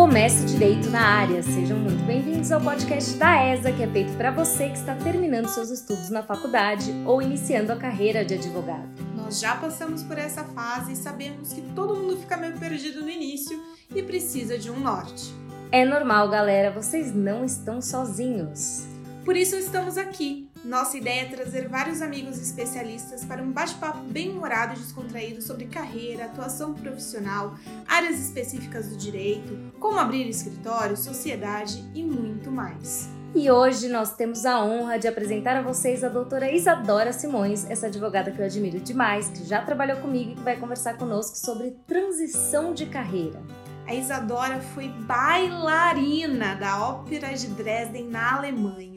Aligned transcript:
Comece 0.00 0.46
Direito 0.46 0.88
na 0.88 1.02
Área. 1.02 1.42
Sejam 1.42 1.78
muito 1.78 2.02
bem-vindos 2.06 2.50
ao 2.50 2.58
podcast 2.58 3.18
da 3.18 3.44
ESA, 3.52 3.70
que 3.70 3.82
é 3.82 3.86
feito 3.86 4.16
para 4.16 4.30
você 4.30 4.70
que 4.70 4.78
está 4.78 4.94
terminando 4.94 5.46
seus 5.46 5.68
estudos 5.68 6.08
na 6.08 6.22
faculdade 6.22 6.90
ou 7.04 7.20
iniciando 7.20 7.70
a 7.70 7.76
carreira 7.76 8.24
de 8.24 8.32
advogado. 8.32 8.88
Nós 9.14 9.38
já 9.38 9.54
passamos 9.56 10.02
por 10.02 10.16
essa 10.16 10.42
fase 10.42 10.92
e 10.92 10.96
sabemos 10.96 11.52
que 11.52 11.60
todo 11.74 11.94
mundo 11.94 12.16
fica 12.16 12.38
meio 12.38 12.58
perdido 12.58 13.02
no 13.02 13.10
início 13.10 13.62
e 13.94 14.02
precisa 14.02 14.56
de 14.56 14.70
um 14.70 14.80
norte. 14.80 15.34
É 15.70 15.84
normal, 15.84 16.30
galera, 16.30 16.70
vocês 16.70 17.14
não 17.14 17.44
estão 17.44 17.82
sozinhos. 17.82 18.86
Por 19.22 19.36
isso 19.36 19.54
estamos 19.54 19.98
aqui. 19.98 20.49
Nossa 20.64 20.98
ideia 20.98 21.22
é 21.22 21.24
trazer 21.24 21.68
vários 21.68 22.02
amigos 22.02 22.38
especialistas 22.38 23.24
para 23.24 23.42
um 23.42 23.50
bate-papo 23.50 24.00
bem 24.00 24.28
humorado 24.28 24.74
e 24.74 24.78
descontraído 24.78 25.40
sobre 25.40 25.64
carreira, 25.64 26.26
atuação 26.26 26.74
profissional, 26.74 27.54
áreas 27.88 28.20
específicas 28.20 28.88
do 28.88 28.96
direito, 28.96 29.72
como 29.80 29.98
abrir 29.98 30.28
escritório, 30.28 30.98
sociedade 30.98 31.82
e 31.94 32.02
muito 32.02 32.50
mais. 32.50 33.08
E 33.34 33.50
hoje 33.50 33.88
nós 33.88 34.14
temos 34.14 34.44
a 34.44 34.62
honra 34.62 34.98
de 34.98 35.08
apresentar 35.08 35.56
a 35.56 35.62
vocês 35.62 36.04
a 36.04 36.08
doutora 36.08 36.52
Isadora 36.52 37.12
Simões, 37.12 37.64
essa 37.70 37.86
advogada 37.86 38.30
que 38.30 38.38
eu 38.38 38.44
admiro 38.44 38.80
demais, 38.80 39.28
que 39.28 39.44
já 39.44 39.62
trabalhou 39.62 39.96
comigo 39.98 40.32
e 40.32 40.34
que 40.34 40.42
vai 40.42 40.58
conversar 40.58 40.98
conosco 40.98 41.38
sobre 41.38 41.70
transição 41.86 42.74
de 42.74 42.84
carreira. 42.84 43.40
A 43.86 43.94
Isadora 43.94 44.60
foi 44.60 44.88
bailarina 44.88 46.54
da 46.54 46.86
Ópera 46.86 47.32
de 47.32 47.46
Dresden 47.48 48.08
na 48.08 48.36
Alemanha 48.36 48.89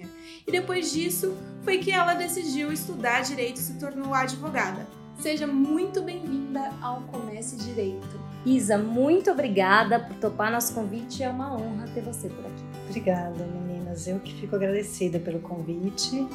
e 0.45 0.51
depois 0.51 0.91
disso 0.91 1.35
foi 1.63 1.77
que 1.77 1.91
ela 1.91 2.13
decidiu 2.13 2.71
estudar 2.71 3.21
direito 3.21 3.57
e 3.57 3.61
se 3.61 3.73
tornou 3.79 4.13
advogada. 4.13 4.85
Seja 5.19 5.47
muito 5.47 6.01
bem-vinda 6.01 6.71
ao 6.81 7.01
Comece 7.03 7.55
Direito. 7.55 8.19
Isa, 8.45 8.77
muito 8.77 9.31
obrigada 9.31 9.99
por 9.99 10.15
topar 10.17 10.51
nosso 10.51 10.73
convite. 10.73 11.23
É 11.23 11.29
uma 11.29 11.55
honra 11.55 11.87
ter 11.93 12.01
você 12.01 12.27
por 12.27 12.45
aqui. 12.45 12.63
Obrigada, 12.89 13.45
meninas. 13.45 14.07
Eu 14.07 14.19
que 14.19 14.33
fico 14.33 14.55
agradecida 14.55 15.19
pelo 15.19 15.39
convite 15.39 16.27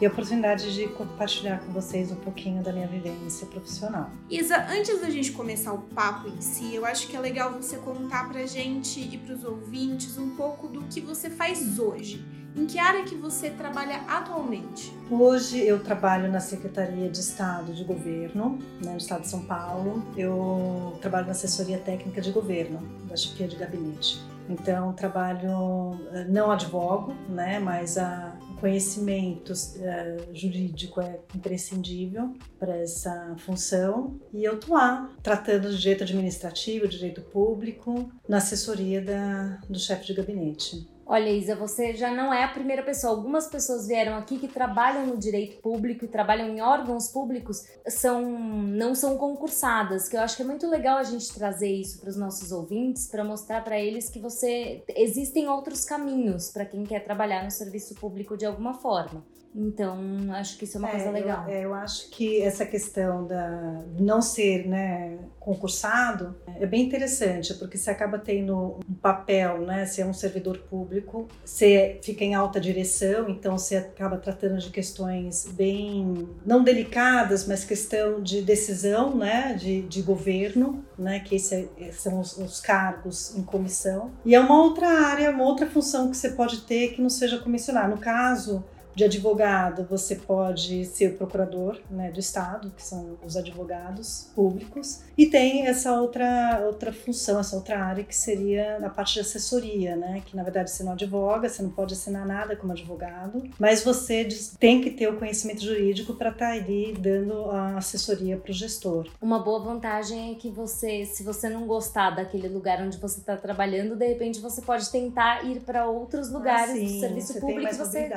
e 0.00 0.04
a 0.04 0.10
oportunidade 0.10 0.74
de 0.74 0.88
compartilhar 0.88 1.60
com 1.60 1.72
vocês 1.72 2.10
um 2.10 2.16
pouquinho 2.16 2.62
da 2.62 2.72
minha 2.72 2.88
vivência 2.88 3.46
profissional. 3.46 4.10
Isa, 4.28 4.66
antes 4.68 5.00
da 5.00 5.08
gente 5.08 5.32
começar 5.32 5.72
o 5.72 5.78
papo 5.78 6.28
em 6.28 6.40
si, 6.40 6.74
eu 6.74 6.84
acho 6.84 7.06
que 7.08 7.16
é 7.16 7.20
legal 7.20 7.52
você 7.52 7.78
contar 7.78 8.28
pra 8.28 8.44
gente 8.44 9.00
e 9.00 9.16
pros 9.16 9.44
ouvintes 9.44 10.18
um 10.18 10.30
pouco 10.30 10.68
do 10.68 10.82
que 10.82 11.00
você 11.00 11.30
faz 11.30 11.78
hoje 11.78 12.22
em 12.56 12.66
que 12.66 12.78
área 12.78 13.04
que 13.04 13.14
você 13.14 13.50
trabalha 13.50 13.96
atualmente? 14.06 14.92
Hoje 15.10 15.58
eu 15.60 15.82
trabalho 15.82 16.30
na 16.30 16.40
Secretaria 16.40 17.08
de 17.10 17.18
Estado 17.18 17.72
de 17.72 17.84
Governo, 17.84 18.58
né, 18.82 18.92
no 18.92 18.98
Estado 18.98 19.22
de 19.22 19.28
São 19.28 19.42
Paulo. 19.42 20.04
Eu 20.16 20.96
trabalho 21.00 21.26
na 21.26 21.32
assessoria 21.32 21.78
técnica 21.78 22.20
de 22.20 22.30
governo, 22.30 22.80
da 23.08 23.16
chefia 23.16 23.48
de 23.48 23.56
gabinete. 23.56 24.20
Então 24.48 24.92
trabalho, 24.92 25.98
eh, 26.12 26.24
não 26.28 26.50
advogo, 26.50 27.14
né, 27.28 27.58
mas 27.58 27.96
a 27.96 28.36
conhecimento 28.60 29.52
uh, 29.52 30.34
jurídico 30.34 31.00
é 31.00 31.18
imprescindível 31.34 32.32
para 32.58 32.76
essa 32.78 33.34
função 33.38 34.18
e 34.32 34.42
eu 34.42 34.58
tô 34.58 34.72
lá 34.72 35.10
tratando 35.22 35.68
de 35.68 35.78
direito 35.78 36.04
administrativo, 36.04 36.88
direito 36.88 37.20
público, 37.20 38.10
na 38.26 38.38
assessoria 38.38 39.02
da, 39.02 39.58
do 39.68 39.78
chefe 39.78 40.06
de 40.06 40.14
gabinete. 40.14 40.93
Olha, 41.06 41.30
Isa, 41.30 41.54
você 41.54 41.94
já 41.94 42.10
não 42.10 42.32
é 42.32 42.44
a 42.44 42.48
primeira 42.48 42.82
pessoa. 42.82 43.12
Algumas 43.12 43.46
pessoas 43.46 43.86
vieram 43.86 44.16
aqui 44.16 44.38
que 44.38 44.48
trabalham 44.48 45.06
no 45.06 45.18
direito 45.18 45.60
público 45.60 46.04
e 46.06 46.08
trabalham 46.08 46.48
em 46.48 46.62
órgãos 46.62 47.08
públicos, 47.08 47.62
são 47.86 48.22
não 48.22 48.94
são 48.94 49.18
concursadas, 49.18 50.08
que 50.08 50.16
eu 50.16 50.20
acho 50.20 50.36
que 50.36 50.42
é 50.42 50.46
muito 50.46 50.66
legal 50.66 50.96
a 50.96 51.02
gente 51.02 51.32
trazer 51.34 51.68
isso 51.68 52.00
para 52.00 52.08
os 52.08 52.16
nossos 52.16 52.50
ouvintes, 52.52 53.06
para 53.06 53.22
mostrar 53.22 53.62
para 53.62 53.78
eles 53.78 54.08
que 54.08 54.18
você 54.18 54.82
existem 54.96 55.46
outros 55.46 55.84
caminhos 55.84 56.50
para 56.50 56.64
quem 56.64 56.84
quer 56.84 57.04
trabalhar 57.04 57.44
no 57.44 57.50
serviço 57.50 57.94
público 57.94 58.36
de 58.36 58.46
alguma 58.46 58.72
forma. 58.74 59.22
Então, 59.54 59.96
acho 60.32 60.58
que 60.58 60.64
isso 60.64 60.76
é 60.76 60.80
uma 60.80 60.88
é, 60.88 60.92
coisa 60.92 61.10
legal. 61.10 61.48
Eu, 61.48 61.54
é, 61.54 61.64
eu, 61.64 61.74
acho 61.74 62.10
que 62.10 62.42
essa 62.42 62.66
questão 62.66 63.24
da 63.24 63.84
não 64.00 64.20
ser 64.20 64.66
né, 64.66 65.16
concursado 65.38 66.34
é 66.58 66.66
bem 66.66 66.82
interessante, 66.82 67.54
porque 67.54 67.78
você 67.78 67.90
acaba 67.90 68.18
tendo 68.18 68.80
um 68.88 68.94
papel, 68.94 69.60
né? 69.60 69.86
Você 69.86 70.02
é 70.02 70.06
um 70.06 70.12
servidor 70.12 70.58
público, 70.58 71.28
você 71.44 72.00
fica 72.02 72.24
em 72.24 72.34
alta 72.34 72.60
direção, 72.60 73.28
então 73.28 73.56
você 73.56 73.76
acaba 73.76 74.16
tratando 74.16 74.58
de 74.58 74.70
questões 74.70 75.46
bem, 75.52 76.28
não 76.44 76.64
delicadas, 76.64 77.46
mas 77.46 77.64
questão 77.64 78.20
de 78.20 78.42
decisão, 78.42 79.14
né? 79.14 79.54
De, 79.54 79.82
de 79.82 80.02
governo, 80.02 80.84
né? 80.98 81.20
Que 81.20 81.36
esse, 81.36 81.68
é, 81.78 81.92
são 81.92 82.18
os, 82.18 82.36
os 82.36 82.60
cargos 82.60 83.36
em 83.36 83.44
comissão. 83.44 84.10
E 84.24 84.34
é 84.34 84.40
uma 84.40 84.60
outra 84.60 84.88
área, 84.88 85.30
uma 85.30 85.44
outra 85.44 85.66
função 85.66 86.10
que 86.10 86.16
você 86.16 86.30
pode 86.30 86.62
ter 86.62 86.88
que 86.94 87.00
não 87.00 87.10
seja 87.10 87.38
comissionar. 87.38 87.88
No 87.88 87.98
caso, 87.98 88.64
de 88.94 89.04
advogado, 89.04 89.86
você 89.88 90.16
pode 90.16 90.84
ser 90.86 91.16
procurador 91.16 91.80
né, 91.90 92.10
do 92.10 92.20
Estado, 92.20 92.70
que 92.76 92.82
são 92.82 93.16
os 93.24 93.36
advogados 93.36 94.30
públicos, 94.34 95.00
e 95.16 95.26
tem 95.26 95.66
essa 95.66 95.92
outra, 96.00 96.62
outra 96.64 96.92
função, 96.92 97.40
essa 97.40 97.56
outra 97.56 97.82
área 97.82 98.04
que 98.04 98.14
seria 98.14 98.78
na 98.78 98.88
parte 98.88 99.14
de 99.14 99.20
assessoria, 99.20 99.96
né, 99.96 100.22
que 100.24 100.36
na 100.36 100.42
verdade 100.42 100.70
você 100.70 100.82
não 100.82 100.92
advoga, 100.92 101.48
você 101.48 101.62
não 101.62 101.70
pode 101.70 101.94
assinar 101.94 102.26
nada 102.26 102.56
como 102.56 102.72
advogado, 102.72 103.42
mas 103.58 103.82
você 103.82 104.28
tem 104.58 104.80
que 104.80 104.90
ter 104.90 105.08
o 105.08 105.18
conhecimento 105.18 105.62
jurídico 105.62 106.14
para 106.14 106.30
estar 106.30 106.48
tá 106.48 106.52
ali 106.52 106.94
dando 106.98 107.50
a 107.50 107.78
assessoria 107.78 108.36
para 108.36 108.50
o 108.50 108.54
gestor. 108.54 109.08
Uma 109.20 109.38
boa 109.38 109.60
vantagem 109.60 110.32
é 110.32 110.34
que 110.34 110.50
você, 110.50 111.04
se 111.04 111.22
você 111.22 111.48
não 111.48 111.66
gostar 111.66 112.10
daquele 112.10 112.48
lugar 112.48 112.80
onde 112.80 112.98
você 112.98 113.20
está 113.20 113.36
trabalhando, 113.36 113.96
de 113.96 114.06
repente 114.06 114.40
você 114.40 114.62
pode 114.62 114.90
tentar 114.90 115.44
ir 115.44 115.60
para 115.60 115.86
outros 115.86 116.30
lugares 116.30 116.74
ah, 116.74 116.74
sim, 116.74 116.86
do 116.86 117.00
serviço 117.00 117.34
público. 117.34 117.54
Tem 117.54 117.62
mais 117.62 117.76
você, 117.78 118.10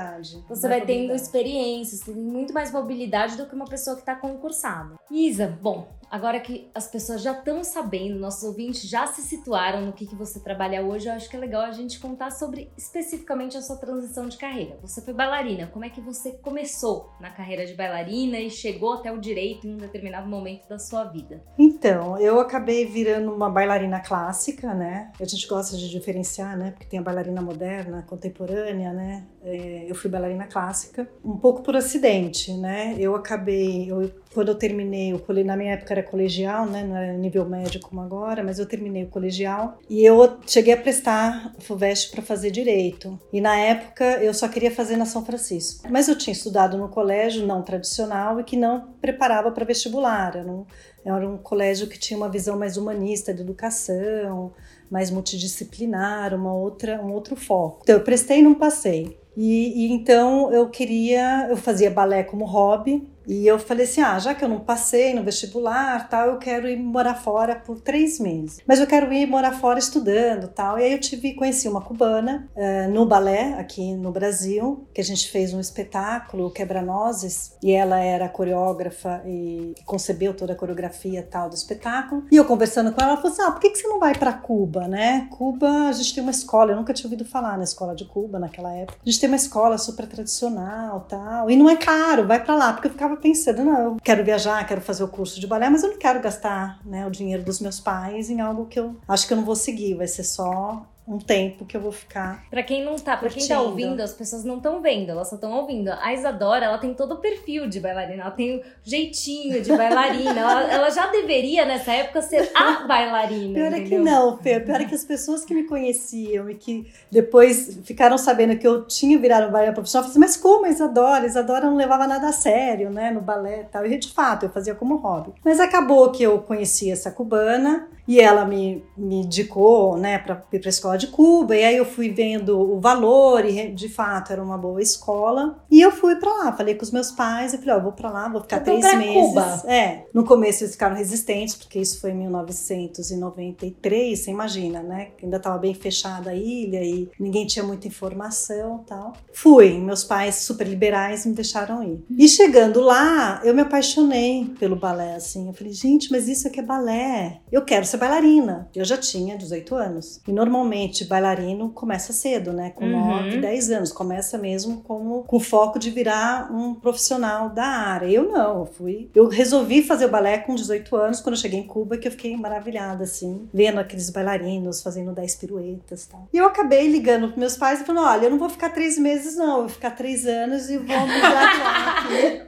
você 0.48 0.67
você 0.68 0.80
vai 0.80 0.86
tendo 0.86 1.14
experiências, 1.14 2.02
tem 2.02 2.14
muito 2.14 2.54
mais 2.54 2.72
mobilidade 2.72 3.38
do 3.38 3.46
que 3.46 3.56
uma 3.56 3.66
pessoa 3.66 3.96
que 3.96 4.02
está 4.02 4.16
concursada. 4.16 4.96
Isa, 5.10 5.48
bom, 5.62 5.88
Agora 6.10 6.40
que 6.40 6.70
as 6.74 6.88
pessoas 6.88 7.22
já 7.22 7.34
estão 7.34 7.64
sabendo, 7.66 8.18
nossos 8.18 8.44
ouvintes 8.44 8.88
já 8.88 9.06
se 9.08 9.22
situaram 9.22 9.86
no 9.86 9.92
que, 9.92 10.06
que 10.06 10.16
você 10.16 10.40
trabalha 10.40 10.82
hoje, 10.82 11.08
eu 11.08 11.14
acho 11.14 11.30
que 11.30 11.36
é 11.36 11.40
legal 11.40 11.64
a 11.64 11.72
gente 11.72 12.00
contar 12.00 12.32
sobre 12.32 12.72
especificamente 12.78 13.58
a 13.58 13.62
sua 13.62 13.76
transição 13.76 14.28
de 14.28 14.38
carreira. 14.38 14.78
Você 14.82 15.02
foi 15.02 15.14
bailarina, 15.14 15.68
como 15.68 15.84
é 15.84 15.90
que 15.90 16.00
você 16.00 16.32
começou 16.32 17.12
na 17.20 17.30
carreira 17.30 17.66
de 17.66 17.74
bailarina 17.74 18.40
e 18.40 18.50
chegou 18.50 18.94
até 18.94 19.12
o 19.12 19.18
direito 19.18 19.68
em 19.68 19.74
um 19.74 19.78
determinado 19.78 20.30
momento 20.30 20.70
da 20.70 20.80
sua 20.80 21.04
vida? 21.04 21.44
Então, 21.60 22.18
eu 22.18 22.40
acabei 22.40 22.86
virando 22.86 23.34
uma 23.34 23.50
bailarina 23.50 24.00
clássica, 24.00 24.74
né? 24.74 25.12
A 25.20 25.26
gente 25.26 25.46
gosta 25.46 25.76
de 25.76 25.90
diferenciar, 25.90 26.58
né? 26.58 26.72
Porque 26.72 26.86
tem 26.86 27.00
a 27.00 27.04
bailarina 27.04 27.42
moderna, 27.42 28.04
contemporânea, 28.04 28.94
né? 28.94 29.28
É, 29.50 29.86
eu 29.88 29.96
fui 29.96 30.10
bailarina 30.10 30.46
clássica, 30.46 31.10
um 31.24 31.38
pouco 31.38 31.62
por 31.62 31.74
acidente, 31.74 32.52
né? 32.52 32.96
Eu 33.00 33.16
acabei, 33.16 33.90
eu, 33.90 34.12
quando 34.34 34.50
eu 34.50 34.56
terminei, 34.56 35.14
eu, 35.14 35.46
na 35.46 35.56
minha 35.56 35.72
época 35.72 35.94
era 35.94 36.04
colegial, 36.04 36.66
né? 36.66 36.84
Não 36.84 36.98
era 36.98 37.14
nível 37.14 37.46
médio 37.46 37.80
como 37.80 38.02
agora, 38.02 38.44
mas 38.44 38.60
eu 38.60 38.66
terminei 38.66 39.04
o 39.04 39.08
colegial 39.08 39.80
e 39.90 40.04
eu 40.04 40.38
cheguei 40.46 40.74
a 40.74 40.78
prestar 40.78 41.56
FUVEST 41.60 42.12
para 42.12 42.22
fazer 42.22 42.52
direito. 42.52 43.18
E 43.32 43.40
na 43.40 43.56
época 43.56 44.04
eu 44.22 44.34
só 44.34 44.50
queria 44.50 44.70
fazer 44.70 44.98
na 44.98 45.06
São 45.06 45.24
Francisco. 45.24 45.88
Mas 45.90 46.10
eu 46.10 46.18
tinha 46.18 46.34
estudado 46.34 46.78
no 46.78 46.90
colégio 46.90 47.48
não 47.48 47.62
tradicional 47.62 48.42
e 48.42 48.44
que 48.44 48.58
não 48.58 48.96
preparava 49.00 49.50
para 49.50 49.64
vestibular. 49.64 50.36
Era 50.36 50.52
um, 50.52 50.66
era 51.06 51.30
um 51.30 51.38
colégio 51.38 51.88
que 51.88 51.98
tinha 51.98 52.18
uma 52.18 52.28
visão 52.28 52.60
mais 52.60 52.76
humanista 52.76 53.34
de 53.34 53.42
educação, 53.42 54.52
mais 54.90 55.12
multidisciplinar, 55.12 56.34
uma 56.34 56.54
outra, 56.54 57.02
um 57.04 57.12
outro 57.12 57.36
foco. 57.36 57.82
Então 57.84 57.96
eu 57.96 58.04
prestei 58.04 58.40
e 58.40 58.42
não 58.42 58.56
passei. 58.56 59.18
E, 59.36 59.86
e, 59.86 59.92
então 59.92 60.52
eu 60.52 60.68
queria, 60.70 61.48
eu 61.50 61.58
fazia 61.58 61.92
balé 61.92 62.24
como 62.24 62.44
hobby, 62.44 63.08
e 63.28 63.46
eu 63.46 63.60
falei 63.60 63.84
assim: 63.84 64.02
ah, 64.02 64.18
já 64.18 64.34
que 64.34 64.44
eu 64.44 64.48
não 64.48 64.62
passei 64.62 65.14
no 65.14 65.24
vestibular, 65.24 66.08
tal, 66.08 66.30
eu 66.30 66.38
quero 66.38 66.68
ir 66.68 66.78
morar 66.78 67.16
fora 67.16 67.56
por 67.56 67.82
três 67.82 68.20
meses. 68.20 68.60
Mas 68.66 68.80
eu 68.80 68.88
quero 68.88 69.12
ir 69.12 69.28
morar 69.28 69.52
fora 69.52 69.78
estudando, 69.78 70.48
tal. 70.48 70.80
E 70.80 70.84
aí 70.84 70.94
eu 70.94 71.00
tive, 71.00 71.34
conheci 71.34 71.68
uma 71.68 71.82
cubana 71.82 72.48
uh, 72.56 72.92
no 72.92 73.06
balé 73.06 73.54
aqui 73.60 73.94
no 73.94 74.12
Brasil, 74.12 74.88
que 74.94 75.02
a 75.02 75.04
gente 75.04 75.30
fez 75.30 75.54
um 75.54 75.60
espetáculo, 75.60 76.52
Quebra-Nozes, 76.52 77.58
e 77.62 77.72
ela 77.72 78.00
era 78.00 78.30
coreógrafa 78.30 79.22
e 79.26 79.76
concebeu 79.86 80.34
toda 80.34 80.54
a 80.54 80.56
coreografia 80.56 81.28
tal 81.30 81.50
do 81.50 81.56
espetáculo. 81.56 82.26
E 82.32 82.38
eu 82.38 82.46
conversando 82.46 82.94
com 82.94 83.02
ela, 83.02 83.12
ela 83.12 83.22
falou 83.22 83.34
assim: 83.34 83.42
ah, 83.42 83.52
por 83.52 83.60
que, 83.60 83.72
que 83.72 83.78
você 83.78 83.88
não 83.88 84.00
vai 84.00 84.16
para 84.18 84.32
Cuba, 84.32 84.88
né? 84.88 85.28
Cuba, 85.32 85.90
a 85.90 85.92
gente 85.92 86.16
tem 86.16 86.24
uma 86.24 86.32
escola, 86.32 86.72
eu 86.72 86.78
nunca 86.78 86.94
tinha 86.94 87.08
ouvido 87.08 87.26
falar 87.26 87.58
na 87.58 87.66
escola 87.66 87.94
de 87.94 88.06
Cuba 88.06 88.40
naquela 88.40 88.74
época. 88.74 88.98
A 89.06 89.10
gente 89.10 89.20
tem 89.20 89.30
uma 89.30 89.36
escola 89.36 89.78
super 89.78 90.08
tradicional, 90.08 91.06
tal, 91.10 91.50
e 91.50 91.58
não 91.58 91.70
é 91.70 91.76
caro, 91.76 92.26
vai 92.26 92.42
para 92.42 92.56
lá, 92.56 92.72
porque 92.72 92.88
eu 92.88 92.92
ficava 92.92 93.17
pensando, 93.18 93.64
não, 93.64 93.80
eu 93.80 93.98
quero 94.04 94.24
viajar, 94.24 94.66
quero 94.66 94.82
fazer 94.82 95.04
o 95.04 95.08
curso 95.08 95.40
de 95.40 95.48
balé, 95.48 95.70
mas 95.70 95.84
eu 95.84 95.92
não 95.92 95.98
quero 95.98 96.22
gastar 96.22 96.80
né, 96.86 97.06
o 97.06 97.12
dinheiro 97.12 97.44
dos 97.44 97.60
meus 97.60 97.80
pais 97.80 98.30
em 98.30 98.42
algo 98.42 98.66
que 98.66 98.80
eu 98.80 98.96
acho 99.08 99.28
que 99.28 99.34
eu 99.34 99.38
não 99.38 99.46
vou 99.46 99.56
seguir, 99.56 99.96
vai 99.96 100.08
ser 100.08 100.24
só 100.24 100.86
um 101.08 101.18
tempo 101.18 101.66
que 101.66 101.78
eu 101.78 101.82
vou 101.82 101.92
ficar. 101.92 102.44
Pra 102.50 102.62
quem 102.62 102.84
não 102.84 102.98
tá, 102.98 103.16
pra 103.16 103.30
quem 103.30 103.48
tá 103.48 103.62
ouvindo, 103.62 104.02
as 104.02 104.14
pessoas 104.14 104.44
não 104.44 104.58
estão 104.58 104.82
vendo, 104.82 105.10
elas 105.10 105.30
só 105.30 105.36
estão 105.36 105.54
ouvindo. 105.54 105.90
A 106.02 106.14
Isadora, 106.14 106.66
ela 106.66 106.78
tem 106.78 106.94
todo 106.94 107.14
o 107.14 107.18
perfil 107.18 107.70
de 107.70 107.80
bailarina, 107.80 108.24
ela 108.24 108.32
tem 108.32 108.58
o 108.58 108.62
jeitinho 108.84 109.62
de 109.62 109.76
bailarina. 109.76 110.38
ela, 110.38 110.64
ela 110.70 110.90
já 110.90 111.08
deveria, 111.08 111.66
nessa 111.66 111.94
época, 111.94 112.22
ser 112.22 112.52
a 112.54 112.86
bailarina. 112.86 113.54
Pior 113.54 113.74
é 113.74 113.82
que 113.82 113.98
não, 113.98 114.38
Fê. 114.38 114.60
Pior 114.60 114.82
é 114.82 114.86
que 114.86 114.96
as 114.96 115.06
pessoas 115.06 115.46
que 115.46 115.54
me 115.54 115.64
conheciam 115.64 116.50
e 116.50 116.56
que 116.56 116.92
depois 117.10 117.80
ficaram 117.86 118.18
sabendo 118.18 118.58
que 118.58 118.68
eu 118.68 118.86
tinha 118.86 119.18
virado 119.18 119.46
bailarina 119.46 119.74
profissional, 119.74 120.04
falaram 120.04 120.12
assim, 120.12 120.36
mas 120.36 120.36
como 120.36 120.66
a 120.66 120.70
Isadora? 120.70 121.24
A 121.24 121.28
Isadora 121.28 121.68
não 121.68 121.78
levava 121.78 122.06
nada 122.06 122.28
a 122.28 122.34
sério, 122.34 122.90
né, 122.90 123.12
no 123.12 123.22
balé 123.22 123.62
e 123.62 123.66
tal. 123.66 123.86
E 123.86 123.98
de 123.98 124.12
fato, 124.12 124.46
eu 124.46 124.50
fazia 124.50 124.76
como 124.76 124.98
hobby. 124.98 125.34
Mas 125.44 125.62
acabou 125.62 126.12
que 126.12 126.22
eu 126.22 126.40
conheci 126.40 126.92
essa 126.92 127.10
cubana 127.12 127.88
e 128.08 128.20
ela 128.20 128.46
me, 128.46 128.84
me 128.96 129.18
indicou, 129.18 129.98
né, 129.98 130.18
para 130.18 130.42
ir 130.54 130.60
para 130.60 130.68
a 130.68 130.70
escola 130.70 130.98
de 130.98 131.08
Cuba. 131.08 131.56
E 131.56 131.64
aí 131.64 131.76
eu 131.76 131.86
fui 131.86 132.10
vendo 132.10 132.58
o 132.58 132.80
valor 132.80 133.46
e 133.46 133.72
de 133.72 133.90
fato 133.90 134.32
era 134.32 134.42
uma 134.42 134.58
boa 134.58 134.82
escola. 134.82 135.64
E 135.70 135.82
eu 135.82 135.92
fui 135.92 136.16
para 136.16 136.32
lá, 136.32 136.54
falei 136.54 136.76
com 136.76 136.84
os 136.84 136.92
meus 136.92 137.12
pais 137.12 137.54
e 137.54 137.58
falei, 137.58 137.76
ó, 137.76 137.80
vou 137.80 137.92
para 137.92 138.10
lá, 138.10 138.30
vou 138.30 138.42
ficar 138.42 138.58
Eu 138.58 138.64
três 138.64 138.98
meses. 138.98 139.14
Cuba. 139.14 139.64
É, 139.68 140.06
no 140.14 140.24
começo 140.24 140.64
eles 140.64 140.74
ficaram 140.74 140.96
resistentes, 140.96 141.56
porque 141.56 141.80
isso 141.80 142.00
foi 142.00 142.12
em 142.12 142.16
1993, 142.16 144.20
você 144.20 144.32
imagina, 144.32 144.82
né? 144.82 145.10
Ainda 145.22 145.38
estava 145.38 145.58
bem 145.58 145.74
fechada 145.74 146.30
a 146.30 146.36
ilha 146.36 146.84
e 146.84 147.10
ninguém 147.20 147.46
tinha 147.46 147.64
muita 147.64 147.88
informação 147.88 148.82
e 148.84 148.88
tal. 148.88 149.14
Fui, 149.34 149.78
meus 149.80 150.04
pais 150.04 150.36
super 150.36 150.66
liberais 150.66 151.26
me 151.26 151.34
deixaram 151.34 151.84
ir. 151.84 152.04
E 152.10 152.28
chegando 152.28 152.80
lá, 152.80 153.42
eu 153.44 153.54
me 153.54 153.62
apaixonei 153.62 154.46
pelo 154.60 154.76
balé, 154.76 155.16
assim. 155.16 155.48
Eu 155.48 155.54
falei, 155.54 155.74
gente, 155.74 156.12
mas 156.12 156.28
isso 156.28 156.48
aqui 156.48 156.60
é 156.60 156.64
balé. 156.64 157.42
Eu 157.52 157.64
quero 157.64 157.86
ser 157.86 157.97
bailarina. 157.98 158.70
Eu 158.76 158.86
já 158.86 158.98
tinha 158.98 159.38
18 159.38 159.76
anos. 159.76 160.22
E 160.28 160.32
normalmente 160.32 161.06
bailarino 161.06 161.70
começa 161.72 162.14
cedo, 162.14 162.54
né? 162.54 162.72
Com 162.72 162.86
Uhum. 162.86 163.24
9, 163.24 163.38
10 163.40 163.72
anos. 163.72 163.92
Começa 163.92 164.38
mesmo 164.38 164.82
como, 164.84 165.24
com 165.24 165.40
foco 165.40 165.78
de 165.78 165.90
virar 165.92 166.52
um 166.52 166.74
profissional 166.76 167.50
da 167.50 167.66
área. 167.66 168.08
Eu 168.08 168.30
não, 168.32 168.60
eu 168.60 168.66
fui. 168.66 169.10
Eu 169.14 169.28
resolvi 169.28 169.82
fazer 169.84 170.06
o 170.06 170.10
balé 170.10 170.38
com 170.38 170.56
18 170.56 170.96
anos, 170.96 171.20
quando 171.20 171.36
eu 171.36 171.42
cheguei 171.42 171.60
em 171.60 171.68
Cuba, 171.68 171.98
que 171.98 172.08
eu 172.08 172.12
fiquei 172.12 172.36
maravilhada, 172.38 173.04
assim, 173.04 173.48
vendo 173.54 173.80
aqueles 173.80 174.10
bailarinos 174.10 174.82
fazendo 174.82 175.12
10 175.12 175.36
piruetas 175.36 176.04
e 176.06 176.10
tal. 176.10 176.28
E 176.34 176.38
eu 176.38 176.46
acabei 176.46 176.88
ligando 176.88 177.28
pros 177.28 177.38
meus 177.38 177.58
pais 177.58 177.82
e 177.82 177.84
falando: 177.86 178.06
olha, 178.06 178.26
eu 178.26 178.32
não 178.32 178.38
vou 178.40 178.50
ficar 178.50 178.70
três 178.70 178.98
meses, 178.98 179.36
não, 179.36 179.56
eu 179.56 179.60
vou 179.62 179.70
ficar 179.70 179.92
três 179.92 180.26
anos 180.26 180.70
e 180.70 180.78
vou 180.78 180.86
me 181.08 181.20
graduar 181.20 182.06
aqui 182.06 182.42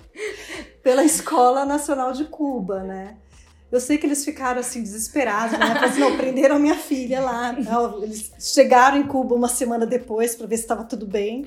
pela 0.83 1.03
Escola 1.03 1.65
Nacional 1.65 2.11
de 2.13 2.25
Cuba, 2.25 2.81
né? 2.83 3.15
Eu 3.71 3.79
sei 3.79 3.97
que 3.99 4.05
eles 4.07 4.25
ficaram 4.25 4.59
assim 4.59 4.81
desesperados, 4.81 5.51
né? 5.57 5.65
Falaram 5.67 5.87
assim, 5.87 5.99
não, 5.99 6.17
prenderam 6.17 6.57
minha 6.57 6.75
filha 6.75 7.21
lá. 7.21 7.51
Não, 7.53 8.01
Eles 8.01 8.31
chegaram 8.39 8.97
em 8.97 9.03
Cuba 9.03 9.35
uma 9.35 9.47
semana 9.47 9.85
depois 9.85 10.35
para 10.35 10.47
ver 10.47 10.57
se 10.57 10.63
estava 10.63 10.83
tudo 10.83 11.05
bem. 11.05 11.45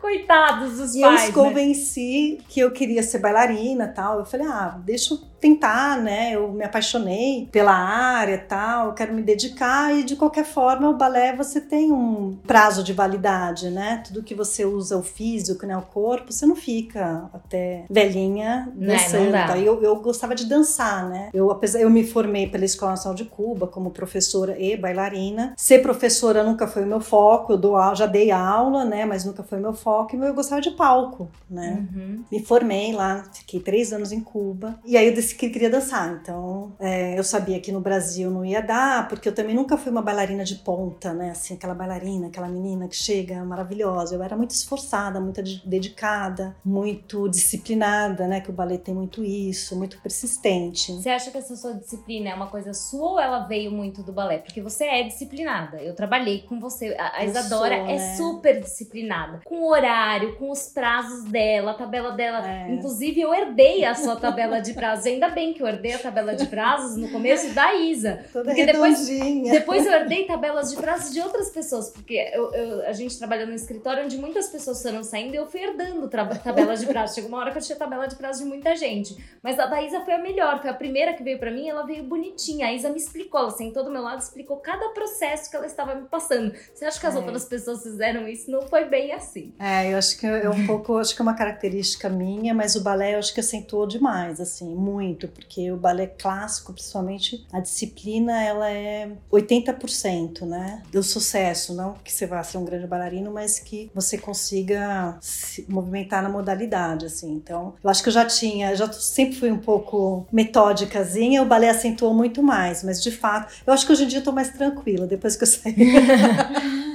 Coitados 0.00 0.78
dos 0.78 0.94
E 0.94 1.02
eu 1.02 1.08
pais, 1.08 1.20
os 1.22 1.26
né? 1.28 1.32
convenci 1.32 2.38
que 2.48 2.58
eu 2.60 2.72
queria 2.72 3.02
ser 3.02 3.18
bailarina 3.18 3.84
e 3.84 3.94
tal. 3.94 4.18
Eu 4.18 4.24
falei, 4.24 4.46
ah, 4.48 4.80
deixa 4.84 5.14
eu 5.14 5.20
tentar, 5.40 5.98
né? 5.98 6.32
Eu 6.34 6.52
me 6.52 6.64
apaixonei 6.64 7.48
pela 7.50 7.72
área 7.72 8.34
e 8.34 8.38
tal, 8.38 8.86
eu 8.88 8.92
quero 8.92 9.14
me 9.14 9.22
dedicar. 9.22 9.94
E 9.94 10.02
de 10.04 10.16
qualquer 10.16 10.44
forma, 10.44 10.88
o 10.88 10.96
balé 10.96 11.34
você 11.34 11.60
tem 11.60 11.90
um 11.92 12.36
prazo 12.46 12.82
de 12.82 12.92
validade, 12.92 13.70
né? 13.70 14.02
Tudo 14.06 14.22
que 14.22 14.34
você 14.34 14.64
usa, 14.64 14.96
o 14.98 15.02
físico, 15.02 15.66
né? 15.66 15.76
O 15.76 15.82
corpo, 15.82 16.32
você 16.32 16.44
não 16.46 16.56
fica 16.56 17.28
até 17.32 17.84
velhinha 17.90 18.68
Né, 18.76 18.86
não 18.86 18.94
dançando. 18.94 19.32
dá. 19.32 19.46
tá? 19.48 19.58
eu, 19.58 19.82
eu 19.82 19.96
gostava 19.96 20.34
de 20.34 20.44
dançar, 20.46 21.08
né? 21.08 21.30
Eu, 21.32 21.50
apesar, 21.50 21.80
eu 21.80 21.90
me 21.90 22.06
formei 22.06 22.46
pela 22.48 22.64
Escola 22.64 22.92
Nacional 22.92 23.14
de 23.16 23.24
Cuba 23.24 23.66
como 23.66 23.90
professora 23.90 24.58
e 24.58 24.76
bailarina. 24.76 25.54
Ser 25.56 25.80
professora 25.80 26.42
nunca 26.44 26.66
foi 26.66 26.84
o 26.84 26.86
meu 26.86 27.00
foco, 27.00 27.52
eu 27.52 27.58
dou, 27.58 27.76
já 27.94 28.06
dei 28.06 28.30
aula, 28.30 28.84
né? 28.84 29.04
Mas 29.06 29.24
nunca 29.24 29.42
foi 29.42 29.58
o 29.58 29.62
meu 29.62 29.72
foco. 29.72 30.14
E 30.14 30.18
eu 30.18 30.34
gostava 30.34 30.60
de 30.60 30.70
palco, 30.72 31.28
né? 31.48 31.86
Uhum. 31.94 32.24
Me 32.30 32.44
formei 32.44 32.92
lá, 32.92 33.24
fiquei 33.32 33.60
três 33.60 33.92
anos 33.92 34.12
em 34.12 34.20
Cuba. 34.20 34.78
E 34.84 34.96
aí 34.96 35.06
eu 35.08 35.14
decidi 35.14 35.29
que 35.34 35.48
queria 35.50 35.70
dançar. 35.70 36.18
Então, 36.20 36.72
é, 36.78 37.18
eu 37.18 37.24
sabia 37.24 37.60
que 37.60 37.72
no 37.72 37.80
Brasil 37.80 38.30
não 38.30 38.44
ia 38.44 38.60
dar, 38.60 39.08
porque 39.08 39.28
eu 39.28 39.34
também 39.34 39.54
nunca 39.54 39.76
fui 39.76 39.90
uma 39.90 40.02
bailarina 40.02 40.44
de 40.44 40.56
ponta, 40.56 41.12
né? 41.12 41.30
Assim, 41.30 41.54
aquela 41.54 41.74
bailarina, 41.74 42.28
aquela 42.28 42.48
menina 42.48 42.88
que 42.88 42.96
chega 42.96 43.44
maravilhosa. 43.44 44.14
Eu 44.14 44.22
era 44.22 44.36
muito 44.36 44.50
esforçada, 44.50 45.20
muito 45.20 45.42
de- 45.42 45.62
dedicada, 45.66 46.56
muito 46.64 47.28
disciplinada, 47.28 48.26
né? 48.26 48.40
Que 48.40 48.50
o 48.50 48.52
ballet 48.52 48.78
tem 48.82 48.94
muito 48.94 49.24
isso, 49.24 49.76
muito 49.76 50.00
persistente. 50.00 50.92
Você 50.92 51.08
acha 51.10 51.30
que 51.30 51.38
essa 51.38 51.56
sua 51.56 51.74
disciplina 51.74 52.30
é 52.30 52.34
uma 52.34 52.46
coisa 52.46 52.72
sua 52.72 53.10
ou 53.12 53.20
ela 53.20 53.40
veio 53.46 53.70
muito 53.70 54.02
do 54.02 54.12
balé? 54.12 54.38
Porque 54.38 54.60
você 54.60 54.84
é 54.84 55.02
disciplinada. 55.02 55.78
Eu 55.82 55.94
trabalhei 55.94 56.42
com 56.42 56.58
você. 56.60 56.96
A, 56.98 57.24
Isadora 57.24 57.76
sou, 57.76 57.86
é 57.86 57.96
né? 57.96 58.14
super 58.16 58.60
disciplinada. 58.60 59.40
Com 59.44 59.62
o 59.62 59.70
horário, 59.70 60.36
com 60.36 60.50
os 60.50 60.68
prazos 60.68 61.24
dela, 61.24 61.72
a 61.72 61.74
tabela 61.74 62.12
dela. 62.12 62.46
É. 62.48 62.72
Inclusive, 62.72 63.20
eu 63.20 63.34
herdei 63.34 63.84
a 63.84 63.94
sua 63.94 64.16
tabela 64.16 64.60
de 64.60 64.72
prazos. 64.74 65.00
Ainda 65.20 65.34
bem 65.34 65.52
que 65.52 65.62
eu 65.62 65.66
herdei 65.66 65.92
a 65.92 65.98
tabela 65.98 66.34
de 66.34 66.46
prazos 66.46 66.96
no 66.96 67.10
começo 67.10 67.52
da 67.52 67.74
Isa. 67.74 68.24
Toda 68.32 68.46
Porque 68.46 68.64
depois-. 68.64 69.06
Depois 69.06 69.84
eu 69.84 69.92
herdei 69.92 70.24
tabelas 70.24 70.70
de 70.70 70.76
prazos 70.78 71.12
de 71.12 71.20
outras 71.20 71.50
pessoas, 71.50 71.90
porque 71.90 72.14
eu- 72.32 72.50
eu- 72.54 72.86
a 72.86 72.92
gente 72.94 73.18
trabalha 73.18 73.44
num 73.44 73.52
escritório 73.52 74.02
onde 74.04 74.16
muitas 74.16 74.48
pessoas 74.48 74.82
foram 74.82 75.02
saindo 75.04 75.34
e 75.34 75.36
eu 75.36 75.46
fui 75.46 75.60
herdando 75.62 76.08
tabelas 76.08 76.80
de 76.80 76.86
prazos. 76.86 77.14
Chegou 77.14 77.28
uma 77.28 77.38
hora 77.38 77.50
que 77.52 77.58
eu 77.58 77.62
tinha 77.62 77.76
tabela 77.76 78.06
de 78.06 78.16
prazos 78.16 78.40
de 78.42 78.48
muita 78.48 78.74
gente. 78.74 79.14
Mas 79.42 79.58
a 79.58 79.66
da 79.66 79.82
Isa 79.82 80.00
foi 80.00 80.14
a 80.14 80.18
melhor, 80.18 80.58
foi 80.62 80.70
a 80.70 80.74
primeira 80.74 81.12
que 81.12 81.22
veio 81.22 81.38
pra 81.38 81.50
mim, 81.50 81.68
ela 81.68 81.82
veio 81.84 82.02
bonitinha. 82.04 82.68
A 82.68 82.72
Isa 82.72 82.88
me 82.88 82.96
explicou, 82.96 83.40
ela 83.40 83.50
sentou 83.50 83.84
do 83.84 83.90
meu 83.90 84.00
lado 84.00 84.20
explicou 84.22 84.56
cada 84.56 84.88
processo 84.90 85.50
que 85.50 85.56
ela 85.56 85.66
estava 85.66 85.94
me 85.96 86.08
passando. 86.08 86.54
Você 86.74 86.86
acha 86.86 86.98
que 86.98 87.06
as 87.06 87.14
É. 87.14 87.18
outras 87.18 87.44
pessoas 87.44 87.82
fizeram 87.82 88.26
isso? 88.26 88.50
Não 88.50 88.62
foi 88.62 88.86
bem 88.86 89.12
assim. 89.12 89.52
É, 89.58 89.92
eu 89.92 89.98
acho 89.98 90.18
que 90.18 90.26
é 90.26 90.48
um 90.48 90.66
pouco, 90.66 90.96
acho 90.96 91.14
que 91.14 91.20
é 91.20 91.24
uma 91.24 91.34
característica 91.34 92.08
minha, 92.08 92.54
mas 92.54 92.74
o 92.74 92.82
balé 92.82 93.14
eu 93.14 93.18
acho 93.18 93.34
que 93.34 93.40
acentuou 93.40 93.86
demais, 93.86 94.40
assim, 94.40 94.74
muito, 94.74 95.09
porque 95.28 95.70
o 95.70 95.76
balé 95.76 96.06
clássico, 96.06 96.72
principalmente, 96.72 97.46
a 97.52 97.60
disciplina, 97.60 98.42
ela 98.42 98.70
é 98.70 99.10
80%, 99.32 100.42
né, 100.42 100.82
do 100.92 101.02
sucesso, 101.02 101.74
não 101.74 101.94
que 102.04 102.12
você 102.12 102.26
vá 102.26 102.42
ser 102.42 102.58
um 102.58 102.64
grande 102.64 102.86
bailarino, 102.86 103.32
mas 103.32 103.58
que 103.58 103.90
você 103.94 104.16
consiga 104.18 105.16
se 105.20 105.66
movimentar 105.68 106.22
na 106.22 106.28
modalidade, 106.28 107.06
assim. 107.06 107.32
Então, 107.32 107.74
eu 107.82 107.90
acho 107.90 108.02
que 108.02 108.08
eu 108.08 108.12
já 108.12 108.24
tinha, 108.24 108.74
já 108.74 108.90
sempre 108.92 109.36
fui 109.36 109.50
um 109.50 109.58
pouco 109.58 110.26
metódicazinha, 110.32 111.42
o 111.42 111.46
balé 111.46 111.68
acentuou 111.68 112.14
muito 112.14 112.42
mais, 112.42 112.82
mas 112.82 113.02
de 113.02 113.10
fato, 113.10 113.52
eu 113.66 113.72
acho 113.72 113.86
que 113.86 113.92
hoje 113.92 114.04
em 114.04 114.08
dia 114.08 114.18
eu 114.18 114.24
tô 114.24 114.32
mais 114.32 114.50
tranquila, 114.50 115.06
depois 115.06 115.36
que 115.36 115.44
eu 115.44 115.48
saí 115.48 115.74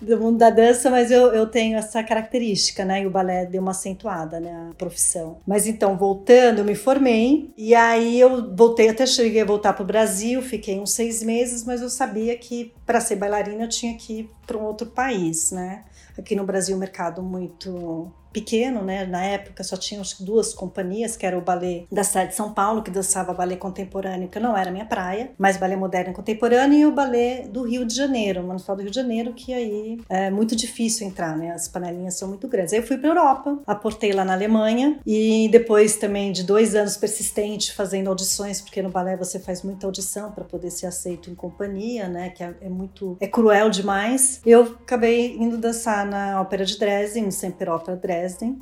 do 0.00 0.18
mundo 0.18 0.38
da 0.38 0.50
dança, 0.50 0.90
mas 0.90 1.10
eu, 1.10 1.32
eu 1.32 1.46
tenho 1.46 1.76
essa 1.76 2.02
característica, 2.02 2.84
né? 2.84 3.02
E 3.02 3.06
o 3.06 3.10
balé 3.10 3.46
deu 3.46 3.60
uma 3.60 3.72
acentuada, 3.72 4.40
né? 4.40 4.70
Profissão. 4.76 5.38
Mas 5.46 5.66
então, 5.66 5.96
voltando, 5.96 6.58
eu 6.58 6.64
me 6.64 6.74
formei 6.74 7.52
e 7.56 7.74
aí 7.74 8.18
eu 8.20 8.54
voltei, 8.54 8.88
até 8.88 9.06
cheguei 9.06 9.42
a 9.42 9.44
voltar 9.44 9.72
para 9.72 9.82
o 9.82 9.86
Brasil, 9.86 10.40
fiquei 10.42 10.78
uns 10.78 10.92
seis 10.92 11.22
meses, 11.22 11.64
mas 11.64 11.82
eu 11.82 11.90
sabia 11.90 12.36
que 12.36 12.72
para 12.86 13.00
ser 13.00 13.16
bailarina 13.16 13.64
eu 13.64 13.68
tinha 13.68 13.96
que 13.96 14.20
ir 14.20 14.30
para 14.46 14.56
um 14.56 14.64
outro 14.64 14.86
país, 14.86 15.50
né? 15.50 15.84
Aqui 16.16 16.34
no 16.34 16.44
Brasil, 16.44 16.74
o 16.76 16.78
mercado 16.78 17.22
muito 17.22 18.12
pequeno, 18.32 18.82
né? 18.82 19.04
Na 19.04 19.24
época 19.24 19.64
só 19.64 19.76
tinha 19.76 20.00
duas 20.20 20.54
companhias, 20.54 21.16
que 21.16 21.26
era 21.26 21.36
o 21.36 21.40
balé 21.40 21.84
da 21.90 22.04
cidade 22.04 22.30
de 22.30 22.36
São 22.36 22.52
Paulo, 22.52 22.82
que 22.82 22.90
dançava 22.90 23.32
balé 23.32 23.56
contemporâneo, 23.56 24.28
que 24.28 24.38
não 24.38 24.56
era 24.56 24.70
minha 24.70 24.84
praia, 24.84 25.32
mas 25.38 25.56
balé 25.56 25.76
moderno 25.76 26.12
e 26.12 26.14
contemporâneo, 26.14 26.78
e 26.78 26.86
o 26.86 26.92
balé 26.92 27.46
do 27.48 27.62
Rio 27.62 27.84
de 27.84 27.94
Janeiro, 27.94 28.42
Municipal 28.42 28.76
do 28.76 28.82
Rio 28.82 28.90
de 28.90 28.96
Janeiro, 28.96 29.32
que 29.32 29.52
aí 29.52 29.98
é 30.08 30.30
muito 30.30 30.54
difícil 30.54 31.06
entrar, 31.06 31.36
né? 31.36 31.52
As 31.52 31.68
panelinhas 31.68 32.14
são 32.14 32.28
muito 32.28 32.48
grandes. 32.48 32.72
Aí 32.72 32.80
eu 32.80 32.86
fui 32.86 32.98
para 32.98 33.08
Europa, 33.08 33.58
aportei 33.66 34.12
lá 34.12 34.24
na 34.24 34.32
Alemanha, 34.32 35.00
e 35.06 35.48
depois 35.50 35.96
também 35.96 36.32
de 36.32 36.42
dois 36.42 36.74
anos 36.74 36.96
persistente 36.96 37.72
fazendo 37.72 38.08
audições, 38.08 38.60
porque 38.60 38.82
no 38.82 38.90
balé 38.90 39.16
você 39.16 39.38
faz 39.38 39.62
muita 39.62 39.86
audição 39.86 40.32
para 40.32 40.44
poder 40.44 40.70
ser 40.70 40.86
aceito 40.86 41.30
em 41.30 41.34
companhia, 41.34 42.08
né? 42.08 42.30
Que 42.30 42.42
é, 42.42 42.54
é 42.62 42.68
muito 42.68 43.16
é 43.20 43.26
cruel 43.26 43.70
demais. 43.70 44.40
Eu 44.44 44.62
acabei 44.62 45.36
indo 45.36 45.56
dançar 45.56 46.06
na 46.06 46.40
Ópera 46.40 46.64
de 46.64 46.78
Dresden, 46.78 47.24
no 47.24 47.32
Semperópera 47.32 47.96
Dresden, 47.96 48.17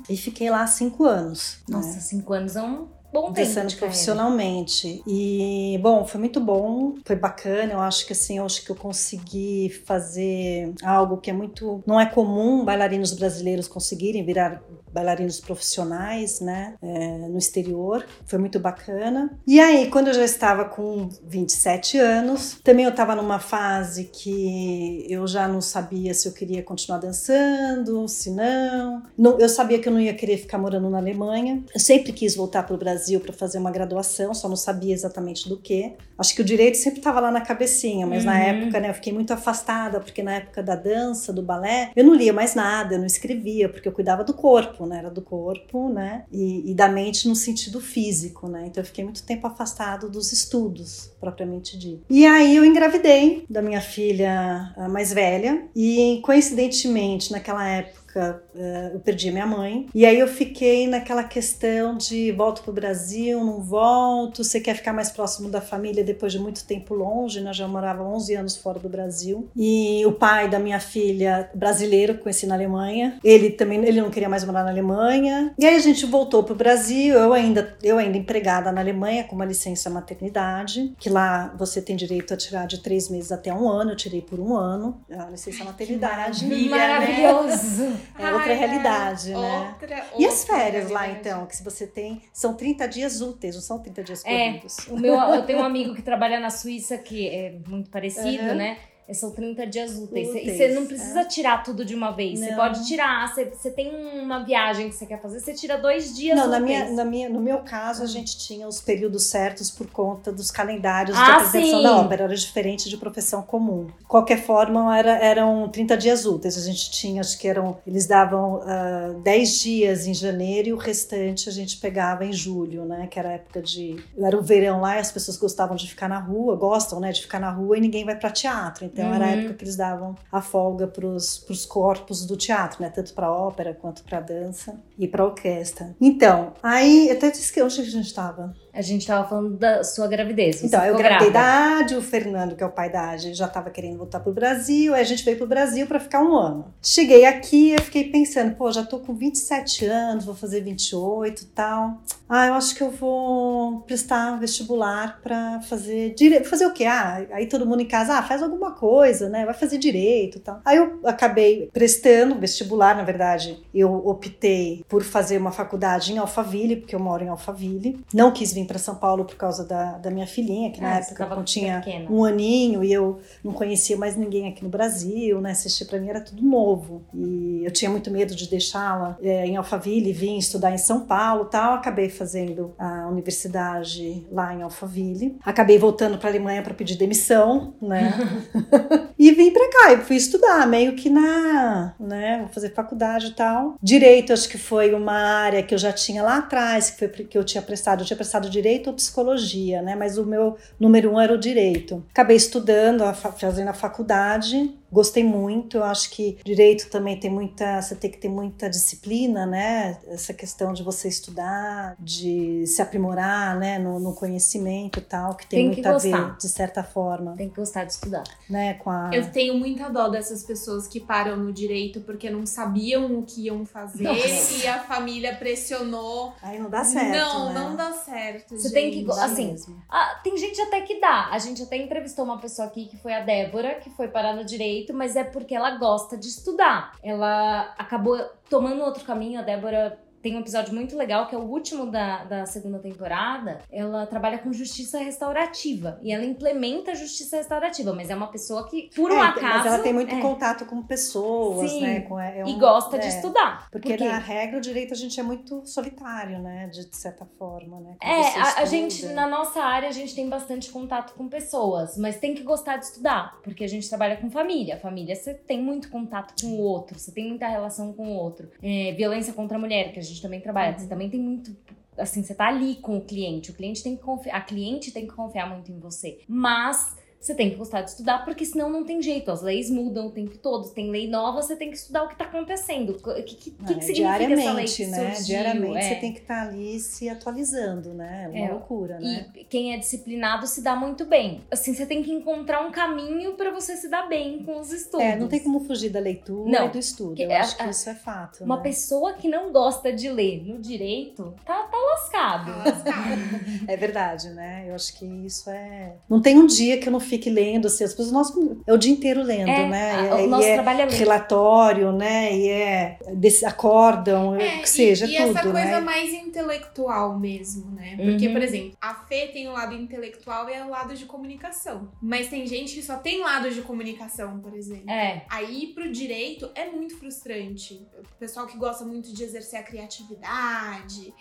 e 0.09 0.17
fiquei 0.17 0.49
lá 0.49 0.65
cinco 0.67 1.05
anos. 1.05 1.59
né? 1.67 1.77
Nossa, 1.77 1.99
cinco 1.99 2.33
anos 2.33 2.55
é 2.55 2.61
um 2.61 2.87
bom 3.11 3.31
tempo 3.31 3.47
dançando 3.47 3.67
de 3.67 3.75
carreira. 3.75 3.77
profissionalmente. 3.79 5.01
E, 5.07 5.79
bom, 5.81 6.05
foi 6.05 6.19
muito 6.19 6.39
bom, 6.39 6.95
foi 7.05 7.15
bacana. 7.15 7.73
Eu 7.73 7.79
acho 7.79 8.05
que 8.05 8.13
assim, 8.13 8.37
eu 8.37 8.45
acho 8.45 8.63
que 8.63 8.71
eu 8.71 8.75
consegui 8.75 9.69
fazer 9.85 10.73
algo 10.83 11.17
que 11.17 11.29
é 11.29 11.33
muito. 11.33 11.83
Não 11.85 11.99
é 11.99 12.05
comum 12.05 12.63
bailarinos 12.63 13.13
brasileiros 13.13 13.67
conseguirem 13.67 14.23
virar 14.25 14.61
bailarinos 14.91 15.39
profissionais, 15.39 16.39
né, 16.39 16.75
é, 16.81 17.17
no 17.27 17.37
exterior. 17.37 18.05
Foi 18.25 18.39
muito 18.39 18.59
bacana. 18.59 19.37
E 19.45 19.59
aí, 19.59 19.89
quando 19.89 20.07
eu 20.07 20.13
já 20.13 20.25
estava 20.25 20.65
com 20.65 21.09
27 21.25 21.97
anos, 21.97 22.59
também 22.63 22.85
eu 22.85 22.91
estava 22.91 23.15
numa 23.15 23.39
fase 23.39 24.05
que 24.05 25.05
eu 25.09 25.27
já 25.27 25.47
não 25.47 25.61
sabia 25.61 26.13
se 26.13 26.27
eu 26.27 26.33
queria 26.33 26.63
continuar 26.63 26.99
dançando, 26.99 28.07
se 28.07 28.31
não. 28.31 29.03
não 29.17 29.39
eu 29.39 29.49
sabia 29.49 29.79
que 29.79 29.87
eu 29.87 29.93
não 29.93 29.99
ia 29.99 30.13
querer 30.13 30.37
ficar 30.37 30.57
morando 30.57 30.89
na 30.89 30.97
Alemanha. 30.97 31.63
Eu 31.73 31.79
sempre 31.79 32.11
quis 32.11 32.35
voltar 32.35 32.63
para 32.63 32.75
o 32.75 32.77
Brasil 32.77 33.19
para 33.19 33.33
fazer 33.33 33.57
uma 33.57 33.71
graduação, 33.71 34.33
só 34.33 34.47
não 34.49 34.55
sabia 34.55 34.93
exatamente 34.93 35.47
do 35.47 35.57
que. 35.57 35.93
Acho 36.17 36.35
que 36.35 36.41
o 36.41 36.45
direito 36.45 36.77
sempre 36.77 36.99
estava 36.99 37.19
lá 37.19 37.31
na 37.31 37.41
cabecinha, 37.41 38.07
mas 38.07 38.23
uhum. 38.23 38.31
na 38.31 38.39
época, 38.39 38.79
né, 38.79 38.89
eu 38.89 38.93
fiquei 38.93 39.13
muito 39.13 39.31
afastada, 39.31 39.99
porque 39.99 40.23
na 40.23 40.35
época 40.35 40.63
da 40.63 40.75
dança, 40.75 41.31
do 41.31 41.41
balé, 41.41 41.91
eu 41.95 42.03
não 42.03 42.13
lia 42.13 42.33
mais 42.33 42.55
nada, 42.55 42.95
eu 42.95 42.99
não 42.99 43.05
escrevia, 43.05 43.69
porque 43.69 43.87
eu 43.87 43.91
cuidava 43.91 44.23
do 44.23 44.33
corpo, 44.33 44.76
né? 44.85 44.99
Era 44.99 45.09
do 45.09 45.21
corpo, 45.21 45.89
né? 45.89 46.25
E, 46.31 46.71
e 46.71 46.73
da 46.73 46.87
mente 46.87 47.27
no 47.27 47.35
sentido 47.35 47.79
físico, 47.79 48.47
né? 48.47 48.65
Então 48.67 48.81
eu 48.81 48.85
fiquei 48.85 49.03
muito 49.03 49.23
tempo 49.23 49.47
afastado 49.47 50.09
dos 50.09 50.31
estudos, 50.31 51.11
propriamente 51.19 51.77
dito. 51.77 52.03
E 52.09 52.25
aí 52.25 52.55
eu 52.55 52.65
engravidei 52.65 53.45
da 53.49 53.61
minha 53.61 53.81
filha 53.81 54.73
mais 54.89 55.13
velha, 55.13 55.65
e 55.75 56.19
coincidentemente, 56.23 57.31
naquela 57.31 57.67
época, 57.67 58.06
época 58.17 58.43
eh, 58.55 58.91
eu 58.93 58.99
perdi 58.99 59.31
minha 59.31 59.45
mãe. 59.45 59.87
E 59.93 60.05
aí 60.05 60.19
eu 60.19 60.27
fiquei 60.27 60.87
naquela 60.87 61.23
questão 61.23 61.95
de 61.95 62.31
volto 62.31 62.63
pro 62.63 62.73
Brasil, 62.73 63.43
não 63.43 63.61
volto, 63.61 64.43
você 64.43 64.59
quer 64.59 64.75
ficar 64.75 64.93
mais 64.93 65.11
próximo 65.11 65.49
da 65.49 65.61
família 65.61 66.03
depois 66.03 66.31
de 66.33 66.39
muito 66.39 66.65
tempo 66.65 66.93
longe, 66.93 67.39
né? 67.41 67.53
Já 67.53 67.67
morava 67.67 68.03
11 68.03 68.35
anos 68.35 68.57
fora 68.57 68.79
do 68.79 68.89
Brasil. 68.89 69.49
E 69.55 70.05
o 70.05 70.11
pai 70.11 70.49
da 70.49 70.59
minha 70.59 70.79
filha, 70.79 71.49
brasileiro, 71.53 72.17
conheci 72.17 72.47
na 72.47 72.55
Alemanha. 72.55 73.19
Ele 73.23 73.51
também, 73.51 73.83
ele 73.85 74.01
não 74.01 74.09
queria 74.09 74.29
mais 74.29 74.43
morar 74.43 74.63
na 74.63 74.71
Alemanha. 74.71 75.53
E 75.57 75.65
aí 75.65 75.75
a 75.75 75.79
gente 75.79 76.05
voltou 76.05 76.43
pro 76.43 76.55
Brasil, 76.55 77.15
eu 77.15 77.33
ainda, 77.33 77.77
eu 77.83 77.97
ainda 77.97 78.17
empregada 78.17 78.71
na 78.71 78.81
Alemanha 78.81 79.23
com 79.23 79.35
uma 79.35 79.45
licença 79.45 79.89
maternidade, 79.89 80.93
que 80.97 81.09
lá 81.09 81.53
você 81.57 81.81
tem 81.81 81.95
direito 81.95 82.33
a 82.33 82.37
tirar 82.37 82.65
de 82.65 82.79
três 82.79 83.09
meses 83.09 83.31
até 83.31 83.53
um 83.53 83.69
ano, 83.69 83.91
eu 83.91 83.95
tirei 83.95 84.21
por 84.21 84.39
um 84.39 84.55
ano 84.55 84.99
a 85.11 85.29
licença 85.29 85.63
maternidade. 85.63 86.45
Maravilhoso! 86.69 87.83
Né? 87.83 87.97
É 88.17 88.33
outra 88.33 88.53
realidade, 88.53 89.31
né? 89.31 89.69
Outra, 89.73 90.05
e 90.17 90.25
as 90.25 90.43
férias 90.43 90.89
lá, 90.89 91.07
então, 91.09 91.45
que 91.45 91.55
se 91.55 91.63
você 91.63 91.85
tem, 91.85 92.21
são 92.33 92.53
30 92.53 92.87
dias 92.87 93.21
úteis, 93.21 93.55
não 93.55 93.61
são 93.61 93.79
30 93.79 94.03
dias 94.03 94.25
é, 94.25 94.47
corridos. 94.47 94.77
É, 94.87 94.91
o 94.91 94.97
meu, 94.97 95.15
eu 95.15 95.45
tenho 95.45 95.59
um 95.59 95.63
amigo 95.65 95.95
que 95.95 96.01
trabalha 96.01 96.39
na 96.39 96.49
Suíça, 96.49 96.97
que 96.97 97.27
é 97.27 97.55
muito 97.67 97.89
parecido, 97.89 98.49
uhum. 98.49 98.55
né? 98.55 98.77
É, 99.07 99.13
são 99.13 99.31
30 99.31 99.65
dias 99.67 99.97
úteis. 99.97 100.29
úteis. 100.29 100.47
E 100.47 100.57
você 100.57 100.67
não 100.73 100.85
precisa 100.85 101.21
é. 101.21 101.25
tirar 101.25 101.63
tudo 101.63 101.85
de 101.85 101.95
uma 101.95 102.11
vez. 102.11 102.41
Não. 102.41 102.47
Você 102.49 102.55
pode 102.55 102.85
tirar. 102.85 103.33
Você, 103.33 103.45
você 103.45 103.71
tem 103.71 103.89
uma 104.19 104.43
viagem 104.43 104.89
que 104.89 104.95
você 104.95 105.05
quer 105.05 105.21
fazer, 105.21 105.39
você 105.39 105.53
tira 105.53 105.77
dois 105.77 106.13
dias 106.13 106.35
não, 106.35 106.47
úteis. 106.47 106.59
Na 106.59 106.65
minha, 106.65 106.91
na 106.91 107.05
minha, 107.05 107.29
no 107.29 107.39
meu 107.39 107.59
caso, 107.59 108.03
a 108.03 108.05
gente 108.05 108.37
tinha 108.37 108.67
os 108.67 108.81
períodos 108.81 109.27
certos 109.27 109.71
por 109.71 109.87
conta 109.87 110.29
dos 110.29 110.51
calendários 110.51 111.17
ah, 111.17 111.23
de 111.23 111.31
apresentação 111.31 111.83
da 111.83 111.97
ópera. 112.01 112.23
Era 112.25 112.35
diferente 112.35 112.89
de 112.89 112.97
profissão 112.97 113.41
comum. 113.41 113.85
De 113.85 114.05
qualquer 114.05 114.41
forma, 114.43 114.97
era, 114.97 115.17
eram 115.19 115.69
30 115.69 115.95
dias 115.95 116.25
úteis. 116.25 116.57
A 116.57 116.61
gente 116.61 116.91
tinha, 116.91 117.21
acho 117.21 117.39
que 117.39 117.47
eram. 117.47 117.77
Eles 117.87 118.07
davam 118.07 118.55
uh, 118.55 118.63
ah, 118.65 119.15
10 119.23 119.59
dias 119.59 120.05
em 120.05 120.13
janeiro 120.13 120.67
e 120.67 120.73
o 120.73 120.77
restante 120.77 121.47
a 121.47 121.51
gente 121.51 121.77
pegava 121.77 122.25
em 122.25 122.33
julho, 122.33 122.83
né? 122.83 123.07
Que 123.07 123.17
era 123.17 123.29
a 123.29 123.33
época 123.33 123.61
de. 123.61 123.95
Era 124.19 124.37
o 124.37 124.41
verão 124.41 124.81
lá 124.81 124.97
e 124.97 124.99
as 124.99 125.13
pessoas 125.13 125.37
gostavam 125.37 125.77
de 125.77 125.87
ficar 125.87 126.09
na 126.09 126.19
rua, 126.19 126.57
gostam, 126.57 126.99
né? 126.99 127.13
De 127.13 127.21
ficar 127.21 127.39
na 127.39 127.49
rua 127.49 127.77
e 127.77 127.81
ninguém 127.81 128.03
vai 128.03 128.17
para 128.17 128.29
teatro. 128.29 128.83
Então, 128.83 128.96
então 128.97 129.09
uhum. 129.09 129.13
era 129.13 129.25
a 129.25 129.29
época 129.29 129.53
que 129.53 129.63
eles 129.63 129.75
davam 129.75 130.15
a 130.31 130.41
folga 130.41 130.87
para 130.87 131.05
os 131.05 131.65
corpos 131.67 132.25
do 132.25 132.35
teatro, 132.35 132.81
né? 132.81 132.89
Tanto 132.89 133.13
para 133.13 133.31
ópera 133.31 133.77
quanto 133.79 134.03
para 134.03 134.19
dança 134.19 134.81
e 134.97 135.07
para 135.07 135.23
orquestra. 135.23 135.95
Então, 136.01 136.53
aí 136.63 137.11
até 137.11 137.29
disse 137.29 137.53
que 137.53 137.61
onde 137.61 137.79
a 137.79 137.83
gente 137.83 138.07
estava. 138.07 138.55
A 138.77 138.81
gente 138.81 139.01
estava 139.01 139.27
falando 139.27 139.57
da 139.57 139.83
sua 139.83 140.05
gravidez. 140.05 140.63
então, 140.63 140.85
eu 140.85 140.95
gravei 140.95 141.31
da 141.31 141.79
Adi, 141.79 141.95
o 141.95 142.01
Fernando, 142.01 142.55
que 142.55 142.63
é 142.63 142.65
o 142.67 142.69
pai 142.69 142.91
da 142.91 143.09
Adi, 143.09 143.33
já 143.33 143.47
estava 143.47 143.71
querendo 143.71 143.97
voltar 143.97 144.19
pro 144.19 144.31
Brasil, 144.31 144.93
aí 144.93 145.01
a 145.01 145.03
gente 145.03 145.25
veio 145.25 145.35
pro 145.35 145.47
Brasil 145.47 145.87
para 145.87 145.99
ficar 145.99 146.21
um 146.21 146.35
ano. 146.35 146.65
Cheguei 146.79 147.25
aqui, 147.25 147.71
eu 147.71 147.81
fiquei 147.81 148.11
pensando, 148.11 148.55
pô, 148.55 148.71
já 148.71 148.83
tô 148.83 148.99
com 148.99 149.15
27 149.15 149.85
anos, 149.85 150.25
vou 150.25 150.35
fazer 150.35 150.61
28 150.61 151.41
e 151.41 151.45
tal. 151.47 151.97
Ah, 152.29 152.47
eu 152.47 152.53
acho 152.53 152.75
que 152.75 152.83
eu 152.83 152.91
vou 152.91 153.79
prestar 153.81 154.37
vestibular 154.37 155.19
para 155.23 155.61
fazer 155.61 156.13
direito. 156.13 156.47
Fazer 156.47 156.67
o 156.67 156.73
quê? 156.73 156.85
Ah, 156.85 157.25
aí 157.31 157.47
todo 157.47 157.65
mundo 157.65 157.81
em 157.81 157.87
casa, 157.87 158.13
ah, 158.13 158.21
faz 158.21 158.43
alguma 158.43 158.71
coisa, 158.71 159.27
né? 159.27 159.45
Vai 159.45 159.55
fazer 159.55 159.79
direito 159.79 160.37
e 160.37 160.41
tal. 160.41 160.61
Aí 160.63 160.77
eu 160.77 160.99
acabei 161.05 161.69
prestando 161.73 162.35
vestibular, 162.35 162.95
na 162.95 163.03
verdade. 163.03 163.59
Eu 163.73 164.05
optei 164.05 164.85
por 164.87 165.03
fazer 165.03 165.37
uma 165.37 165.51
faculdade 165.51 166.13
em 166.13 166.17
Alphaville, 166.17 166.75
porque 166.75 166.93
eu 166.93 166.99
moro 166.99 167.23
em 167.23 167.29
Alphaville. 167.29 167.99
Não 168.13 168.31
quis 168.31 168.53
vir 168.53 168.66
para 168.67 168.77
São 168.77 168.95
Paulo 168.95 169.25
por 169.25 169.35
causa 169.35 169.65
da, 169.65 169.93
da 169.97 170.11
minha 170.11 170.27
filhinha, 170.27 170.71
que 170.71 170.81
na 170.81 170.95
ah, 170.95 170.99
época 170.99 171.23
eu 171.23 171.43
tinha 171.43 171.79
pequena. 171.79 172.09
um 172.09 172.23
aninho 172.23 172.83
e 172.83 172.91
eu 172.91 173.19
não 173.43 173.53
conhecia 173.53 173.97
mais 173.97 174.15
ninguém 174.15 174.47
aqui 174.47 174.63
no 174.63 174.69
Brasil, 174.69 175.41
né? 175.41 175.51
Assistir 175.51 175.85
para 175.85 175.99
mim 175.99 176.09
era 176.09 176.21
tudo 176.21 176.43
novo. 176.43 177.03
E 177.13 177.63
eu 177.63 177.71
tinha 177.71 177.89
muito 177.89 178.11
medo 178.11 178.35
de 178.35 178.49
deixá-la 178.49 179.17
é, 179.21 179.45
em 179.45 179.55
Alphaville 179.55 180.09
e 180.09 180.13
vir 180.13 180.37
estudar 180.37 180.71
em 180.71 180.77
São 180.77 181.05
Paulo 181.05 181.45
tal. 181.45 181.73
Acabei 181.73 182.09
fazendo 182.09 182.75
a 182.77 183.07
universidade 183.07 184.27
lá 184.31 184.53
em 184.53 184.61
Alphaville. 184.61 185.37
Acabei 185.43 185.77
voltando 185.77 186.17
para 186.17 186.29
a 186.29 186.31
Alemanha 186.31 186.61
para 186.61 186.73
pedir 186.73 186.97
demissão, 186.97 187.73
né? 187.81 188.13
e 189.17 189.31
vim 189.31 189.51
para 189.51 189.69
cá 189.69 189.93
e 189.93 189.97
fui 189.97 190.15
estudar, 190.15 190.67
meio 190.67 190.93
que 190.93 191.09
na, 191.09 191.95
né? 191.99 192.39
Vou 192.39 192.49
fazer 192.49 192.73
faculdade 192.73 193.27
e 193.27 193.33
tal. 193.33 193.75
Direito, 193.81 194.33
acho 194.33 194.49
que 194.49 194.57
foi 194.57 194.93
uma 194.93 195.13
área 195.13 195.63
que 195.63 195.73
eu 195.73 195.77
já 195.77 195.91
tinha 195.91 196.23
lá 196.23 196.37
atrás, 196.37 196.91
que 196.91 196.99
foi 196.99 197.07
que 197.25 197.37
eu 197.37 197.43
tinha 197.43 197.61
prestado, 197.61 198.01
eu 198.01 198.05
tinha 198.05 198.17
prestado 198.17 198.49
direito 198.57 198.87
ou 198.87 198.93
psicologia, 198.93 199.81
né? 199.81 199.95
Mas 199.95 200.17
o 200.17 200.25
meu 200.25 200.57
número 200.79 201.11
um 201.11 201.19
era 201.19 201.33
o 201.33 201.37
direito. 201.37 202.03
Acabei 202.09 202.35
estudando, 202.35 203.03
fazendo 203.13 203.69
a 203.69 203.73
faculdade 203.73 204.73
Gostei 204.91 205.23
muito, 205.23 205.77
eu 205.77 205.83
acho 205.83 206.09
que 206.11 206.37
direito 206.45 206.89
também 206.89 207.19
tem 207.19 207.29
muita, 207.29 207.81
você 207.81 207.95
tem 207.95 208.09
que 208.09 208.17
ter 208.17 208.29
muita 208.29 208.69
disciplina, 208.69 209.45
né? 209.45 209.99
Essa 210.07 210.33
questão 210.33 210.71
de 210.71 210.81
você 210.81 211.09
estudar, 211.09 211.95
de 211.99 212.65
se 212.65 212.81
aprimorar, 212.81 213.57
né, 213.57 213.77
no, 213.77 213.99
no 213.99 214.13
conhecimento 214.13 214.99
e 214.99 215.01
tal, 215.01 215.35
que 215.35 215.45
tem, 215.45 215.59
tem 215.59 215.65
muito 215.67 215.81
que 215.81 215.87
a 215.87 215.97
ver, 215.97 216.37
de 216.37 216.47
certa 216.47 216.83
forma. 216.83 217.35
Tem 217.35 217.49
que 217.49 217.55
gostar 217.55 217.83
de 217.83 217.93
estudar. 217.93 218.23
Né, 218.49 218.75
com 218.75 218.89
a... 218.89 219.09
Eu 219.13 219.29
tenho 219.29 219.55
muita 219.55 219.89
dó 219.89 220.07
dessas 220.07 220.43
pessoas 220.43 220.87
que 220.87 220.99
param 221.01 221.35
no 221.35 221.51
direito 221.51 222.01
porque 222.01 222.29
não 222.29 222.45
sabiam 222.45 223.19
o 223.19 223.23
que 223.23 223.45
iam 223.47 223.65
fazer 223.65 224.03
Nossa. 224.03 224.63
e 224.63 224.67
a 224.67 224.79
família 224.79 225.35
pressionou. 225.35 226.33
Aí 226.41 226.59
não 226.59 226.69
dá 226.69 226.83
certo, 226.83 227.11
Não, 227.11 227.47
né? 227.47 227.53
não 227.53 227.75
dá 227.75 227.91
certo, 227.91 228.55
Você 228.55 228.69
gente. 228.69 228.73
tem 228.73 229.05
que, 229.05 229.11
assim, 229.19 229.55
ah, 229.89 230.19
tem 230.23 230.37
gente 230.37 230.61
até 230.61 230.79
que 230.81 230.99
dá. 231.01 231.29
A 231.31 231.39
gente 231.39 231.61
até 231.61 231.75
entrevistou 231.77 232.23
uma 232.23 232.37
pessoa 232.39 232.67
aqui 232.67 232.85
que 232.85 232.97
foi 232.97 233.13
a 233.13 233.21
Débora, 233.21 233.75
que 233.75 233.89
foi 233.89 234.07
parar 234.07 234.33
no 234.33 234.45
direito 234.45 234.76
direito, 234.77 234.93
mas 234.93 235.15
é 235.15 235.23
porque 235.23 235.55
ela 235.55 235.71
gosta 235.77 236.17
de 236.17 236.27
estudar. 236.27 236.93
Ela 237.03 237.73
acabou 237.77 238.17
tomando 238.49 238.83
outro 238.83 239.03
caminho, 239.03 239.39
a 239.39 239.43
Débora 239.43 239.97
tem 240.27 240.35
um 240.35 240.41
episódio 240.41 240.73
muito 240.73 240.97
legal 240.97 241.25
que 241.25 241.33
é 241.33 241.37
o 241.37 241.43
último 241.43 241.85
da, 241.85 242.25
da 242.25 242.45
segunda 242.45 242.79
temporada. 242.79 243.59
Ela 243.71 244.05
trabalha 244.05 244.37
com 244.37 244.51
justiça 244.51 244.99
restaurativa 244.99 245.97
e 246.01 246.11
ela 246.11 246.25
implementa 246.25 246.91
a 246.91 246.95
justiça 246.95 247.37
restaurativa, 247.37 247.93
mas 247.93 248.09
é 248.09 248.15
uma 248.15 248.27
pessoa 248.27 248.67
que, 248.67 248.89
por 248.93 249.09
um 249.09 249.23
é, 249.23 249.27
acaso. 249.27 249.57
Mas 249.57 249.65
ela 249.65 249.79
tem 249.79 249.93
muito 249.93 250.13
é. 250.13 250.19
contato 250.19 250.65
com 250.65 250.83
pessoas, 250.83 251.71
Sim, 251.71 251.81
né? 251.81 252.01
Com, 252.01 252.19
é 252.19 252.43
um, 252.43 252.49
e 252.49 252.55
gosta 252.55 252.99
de 252.99 253.05
é. 253.05 253.09
estudar. 253.09 253.69
Porque, 253.71 253.87
porque, 253.87 254.03
na 254.03 254.17
regra 254.17 254.57
o 254.57 254.61
direito 254.61 254.93
a 254.93 254.97
gente 254.97 255.17
é 255.17 255.23
muito 255.23 255.65
solitário, 255.65 256.39
né? 256.39 256.67
De, 256.67 256.89
de 256.89 256.97
certa 256.97 257.25
forma, 257.39 257.79
né? 257.79 257.95
é, 258.01 258.37
a, 258.37 258.59
a, 258.59 258.65
gente, 258.65 259.05
na 259.07 259.27
nossa 259.27 259.63
área, 259.63 259.87
a 259.87 259.93
gente 259.93 260.13
tem 260.13 260.27
bastante 260.27 260.69
contato 260.71 261.13
com 261.13 261.29
pessoas, 261.29 261.97
mas 261.97 262.19
tem 262.19 262.35
que 262.35 262.43
gostar 262.43 262.75
de 262.75 262.83
estudar, 262.83 263.39
porque 263.43 263.63
a 263.63 263.69
gente 263.69 263.87
trabalha 263.87 264.17
com 264.17 264.29
família. 264.29 264.75
Família, 264.77 265.15
você 265.15 265.33
tem 265.33 265.61
muito 265.61 265.89
contato 265.89 266.33
com 266.41 266.47
o 266.47 266.59
outro, 266.59 266.99
você 266.99 267.13
tem 267.13 267.29
muita 267.29 267.47
relação 267.47 267.93
com 267.93 268.09
o 268.09 268.17
outro. 268.17 268.49
É, 268.61 268.91
violência 268.91 269.31
contra 269.31 269.55
a 269.55 269.59
mulher, 269.59 269.93
que 269.93 269.99
a 269.99 270.03
gente 270.03 270.16
também 270.21 270.41
trabalha. 270.41 270.73
Uhum. 270.73 270.79
Você 270.79 270.87
também 270.87 271.09
tem 271.09 271.19
muito 271.19 271.55
assim, 271.97 272.23
você 272.23 272.35
tá 272.35 272.47
ali 272.47 272.75
com 272.75 272.97
o 272.97 273.01
cliente. 273.01 273.51
O 273.51 273.53
cliente 273.53 273.83
tem 273.83 273.95
que 273.95 274.03
confiar, 274.03 274.37
a 274.37 274.41
cliente 274.41 274.91
tem 274.91 275.07
que 275.07 275.13
confiar 275.13 275.49
muito 275.49 275.71
em 275.71 275.79
você. 275.79 276.19
Mas 276.27 276.95
você 277.19 277.35
tem 277.35 277.49
que 277.49 277.55
gostar 277.55 277.81
de 277.81 277.89
estudar, 277.89 278.23
porque 278.23 278.45
senão 278.45 278.69
não 278.69 278.83
tem 278.83 279.01
jeito. 279.01 279.31
As 279.31 279.41
leis 279.41 279.69
mudam 279.69 280.07
o 280.07 280.11
tempo 280.11 280.37
todo. 280.37 280.69
Tem 280.69 280.89
lei 280.89 281.07
nova, 281.07 281.41
você 281.41 281.55
tem 281.55 281.69
que 281.69 281.77
estudar 281.77 282.03
o 282.03 282.07
que 282.07 282.13
está 282.13 282.25
acontecendo. 282.25 282.91
O 282.91 283.23
que, 283.23 283.35
que, 283.35 283.51
que, 283.51 283.75
que 283.75 283.81
significa 283.83 284.33
essa 284.33 284.53
lei 284.53 284.65
que 284.65 284.85
né? 284.85 285.13
Diariamente 285.25 285.77
é. 285.77 285.81
você 285.81 285.95
tem 285.95 286.13
que 286.13 286.19
estar 286.19 286.45
tá 286.45 286.49
ali 286.49 286.79
se 286.79 287.09
atualizando, 287.09 287.93
né? 287.93 288.25
É 288.25 288.27
uma 288.29 288.47
é. 288.47 288.51
loucura, 288.51 288.99
né? 288.99 289.27
E 289.35 289.43
quem 289.43 289.73
é 289.73 289.77
disciplinado 289.77 290.47
se 290.47 290.61
dá 290.61 290.75
muito 290.75 291.05
bem. 291.05 291.41
Assim, 291.51 291.73
você 291.73 291.85
tem 291.85 292.03
que 292.03 292.11
encontrar 292.11 292.65
um 292.65 292.71
caminho 292.71 293.33
para 293.33 293.51
você 293.51 293.75
se 293.75 293.89
dar 293.89 294.07
bem 294.07 294.43
com 294.43 294.59
os 294.59 294.71
estudos. 294.71 295.05
É, 295.05 295.15
não 295.15 295.27
tem 295.27 295.39
como 295.39 295.59
fugir 295.61 295.89
da 295.89 295.99
leitura 295.99 296.49
não, 296.49 296.67
e 296.67 296.71
do 296.71 296.77
estudo. 296.77 297.21
Eu 297.21 297.31
acho 297.31 297.57
que 297.57 297.69
isso 297.69 297.89
é 297.89 297.95
fato. 297.95 298.43
Uma 298.43 298.57
né? 298.57 298.63
pessoa 298.63 299.13
que 299.13 299.27
não 299.27 299.51
gosta 299.51 299.91
de 299.91 300.09
ler 300.09 300.43
no 300.45 300.59
direito, 300.59 301.33
tá, 301.45 301.63
tá 301.63 301.77
lascado. 301.77 302.51
Tá 302.51 302.69
lascado. 302.69 303.21
é 303.67 303.77
verdade, 303.77 304.29
né? 304.29 304.65
Eu 304.67 304.75
acho 304.75 304.97
que 304.97 305.05
isso 305.05 305.49
é... 305.49 305.95
Não 306.09 306.21
tem 306.21 306.37
um 306.37 306.45
dia 306.45 306.77
que 306.77 306.87
eu 306.87 306.91
não 306.91 306.99
fique 307.07 307.29
lendo, 307.29 307.67
as 307.67 307.77
pessoas, 307.77 308.11
nós, 308.11 308.31
é 308.67 308.73
o 308.73 308.77
dia 308.77 308.91
inteiro 308.91 309.23
lendo, 309.23 309.49
É, 309.49 309.67
né? 309.67 309.91
a- 309.91 310.01
E- 310.19 310.21
o 310.21 310.25
e 310.25 310.27
nosso 310.27 310.47
é 310.47 310.53
trabalho 310.53 310.81
é 310.81 310.85
ler. 310.85 310.93
relatório, 310.93 311.91
né? 311.91 312.35
E 312.35 312.49
é 312.49 312.99
desse, 313.15 313.45
acordam, 313.45 314.35
É, 314.35 314.59
que 314.59 314.69
seja, 314.69 315.05
e, 315.05 315.13
e 315.13 315.17
tudo, 315.17 315.29
essa 315.37 315.41
coisa 315.41 315.65
né? 315.65 315.79
mais 315.81 316.13
intelectual 316.13 317.17
mesmo, 317.19 317.71
né? 317.71 317.95
Porque, 317.97 318.27
Uhum. 318.27 318.33
por 318.33 318.41
exemplo, 318.41 318.77
a 318.81 318.93
Fê 318.93 319.27
tem 319.27 319.47
o 319.47 319.51
lado 319.53 319.73
intelectual 319.75 320.49
e 320.49 320.59
o 320.61 320.69
lado 320.69 320.93
de 320.95 321.05
comunicação. 321.05 321.89
Mas 322.01 322.27
tem 322.27 322.45
gente 322.45 322.73
que 322.75 322.83
só 322.83 322.97
tem 322.97 323.21
lado 323.21 323.49
de 323.49 323.61
comunicação, 323.61 324.39
por 324.39 324.53
exemplo. 324.55 324.89
É. 324.89 325.23
Aí, 325.29 325.67
pro 325.73 325.91
direito, 325.91 326.49
é 326.55 326.69
muito 326.69 326.97
frustrante. 326.97 327.85
O 327.99 328.15
pessoal 328.19 328.45
que 328.45 328.57
gosta 328.57 328.83
muito 328.85 329.13
de 329.13 329.23
exercer 329.23 329.59
a 329.59 329.63
criatividade 329.63 331.13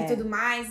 É. 0.00 0.04
e 0.04 0.06
tudo 0.06 0.24
mais, 0.28 0.68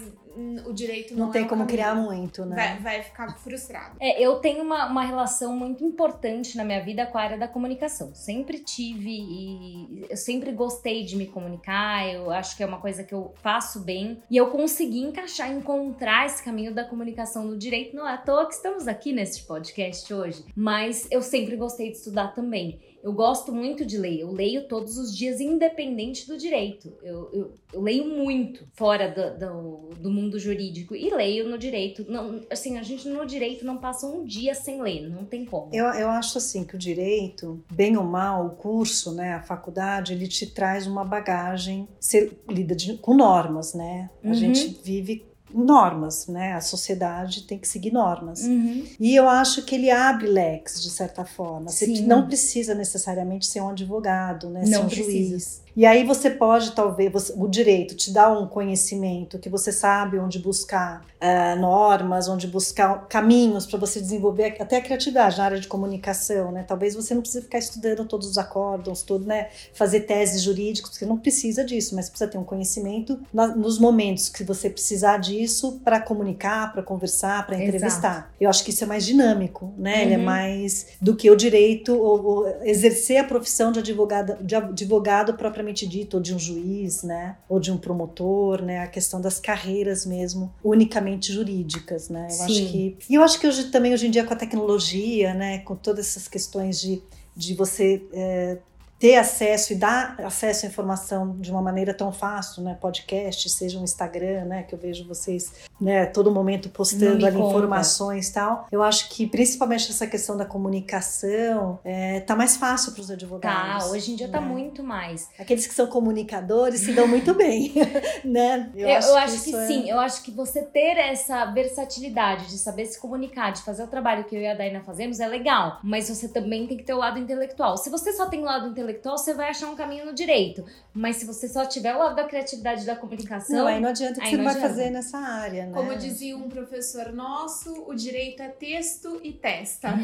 o 0.65 0.71
direito 0.73 1.13
não, 1.13 1.25
Não 1.25 1.31
tem 1.31 1.43
é 1.43 1.47
como 1.47 1.61
caminho. 1.63 1.77
criar 1.77 1.93
muito, 1.95 2.45
né? 2.45 2.55
Vai, 2.55 2.79
vai 2.79 3.03
ficar 3.03 3.37
frustrado. 3.37 3.97
É, 3.99 4.21
eu 4.21 4.35
tenho 4.35 4.63
uma, 4.63 4.85
uma 4.87 5.03
relação 5.03 5.55
muito 5.57 5.83
importante 5.83 6.55
na 6.55 6.63
minha 6.63 6.81
vida 6.83 7.05
com 7.05 7.17
a 7.17 7.21
área 7.21 7.37
da 7.37 7.47
comunicação. 7.49 8.15
Sempre 8.15 8.59
tive 8.59 9.09
e 9.09 10.05
eu 10.09 10.15
sempre 10.17 10.51
gostei 10.53 11.03
de 11.03 11.15
me 11.17 11.25
comunicar. 11.27 12.07
Eu 12.07 12.31
acho 12.31 12.55
que 12.55 12.63
é 12.63 12.65
uma 12.65 12.79
coisa 12.79 13.03
que 13.03 13.13
eu 13.13 13.33
faço 13.41 13.81
bem. 13.81 14.21
E 14.29 14.37
eu 14.37 14.47
consegui 14.47 15.01
encaixar, 15.01 15.51
encontrar 15.51 16.25
esse 16.25 16.41
caminho 16.41 16.73
da 16.73 16.85
comunicação 16.85 17.43
no 17.45 17.57
direito. 17.57 17.95
Não 17.95 18.07
é 18.07 18.13
à 18.13 18.17
toa 18.17 18.45
que 18.47 18.53
estamos 18.53 18.87
aqui 18.87 19.11
neste 19.11 19.43
podcast 19.43 20.13
hoje. 20.13 20.45
Mas 20.55 21.07
eu 21.11 21.21
sempre 21.21 21.57
gostei 21.57 21.91
de 21.91 21.97
estudar 21.97 22.29
também. 22.29 22.79
Eu 23.03 23.13
gosto 23.13 23.51
muito 23.51 23.85
de 23.85 23.97
ler. 23.97 24.19
Eu 24.19 24.31
leio 24.31 24.67
todos 24.67 24.97
os 24.97 25.15
dias, 25.15 25.39
independente 25.39 26.27
do 26.27 26.37
direito. 26.37 26.93
Eu, 27.01 27.29
eu, 27.33 27.53
eu 27.73 27.81
leio 27.81 28.05
muito 28.05 28.67
fora 28.73 29.09
do, 29.09 29.39
do, 29.39 29.89
do 30.01 30.11
mundo 30.11 30.37
jurídico 30.39 30.95
e 30.95 31.09
leio 31.13 31.47
no 31.49 31.57
direito. 31.57 32.05
Não, 32.07 32.41
assim, 32.49 32.77
a 32.77 32.83
gente 32.83 33.07
no 33.07 33.25
direito 33.25 33.65
não 33.65 33.77
passa 33.77 34.05
um 34.05 34.23
dia 34.23 34.53
sem 34.53 34.81
ler, 34.81 35.09
não 35.09 35.25
tem 35.25 35.45
como. 35.45 35.73
Eu, 35.73 35.85
eu 35.85 36.09
acho 36.09 36.37
assim 36.37 36.63
que 36.63 36.75
o 36.75 36.79
direito, 36.79 37.63
bem 37.71 37.97
ou 37.97 38.03
mal, 38.03 38.45
o 38.45 38.49
curso, 38.51 39.13
né, 39.13 39.33
a 39.33 39.41
faculdade, 39.41 40.13
ele 40.13 40.27
te 40.27 40.45
traz 40.45 40.85
uma 40.85 41.03
bagagem, 41.03 41.87
você 41.99 42.31
lida 42.49 42.75
de- 42.75 42.97
com 42.97 43.15
normas, 43.15 43.73
né? 43.73 44.09
A 44.23 44.27
Uhum. 44.27 44.33
gente 44.33 44.79
vive 44.83 45.25
normas, 45.53 46.27
né? 46.27 46.53
A 46.53 46.61
sociedade 46.61 47.43
tem 47.43 47.57
que 47.57 47.67
seguir 47.67 47.91
normas. 47.91 48.41
Uhum. 48.43 48.83
E 48.99 49.15
eu 49.15 49.27
acho 49.29 49.63
que 49.63 49.75
ele 49.75 49.89
abre 49.91 50.27
leques, 50.27 50.81
de 50.81 50.89
certa 50.89 51.25
forma. 51.25 51.69
Você 51.69 51.85
Sim. 51.85 52.05
não 52.05 52.25
precisa 52.27 52.73
necessariamente 52.73 53.45
ser 53.47 53.61
um 53.61 53.69
advogado, 53.69 54.49
né? 54.49 54.65
ser 54.65 54.71
Não 54.71 54.83
um 54.83 54.87
precisa. 54.87 55.29
juiz. 55.29 55.61
E 55.73 55.85
aí 55.85 56.03
você 56.05 56.29
pode, 56.29 56.71
talvez, 56.73 57.09
você- 57.11 57.33
o 57.37 57.47
direito 57.47 57.95
te 57.95 58.11
dá 58.11 58.29
um 58.29 58.45
conhecimento 58.45 59.39
que 59.39 59.47
você 59.47 59.71
sabe 59.71 60.19
onde 60.19 60.37
buscar 60.39 61.05
ah, 61.23 61.55
normas, 61.55 62.27
onde 62.27 62.47
buscar 62.47 63.05
caminhos 63.07 63.67
para 63.67 63.77
você 63.77 64.01
desenvolver 64.01 64.55
até 64.59 64.77
a 64.77 64.81
criatividade 64.81 65.37
na 65.37 65.43
área 65.45 65.59
de 65.59 65.67
comunicação, 65.67 66.51
né? 66.51 66.63
Talvez 66.67 66.95
você 66.95 67.13
não 67.13 67.21
precise 67.21 67.43
ficar 67.43 67.59
estudando 67.59 68.05
todos 68.05 68.27
os 68.27 68.39
acórdons, 68.39 69.03
tudo, 69.03 69.25
né? 69.27 69.49
Fazer 69.73 69.99
teses 70.01 70.41
jurídicas, 70.41 70.95
você 70.95 71.05
não 71.05 71.17
precisa 71.17 71.63
disso, 71.63 71.95
mas 71.95 72.09
precisa 72.09 72.27
ter 72.29 72.39
um 72.39 72.43
conhecimento 72.43 73.19
na- 73.31 73.55
nos 73.55 73.77
momentos 73.77 74.29
que 74.29 74.43
você 74.43 74.67
precisar 74.67 75.17
disso 75.19 75.40
para 75.83 75.99
comunicar, 75.99 76.71
para 76.73 76.81
conversar, 76.83 77.45
para 77.45 77.55
Exato. 77.55 77.67
entrevistar. 77.75 78.33
Eu 78.39 78.49
acho 78.49 78.63
que 78.63 78.69
isso 78.71 78.83
é 78.83 78.87
mais 78.87 79.05
dinâmico, 79.05 79.73
né? 79.77 80.03
Ele 80.03 80.13
é 80.13 80.17
Uhum. 80.17 80.23
mais 80.23 80.87
do 81.01 81.15
que 81.15 81.29
o 81.29 81.35
direito 81.35 81.93
ou, 81.95 82.23
ou 82.25 82.47
exercer 82.63 83.17
a 83.17 83.23
profissão 83.23 83.71
de 83.71 83.79
advogado, 83.79 84.43
de 84.43 84.55
advogado 84.55 85.33
propriamente 85.35 85.87
dito, 85.87 86.17
ou 86.17 86.23
de 86.23 86.33
um 86.35 86.39
juiz, 86.39 87.03
né? 87.03 87.35
Ou 87.49 87.59
de 87.59 87.71
um 87.71 87.77
promotor, 87.77 88.61
né? 88.61 88.79
A 88.79 88.87
questão 88.87 89.19
das 89.21 89.39
carreiras 89.39 90.05
mesmo, 90.05 90.53
unicamente 90.63 91.31
jurídicas, 91.31 92.09
né? 92.09 92.27
Eu 92.29 92.43
acho 92.43 92.53
Sim. 92.55 92.67
que 92.67 92.97
e 93.09 93.15
eu 93.15 93.23
acho 93.23 93.39
que 93.39 93.47
hoje 93.47 93.65
também 93.65 93.93
hoje 93.93 94.07
em 94.07 94.11
dia 94.11 94.23
com 94.23 94.33
a 94.33 94.37
tecnologia, 94.37 95.33
né? 95.33 95.59
Com 95.59 95.75
todas 95.75 96.07
essas 96.07 96.27
questões 96.27 96.79
de, 96.79 97.01
de 97.35 97.53
você 97.53 98.03
é, 98.13 98.57
ter 99.01 99.15
acesso 99.15 99.73
e 99.73 99.75
dar 99.75 100.15
acesso 100.23 100.63
à 100.67 100.69
informação 100.69 101.35
de 101.39 101.49
uma 101.51 101.59
maneira 101.61 101.91
tão 101.91 102.11
fácil, 102.11 102.61
né? 102.61 102.77
Podcast, 102.79 103.49
seja 103.49 103.79
um 103.79 103.83
Instagram, 103.83 104.45
né? 104.45 104.61
Que 104.61 104.75
eu 104.75 104.79
vejo 104.79 105.07
vocês, 105.07 105.51
né? 105.81 106.05
Todo 106.05 106.29
momento 106.29 106.69
postando 106.69 107.25
ali 107.25 107.35
conta. 107.35 107.49
informações 107.57 108.29
e 108.29 108.33
tal. 108.33 108.67
Eu 108.71 108.83
acho 108.83 109.09
que 109.09 109.25
principalmente 109.25 109.89
essa 109.89 110.05
questão 110.05 110.37
da 110.37 110.45
comunicação 110.45 111.79
é, 111.83 112.19
tá 112.19 112.35
mais 112.35 112.57
fácil 112.57 112.91
para 112.91 113.01
os 113.01 113.07
Tá, 113.07 113.13
advogados. 113.13 113.87
hoje 113.89 114.11
em 114.11 114.15
dia 114.15 114.27
tá 114.29 114.39
né? 114.39 114.47
muito 114.47 114.83
mais. 114.83 115.29
Aqueles 115.39 115.65
que 115.65 115.73
são 115.73 115.87
comunicadores 115.87 116.81
se 116.81 116.93
dão 116.93 117.07
muito 117.07 117.33
bem, 117.33 117.73
né? 118.23 118.69
Eu, 118.75 118.87
eu 118.87 119.17
acho 119.17 119.41
que, 119.43 119.49
isso 119.49 119.57
é- 119.57 119.67
sim, 119.67 119.89
eu 119.89 119.99
acho 119.99 120.21
que 120.21 120.29
você 120.29 120.61
ter 120.61 120.97
essa 120.97 121.45
versatilidade 121.45 122.47
de 122.47 122.57
saber 122.59 122.85
se 122.85 122.99
comunicar, 122.99 123.51
de 123.51 123.63
fazer 123.63 123.81
o 123.83 123.87
trabalho 123.87 124.23
que 124.25 124.35
eu 124.35 124.41
e 124.41 124.47
a 124.47 124.53
Daina 124.53 124.81
fazemos 124.81 125.19
é 125.19 125.27
legal, 125.27 125.79
mas 125.83 126.07
você 126.07 126.27
também 126.27 126.67
tem 126.67 126.77
que 126.77 126.83
ter 126.83 126.93
o 126.93 126.97
lado 126.97 127.17
intelectual. 127.17 127.77
Se 127.77 127.89
você 127.89 128.13
só 128.13 128.27
tem 128.27 128.41
o 128.41 128.45
lado 128.45 128.67
intelectual, 128.67 128.90
você 129.03 129.33
vai 129.33 129.49
achar 129.49 129.67
um 129.69 129.75
caminho 129.75 130.05
no 130.05 130.13
direito, 130.13 130.65
mas 130.93 131.17
se 131.17 131.25
você 131.25 131.47
só 131.47 131.65
tiver 131.65 131.95
o 131.95 131.99
lado 131.99 132.15
da 132.15 132.23
criatividade 132.25 132.83
e 132.83 132.85
da 132.85 132.95
comunicação, 132.95 133.59
Não, 133.59 133.67
aí 133.67 133.79
não 133.79 133.89
adianta 133.89 134.19
que 134.21 134.29
você 134.29 134.37
não 134.37 134.43
vai 134.43 134.53
adianta. 134.53 134.69
fazer 134.69 134.89
nessa 134.89 135.17
área, 135.17 135.65
né? 135.65 135.71
Como 135.73 135.95
dizia 135.95 136.35
um 136.37 136.49
professor 136.49 137.11
nosso, 137.13 137.85
o 137.87 137.93
direito 137.93 138.41
é 138.41 138.49
texto 138.49 139.19
e 139.23 139.31
testa. 139.31 139.89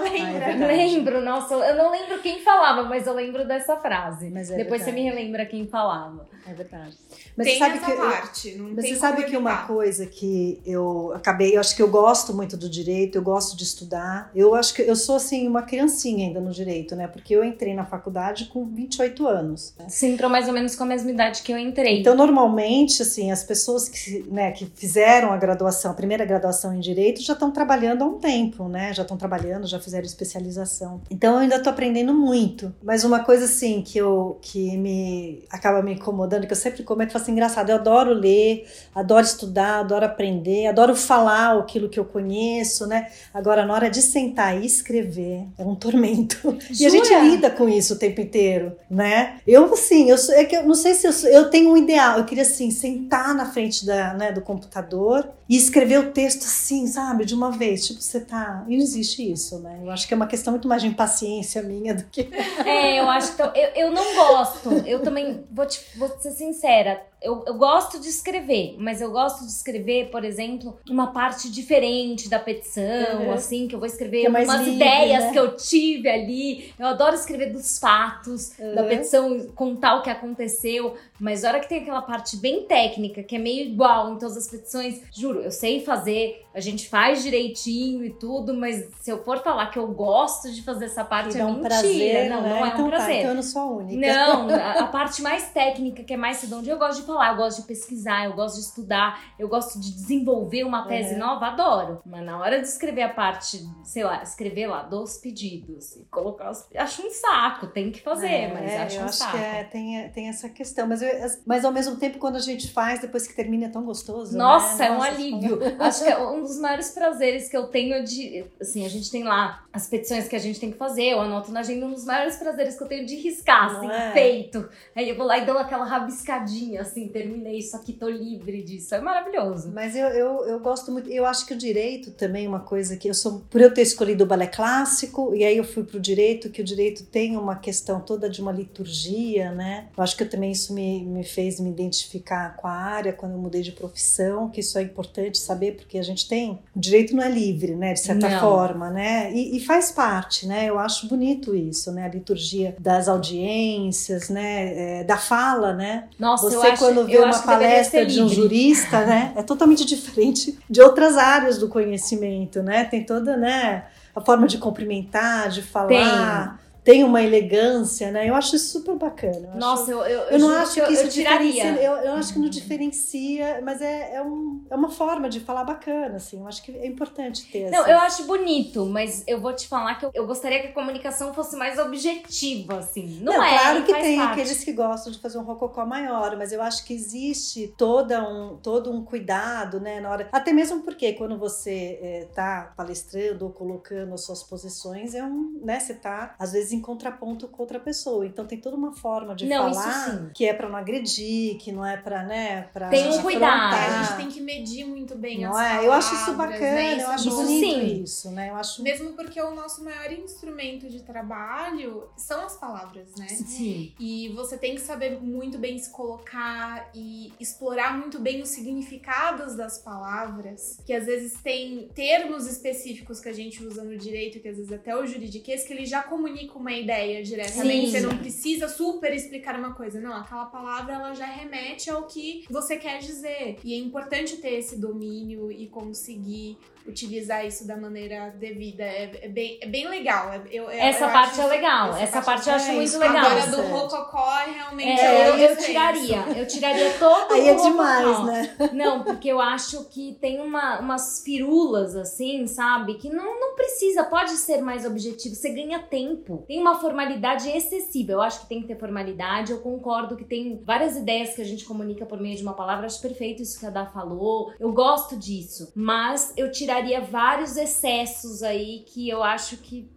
Ah, 0.00 0.06
é 0.06 0.52
Lembra? 0.52 0.66
lembro, 0.66 1.20
nossa, 1.20 1.54
eu 1.54 1.76
não 1.76 1.90
lembro 1.90 2.20
quem 2.20 2.40
falava, 2.42 2.82
mas 2.88 3.06
eu 3.06 3.12
lembro 3.14 3.46
dessa 3.46 3.76
frase. 3.76 4.30
Mas 4.30 4.50
é 4.50 4.56
Depois 4.56 4.82
você 4.82 4.90
verdade. 4.90 5.08
me 5.10 5.16
relembra 5.16 5.46
quem 5.46 5.66
falava. 5.66 6.26
É 6.46 6.52
verdade. 6.54 6.96
Mas 7.36 7.46
tem 7.46 7.54
você 7.54 7.58
sabe 7.64 7.76
essa 7.78 7.86
que 7.86 7.92
eu- 7.92 7.96
parte. 7.96 8.54
Não 8.56 8.70
Mas 8.70 8.84
tem 8.84 8.94
você 8.94 9.00
sabe 9.00 9.24
que 9.24 9.36
uma 9.36 9.66
coisa 9.66 10.06
que 10.06 10.60
eu 10.64 11.12
acabei, 11.14 11.56
eu 11.56 11.60
acho 11.60 11.74
que 11.76 11.82
eu 11.82 11.88
gosto 11.90 12.34
muito 12.34 12.56
do 12.56 12.68
direito, 12.68 13.16
eu 13.16 13.22
gosto 13.22 13.56
de 13.56 13.64
estudar. 13.64 14.30
Eu 14.34 14.54
acho 14.54 14.74
que 14.74 14.82
eu 14.82 14.96
sou 14.96 15.16
assim 15.16 15.46
uma 15.46 15.62
criancinha 15.62 16.26
ainda 16.26 16.40
no 16.40 16.50
direito, 16.50 16.96
né? 16.96 17.06
Porque 17.06 17.34
eu 17.34 17.44
entrei 17.44 17.74
na 17.74 17.84
faculdade 17.90 18.46
com 18.46 18.64
28 18.64 19.26
anos. 19.26 19.74
né? 19.78 19.86
Você 19.88 20.06
entrou 20.06 20.30
mais 20.30 20.46
ou 20.46 20.54
menos 20.54 20.74
com 20.76 20.84
a 20.84 20.86
mesma 20.86 21.10
idade 21.10 21.42
que 21.42 21.52
eu 21.52 21.58
entrei. 21.58 22.00
Então, 22.00 22.14
normalmente, 22.14 23.02
assim, 23.02 23.30
as 23.30 23.42
pessoas 23.42 23.88
que, 23.88 24.24
né, 24.30 24.52
que 24.52 24.66
fizeram 24.74 25.32
a 25.32 25.36
graduação, 25.36 25.90
a 25.90 25.94
primeira 25.94 26.24
graduação 26.24 26.74
em 26.74 26.80
direito, 26.80 27.20
já 27.20 27.32
estão 27.32 27.50
trabalhando 27.50 28.02
há 28.02 28.06
um 28.06 28.18
tempo, 28.18 28.68
né? 28.68 28.94
Já 28.94 29.02
estão 29.02 29.16
trabalhando, 29.16 29.66
já 29.66 29.80
fizeram 29.80 30.06
especialização. 30.06 31.00
Então, 31.10 31.34
eu 31.34 31.38
ainda 31.40 31.56
estou 31.56 31.72
aprendendo 31.72 32.14
muito. 32.14 32.72
Mas 32.82 33.02
uma 33.04 33.20
coisa, 33.24 33.44
assim, 33.46 33.82
que 33.82 33.98
eu 33.98 34.38
que 34.40 34.76
me 34.76 35.44
acaba 35.50 35.82
me 35.82 35.94
incomodando, 35.94 36.46
que 36.46 36.52
eu 36.52 36.56
sempre 36.56 36.82
comento, 36.82 37.12
falo 37.12 37.22
assim, 37.22 37.32
engraçado, 37.32 37.70
eu 37.70 37.76
adoro 37.76 38.12
ler, 38.12 38.66
adoro 38.94 39.24
estudar, 39.24 39.80
adoro 39.80 40.04
aprender, 40.04 40.66
adoro 40.66 40.94
falar 40.94 41.58
aquilo 41.58 41.88
que 41.88 41.98
eu 41.98 42.04
conheço, 42.04 42.86
né? 42.86 43.08
Agora, 43.34 43.66
na 43.66 43.74
hora 43.74 43.90
de 43.90 44.00
sentar 44.00 44.60
e 44.60 44.64
escrever, 44.64 45.46
é 45.58 45.64
um 45.64 45.74
tormento. 45.74 46.56
E 46.78 46.86
a 46.86 46.88
gente 46.88 47.08
Jura? 47.08 47.20
lida 47.22 47.50
com 47.50 47.68
isso 47.68 47.79
o 47.92 47.98
tempo 47.98 48.20
inteiro, 48.20 48.76
né? 48.90 49.38
Eu, 49.46 49.72
assim, 49.72 50.10
eu 50.10 50.16
é 50.32 50.44
que 50.44 50.56
eu 50.56 50.64
não 50.64 50.74
sei 50.74 50.94
se 50.94 51.06
eu, 51.06 51.30
eu 51.30 51.50
tenho 51.50 51.70
um 51.70 51.76
ideal. 51.76 52.18
Eu 52.18 52.24
queria, 52.24 52.42
assim, 52.42 52.70
sentar 52.70 53.34
na 53.34 53.46
frente 53.46 53.86
da, 53.86 54.14
né, 54.14 54.32
do 54.32 54.40
computador 54.40 55.28
e 55.48 55.56
escrever 55.56 55.98
o 55.98 56.10
texto 56.12 56.44
assim, 56.44 56.86
sabe, 56.86 57.24
de 57.24 57.34
uma 57.34 57.50
vez. 57.50 57.86
Tipo, 57.86 58.00
você 58.00 58.20
tá. 58.20 58.64
E 58.68 58.76
não 58.76 58.82
existe 58.82 59.30
isso, 59.30 59.58
né? 59.58 59.80
Eu 59.82 59.90
acho 59.90 60.06
que 60.06 60.14
é 60.14 60.16
uma 60.16 60.26
questão 60.26 60.52
muito 60.52 60.68
mais 60.68 60.82
de 60.82 60.88
impaciência 60.88 61.62
minha 61.62 61.94
do 61.94 62.04
que. 62.04 62.28
É, 62.64 63.00
eu 63.00 63.08
acho 63.08 63.34
que 63.34 63.42
eu, 63.42 63.48
eu 63.74 63.90
não 63.90 64.14
gosto. 64.14 64.70
Eu 64.86 65.02
também 65.02 65.44
vou, 65.50 65.66
te, 65.66 65.80
vou 65.96 66.08
ser 66.20 66.32
sincera. 66.32 67.02
Eu, 67.22 67.44
eu 67.46 67.54
gosto 67.54 68.00
de 68.00 68.08
escrever, 68.08 68.76
mas 68.78 69.00
eu 69.00 69.10
gosto 69.10 69.40
de 69.44 69.50
escrever, 69.52 70.10
por 70.10 70.24
exemplo, 70.24 70.78
uma 70.88 71.08
parte 71.12 71.50
diferente 71.50 72.28
da 72.30 72.38
petição, 72.38 73.26
Uhum. 73.26 73.32
assim, 73.32 73.68
que 73.68 73.74
eu 73.74 73.78
vou 73.78 73.86
escrever 73.86 74.24
é 74.24 74.28
umas 74.28 74.48
livre, 74.48 74.74
ideias 74.76 75.24
né? 75.24 75.32
que 75.32 75.38
eu 75.38 75.54
tive 75.56 76.08
ali. 76.08 76.72
Eu 76.78 76.86
adoro 76.86 77.14
escrever 77.14 77.52
dos 77.52 77.78
fatos 77.78 78.50
da 78.58 78.82
Uhum. 78.82 78.88
petição, 78.88 79.38
contar 79.54 79.96
o 79.96 80.02
que 80.02 80.08
aconteceu. 80.10 80.94
Mas 81.20 81.44
a 81.44 81.48
hora 81.48 81.60
que 81.60 81.68
tem 81.68 81.82
aquela 81.82 82.02
parte 82.02 82.36
bem 82.36 82.64
técnica, 82.64 83.22
que 83.22 83.36
é 83.36 83.38
meio 83.38 83.66
igual 83.66 84.12
em 84.12 84.18
todas 84.18 84.36
as 84.36 84.48
petições, 84.48 85.00
juro, 85.12 85.40
eu 85.40 85.50
sei 85.50 85.84
fazer, 85.84 86.44
a 86.54 86.60
gente 86.60 86.88
faz 86.88 87.22
direitinho 87.22 88.04
e 88.04 88.10
tudo, 88.10 88.54
mas 88.54 88.88
se 89.00 89.10
eu 89.10 89.22
for 89.22 89.38
falar 89.42 89.66
que 89.70 89.78
eu 89.78 89.86
gosto 89.88 90.50
de 90.50 90.62
fazer 90.62 90.86
essa 90.86 91.04
parte, 91.04 91.38
é 91.38 91.44
um 91.44 91.54
mentira. 91.54 91.68
prazer, 91.68 92.30
não, 92.30 92.42
né? 92.42 92.48
não 92.48 92.66
é 92.66 92.68
então 92.68 92.86
um 92.86 92.90
tá, 92.90 92.96
prazer. 92.96 93.16
então 93.16 93.30
eu 93.30 93.34
não 93.34 93.42
sou 93.42 93.62
a 93.62 93.66
única. 93.66 94.06
Não, 94.06 94.48
a, 94.54 94.72
a 94.80 94.86
parte 94.86 95.22
mais 95.22 95.50
técnica, 95.50 96.02
que 96.02 96.14
é 96.14 96.16
mais 96.16 96.40
redondinha, 96.42 96.74
eu 96.74 96.78
gosto 96.78 97.00
de 97.00 97.06
falar, 97.06 97.32
eu 97.32 97.36
gosto 97.36 97.60
de 97.60 97.66
pesquisar, 97.68 98.24
eu 98.24 98.32
gosto 98.32 98.56
de 98.56 98.62
estudar, 98.62 99.32
eu 99.38 99.48
gosto 99.48 99.78
de 99.78 99.92
desenvolver 99.92 100.64
uma 100.64 100.86
tese 100.86 101.16
nova, 101.16 101.46
adoro. 101.46 102.00
Mas 102.04 102.24
na 102.24 102.38
hora 102.38 102.60
de 102.60 102.66
escrever 102.66 103.02
a 103.02 103.08
parte, 103.10 103.62
sei 103.84 104.04
lá, 104.04 104.22
escrever 104.22 104.66
lá, 104.66 104.82
dos 104.82 105.18
pedidos 105.18 105.96
e 105.96 106.04
colocar 106.10 106.50
os. 106.50 106.66
Acho 106.74 107.06
um 107.06 107.10
saco, 107.10 107.66
tem 107.68 107.90
que 107.90 108.00
fazer, 108.00 108.26
É, 108.26 108.52
mas 108.52 108.72
acho 108.72 109.00
um 109.00 109.04
acho 109.04 109.18
saco. 109.18 109.36
que 109.36 109.42
é, 109.42 109.64
tem, 109.64 110.08
tem 110.10 110.28
essa 110.28 110.48
questão. 110.48 110.86
Mas 110.86 111.02
eu, 111.02 111.09
mas 111.46 111.64
ao 111.64 111.72
mesmo 111.72 111.96
tempo, 111.96 112.18
quando 112.18 112.36
a 112.36 112.40
gente 112.40 112.70
faz, 112.72 113.00
depois 113.00 113.26
que 113.26 113.34
termina, 113.34 113.66
é 113.66 113.68
tão 113.68 113.84
gostoso. 113.84 114.32
Né? 114.32 114.38
Nossa, 114.38 114.78
né? 114.78 114.86
é 114.86 114.92
um 114.92 115.02
alívio. 115.02 115.58
Acho 115.78 116.04
que 116.04 116.10
é 116.10 116.18
um 116.18 116.42
dos 116.42 116.58
maiores 116.58 116.90
prazeres 116.90 117.48
que 117.48 117.56
eu 117.56 117.68
tenho 117.68 118.04
de. 118.04 118.44
Assim, 118.60 118.84
a 118.84 118.88
gente 118.88 119.10
tem 119.10 119.24
lá 119.24 119.64
as 119.72 119.86
petições 119.86 120.26
que 120.26 120.34
a 120.34 120.38
gente 120.38 120.58
tem 120.58 120.72
que 120.72 120.76
fazer, 120.76 121.04
eu 121.04 121.20
anoto 121.20 121.52
na 121.52 121.60
agenda, 121.60 121.86
um 121.86 121.92
dos 121.92 122.04
maiores 122.04 122.36
prazeres 122.36 122.76
que 122.76 122.82
eu 122.82 122.88
tenho 122.88 123.06
de 123.06 123.14
riscar, 123.16 123.76
assim, 123.76 123.88
é? 123.88 124.12
feito. 124.12 124.68
Aí 124.96 125.08
eu 125.08 125.16
vou 125.16 125.26
lá 125.26 125.38
e 125.38 125.46
dou 125.46 125.56
aquela 125.56 125.84
rabiscadinha, 125.84 126.80
assim, 126.80 127.06
terminei 127.08 127.58
isso 127.58 127.76
aqui, 127.76 127.92
tô 127.92 128.08
livre 128.08 128.62
disso. 128.62 128.94
É 128.94 129.00
maravilhoso. 129.00 129.70
Mas 129.72 129.94
eu, 129.94 130.08
eu, 130.08 130.44
eu 130.46 130.60
gosto 130.60 130.90
muito, 130.90 131.08
eu 131.08 131.24
acho 131.24 131.46
que 131.46 131.54
o 131.54 131.56
direito 131.56 132.10
também 132.10 132.46
é 132.46 132.48
uma 132.48 132.60
coisa 132.60 132.96
que 132.96 133.08
eu 133.08 133.14
sou, 133.14 133.42
por 133.48 133.60
eu 133.60 133.72
ter 133.72 133.82
escolhido 133.82 134.24
o 134.24 134.26
balé 134.26 134.48
clássico, 134.48 135.34
e 135.34 135.44
aí 135.44 135.56
eu 135.56 135.64
fui 135.64 135.84
pro 135.84 136.00
direito, 136.00 136.50
que 136.50 136.60
o 136.60 136.64
direito 136.64 137.04
tem 137.04 137.36
uma 137.36 137.56
questão 137.56 138.00
toda 138.00 138.28
de 138.28 138.42
uma 138.42 138.52
liturgia, 138.52 139.52
né? 139.52 139.88
Eu 139.96 140.02
acho 140.02 140.16
que 140.16 140.24
eu 140.24 140.28
também 140.28 140.50
isso 140.50 140.74
me, 140.74 140.99
me 141.04 141.24
fez 141.24 141.60
me 141.60 141.70
identificar 141.70 142.56
com 142.56 142.66
a 142.66 142.72
área 142.72 143.12
quando 143.12 143.32
eu 143.32 143.38
mudei 143.38 143.62
de 143.62 143.72
profissão, 143.72 144.48
que 144.48 144.60
isso 144.60 144.78
é 144.78 144.82
importante 144.82 145.38
saber, 145.38 145.76
porque 145.76 145.98
a 145.98 146.02
gente 146.02 146.28
tem. 146.28 146.58
O 146.74 146.80
direito 146.80 147.14
não 147.14 147.22
é 147.22 147.28
livre, 147.28 147.74
né? 147.74 147.92
De 147.92 148.00
certa 148.00 148.28
não. 148.28 148.40
forma, 148.40 148.90
né? 148.90 149.32
E, 149.32 149.56
e, 149.56 149.60
faz 149.60 149.90
parte, 149.90 150.46
né? 150.46 150.66
Eu 150.66 150.78
acho 150.78 151.08
bonito 151.08 151.54
isso, 151.54 151.92
né? 151.92 152.04
A 152.04 152.08
liturgia 152.08 152.76
das 152.78 153.08
audiências, 153.08 154.28
né? 154.28 155.00
É, 155.00 155.04
da 155.04 155.16
fala, 155.16 155.72
né? 155.72 156.08
Nossa, 156.18 156.48
Você, 156.48 156.56
eu 156.56 156.62
acho, 156.62 156.84
quando 156.84 157.06
vê 157.06 157.18
uma 157.18 157.38
palestra 157.42 158.04
de 158.06 158.22
um 158.22 158.28
jurista, 158.28 159.04
né? 159.04 159.32
É 159.40 159.42
totalmente 159.42 159.84
diferente 159.84 160.58
de 160.68 160.82
outras 160.82 161.16
áreas 161.16 161.56
do 161.56 161.68
conhecimento, 161.68 162.62
né? 162.62 162.84
Tem 162.84 163.04
toda, 163.04 163.36
né? 163.36 163.84
A 164.14 164.20
forma 164.20 164.46
de 164.46 164.58
cumprimentar, 164.58 165.48
de 165.48 165.62
falar. 165.62 165.88
Tem 165.88 166.69
tem 166.90 167.04
uma 167.04 167.22
elegância, 167.22 168.10
né? 168.10 168.28
Eu 168.28 168.34
acho 168.34 168.56
isso 168.56 168.72
super 168.72 168.96
bacana. 168.96 169.50
Eu 169.54 169.60
Nossa, 169.60 169.82
acho, 169.82 169.90
eu, 169.92 170.00
eu, 170.00 170.20
eu, 170.22 170.38
não 170.40 170.50
acho 170.50 170.74
que 170.74 170.92
isso 170.92 171.04
eu 171.04 171.08
tiraria. 171.08 171.66
Eu, 171.76 171.92
eu 171.98 172.12
acho 172.14 172.32
que 172.32 172.38
não 172.40 172.48
diferencia, 172.48 173.60
mas 173.62 173.80
é, 173.80 174.16
é, 174.16 174.22
um, 174.22 174.60
é 174.68 174.74
uma 174.74 174.90
forma 174.90 175.28
de 175.28 175.38
falar 175.38 175.62
bacana, 175.62 176.16
assim. 176.16 176.40
Eu 176.40 176.48
acho 176.48 176.60
que 176.64 176.72
é 176.72 176.86
importante 176.88 177.46
ter. 177.46 177.70
Não, 177.70 177.86
eu 177.86 177.96
acho 177.98 178.24
bonito, 178.24 178.84
mas 178.86 179.22
eu 179.28 179.40
vou 179.40 179.54
te 179.54 179.68
falar 179.68 179.94
que 180.00 180.04
eu, 180.04 180.10
eu 180.12 180.26
gostaria 180.26 180.60
que 180.62 180.66
a 180.68 180.72
comunicação 180.72 181.32
fosse 181.32 181.56
mais 181.56 181.78
objetiva, 181.78 182.78
assim. 182.78 183.20
Não, 183.22 183.34
não 183.34 183.44
é. 183.44 183.50
Claro 183.50 183.84
que 183.84 183.94
tem 183.94 184.16
parte. 184.16 184.32
aqueles 184.32 184.64
que 184.64 184.72
gostam 184.72 185.12
de 185.12 185.20
fazer 185.20 185.38
um 185.38 185.44
rococó 185.44 185.86
maior, 185.86 186.36
mas 186.36 186.50
eu 186.50 186.60
acho 186.60 186.84
que 186.84 186.92
existe 186.92 187.72
toda 187.78 188.20
um, 188.28 188.56
todo 188.56 188.90
um 188.90 189.04
cuidado, 189.04 189.78
né? 189.78 190.00
Na 190.00 190.10
hora, 190.10 190.28
até 190.32 190.52
mesmo 190.52 190.80
porque 190.80 191.12
quando 191.12 191.38
você 191.38 192.26
está 192.28 192.70
é, 192.72 192.76
palestrando 192.76 193.44
ou 193.44 193.52
colocando 193.52 194.12
as 194.12 194.24
suas 194.24 194.42
posições, 194.42 195.14
é 195.14 195.22
um, 195.22 195.60
né? 195.62 195.78
Você 195.78 195.92
está 195.92 196.34
às 196.36 196.50
vezes 196.50 196.79
em 196.80 196.82
contraponto 196.82 197.46
com 197.46 197.62
outra 197.62 197.78
pessoa. 197.78 198.26
Então 198.26 198.46
tem 198.46 198.58
toda 198.58 198.76
uma 198.76 198.92
forma 198.92 199.34
de 199.36 199.46
não, 199.46 199.72
falar 199.72 200.30
que 200.34 200.46
é 200.46 200.54
para 200.54 200.68
não 200.68 200.76
agredir, 200.76 201.58
que 201.58 201.70
não 201.70 201.84
é 201.84 201.96
para, 201.96 202.24
né, 202.24 202.62
para 202.72 202.88
Tem 202.88 203.08
um 203.10 203.22
cuidado. 203.22 203.74
A 203.74 204.02
gente 204.02 204.16
tem 204.16 204.28
que 204.28 204.40
medir 204.40 204.86
muito 204.86 205.16
bem 205.16 205.42
não 205.42 205.50
as 205.50 205.58
é? 205.58 205.60
palavras. 205.60 205.84
Eu 205.84 205.92
acho 205.92 206.14
isso 206.14 206.34
bacana, 206.34 206.74
né? 206.74 207.02
eu 207.02 207.10
acho 207.10 207.28
isso 207.28 207.36
bonito 207.36 207.60
sim. 207.60 208.02
isso, 208.02 208.30
né? 208.30 208.50
Eu 208.50 208.54
acho 208.56 208.82
Mesmo 208.82 209.12
porque 209.12 209.40
o 209.40 209.54
nosso 209.54 209.84
maior 209.84 210.10
instrumento 210.12 210.88
de 210.88 211.02
trabalho 211.02 212.08
são 212.16 212.44
as 212.46 212.56
palavras, 212.56 213.14
né? 213.16 213.28
Sim. 213.28 213.92
E 214.00 214.28
você 214.30 214.56
tem 214.56 214.74
que 214.74 214.80
saber 214.80 215.20
muito 215.20 215.58
bem 215.58 215.78
se 215.78 215.90
colocar 215.90 216.90
e 216.94 217.32
explorar 217.38 217.98
muito 217.98 218.18
bem 218.18 218.40
os 218.40 218.48
significados 218.48 219.54
das 219.54 219.78
palavras, 219.78 220.78
que 220.86 220.92
às 220.92 221.06
vezes 221.06 221.34
tem 221.42 221.88
termos 221.94 222.46
específicos 222.46 223.20
que 223.20 223.28
a 223.28 223.32
gente 223.32 223.62
usa 223.62 223.84
no 223.84 223.96
direito, 223.96 224.40
que 224.40 224.48
às 224.48 224.56
vezes 224.56 224.72
até 224.72 224.96
o 224.96 225.06
juridiquês, 225.06 225.64
que 225.64 225.72
ele 225.72 225.84
já 225.84 226.02
comunica 226.02 226.58
uma 226.60 226.72
ideia 226.72 227.22
diretamente. 227.22 227.86
Sim. 227.86 227.90
Você 227.90 228.00
não 228.00 228.16
precisa 228.16 228.68
super 228.68 229.12
explicar 229.12 229.58
uma 229.58 229.74
coisa. 229.74 230.00
Não, 230.00 230.14
aquela 230.14 230.46
palavra 230.46 230.94
ela 230.94 231.14
já 231.14 231.26
remete 231.26 231.90
ao 231.90 232.06
que 232.06 232.44
você 232.50 232.76
quer 232.76 232.98
dizer. 232.98 233.58
E 233.64 233.74
é 233.74 233.78
importante 233.78 234.36
ter 234.36 234.54
esse 234.54 234.78
domínio 234.78 235.50
e 235.50 235.66
conseguir 235.66 236.58
utilizar 236.86 237.46
isso 237.46 237.66
da 237.66 237.76
maneira 237.76 238.34
devida. 238.38 238.82
É, 238.82 239.24
é 239.24 239.28
bem, 239.28 239.58
é 239.60 239.66
bem 239.66 239.88
legal. 239.88 240.32
É, 240.32 240.42
eu, 240.50 240.68
essa 240.70 241.04
eu 241.04 241.10
parte 241.10 241.40
é 241.40 241.46
legal. 241.46 241.90
Essa, 241.90 242.02
essa 242.02 242.22
parte, 242.22 242.48
eu 242.48 242.54
acho 242.54 242.70
é 242.70 242.74
muito 242.74 242.98
legal. 242.98 243.26
Agora 243.26 243.46
do 243.46 243.62
rococó 243.62 244.38
é 244.40 244.50
realmente. 244.50 245.00
É, 245.00 245.28
eu, 245.28 245.34
eu 245.36 245.56
tiraria. 245.56 246.24
Eu 246.36 246.46
tiraria 246.46 246.92
todo 246.98 247.32
Aí 247.34 247.42
o 247.42 247.46
é 247.46 247.52
rococó. 247.52 247.68
demais, 247.70 248.24
né? 248.24 248.70
Não, 248.72 249.04
porque 249.04 249.28
eu 249.28 249.40
acho 249.40 249.84
que 249.84 250.16
tem 250.20 250.40
uma, 250.40 250.80
umas 250.80 251.22
firulas, 251.24 251.94
assim, 251.94 252.46
sabe? 252.46 252.94
Que 252.94 253.08
não, 253.08 253.38
não 253.38 253.54
precisa, 253.54 254.04
pode 254.04 254.32
ser 254.32 254.60
mais 254.60 254.84
objetivo. 254.84 255.34
Você 255.34 255.50
ganha 255.50 255.78
tempo. 255.78 256.44
Tem 256.48 256.58
uma 256.58 256.78
formalidade 256.80 257.48
excessiva. 257.48 258.12
Eu 258.12 258.22
acho 258.22 258.40
que 258.40 258.48
tem 258.48 258.62
que 258.62 258.68
ter 258.68 258.78
formalidade. 258.78 259.52
Eu 259.52 259.60
concordo 259.60 260.16
que 260.16 260.24
tem 260.24 260.62
várias 260.64 260.96
ideias 260.96 261.34
que 261.34 261.42
a 261.42 261.44
gente 261.44 261.64
comunica 261.64 262.06
por 262.06 262.20
meio 262.20 262.36
de 262.36 262.42
uma 262.42 262.54
palavra. 262.54 262.86
Acho 262.86 263.00
perfeito 263.00 263.42
isso 263.42 263.58
que 263.58 263.66
a 263.66 263.70
Dá 263.70 263.86
falou. 263.86 264.52
Eu 264.58 264.72
gosto 264.72 265.16
disso. 265.16 265.72
Mas 265.74 266.32
eu 266.36 266.50
tiraria 266.50 266.69
vários 267.10 267.56
excessos 267.56 268.42
aí 268.42 268.84
que 268.86 269.08
eu 269.08 269.22
acho 269.22 269.56
que 269.58 269.88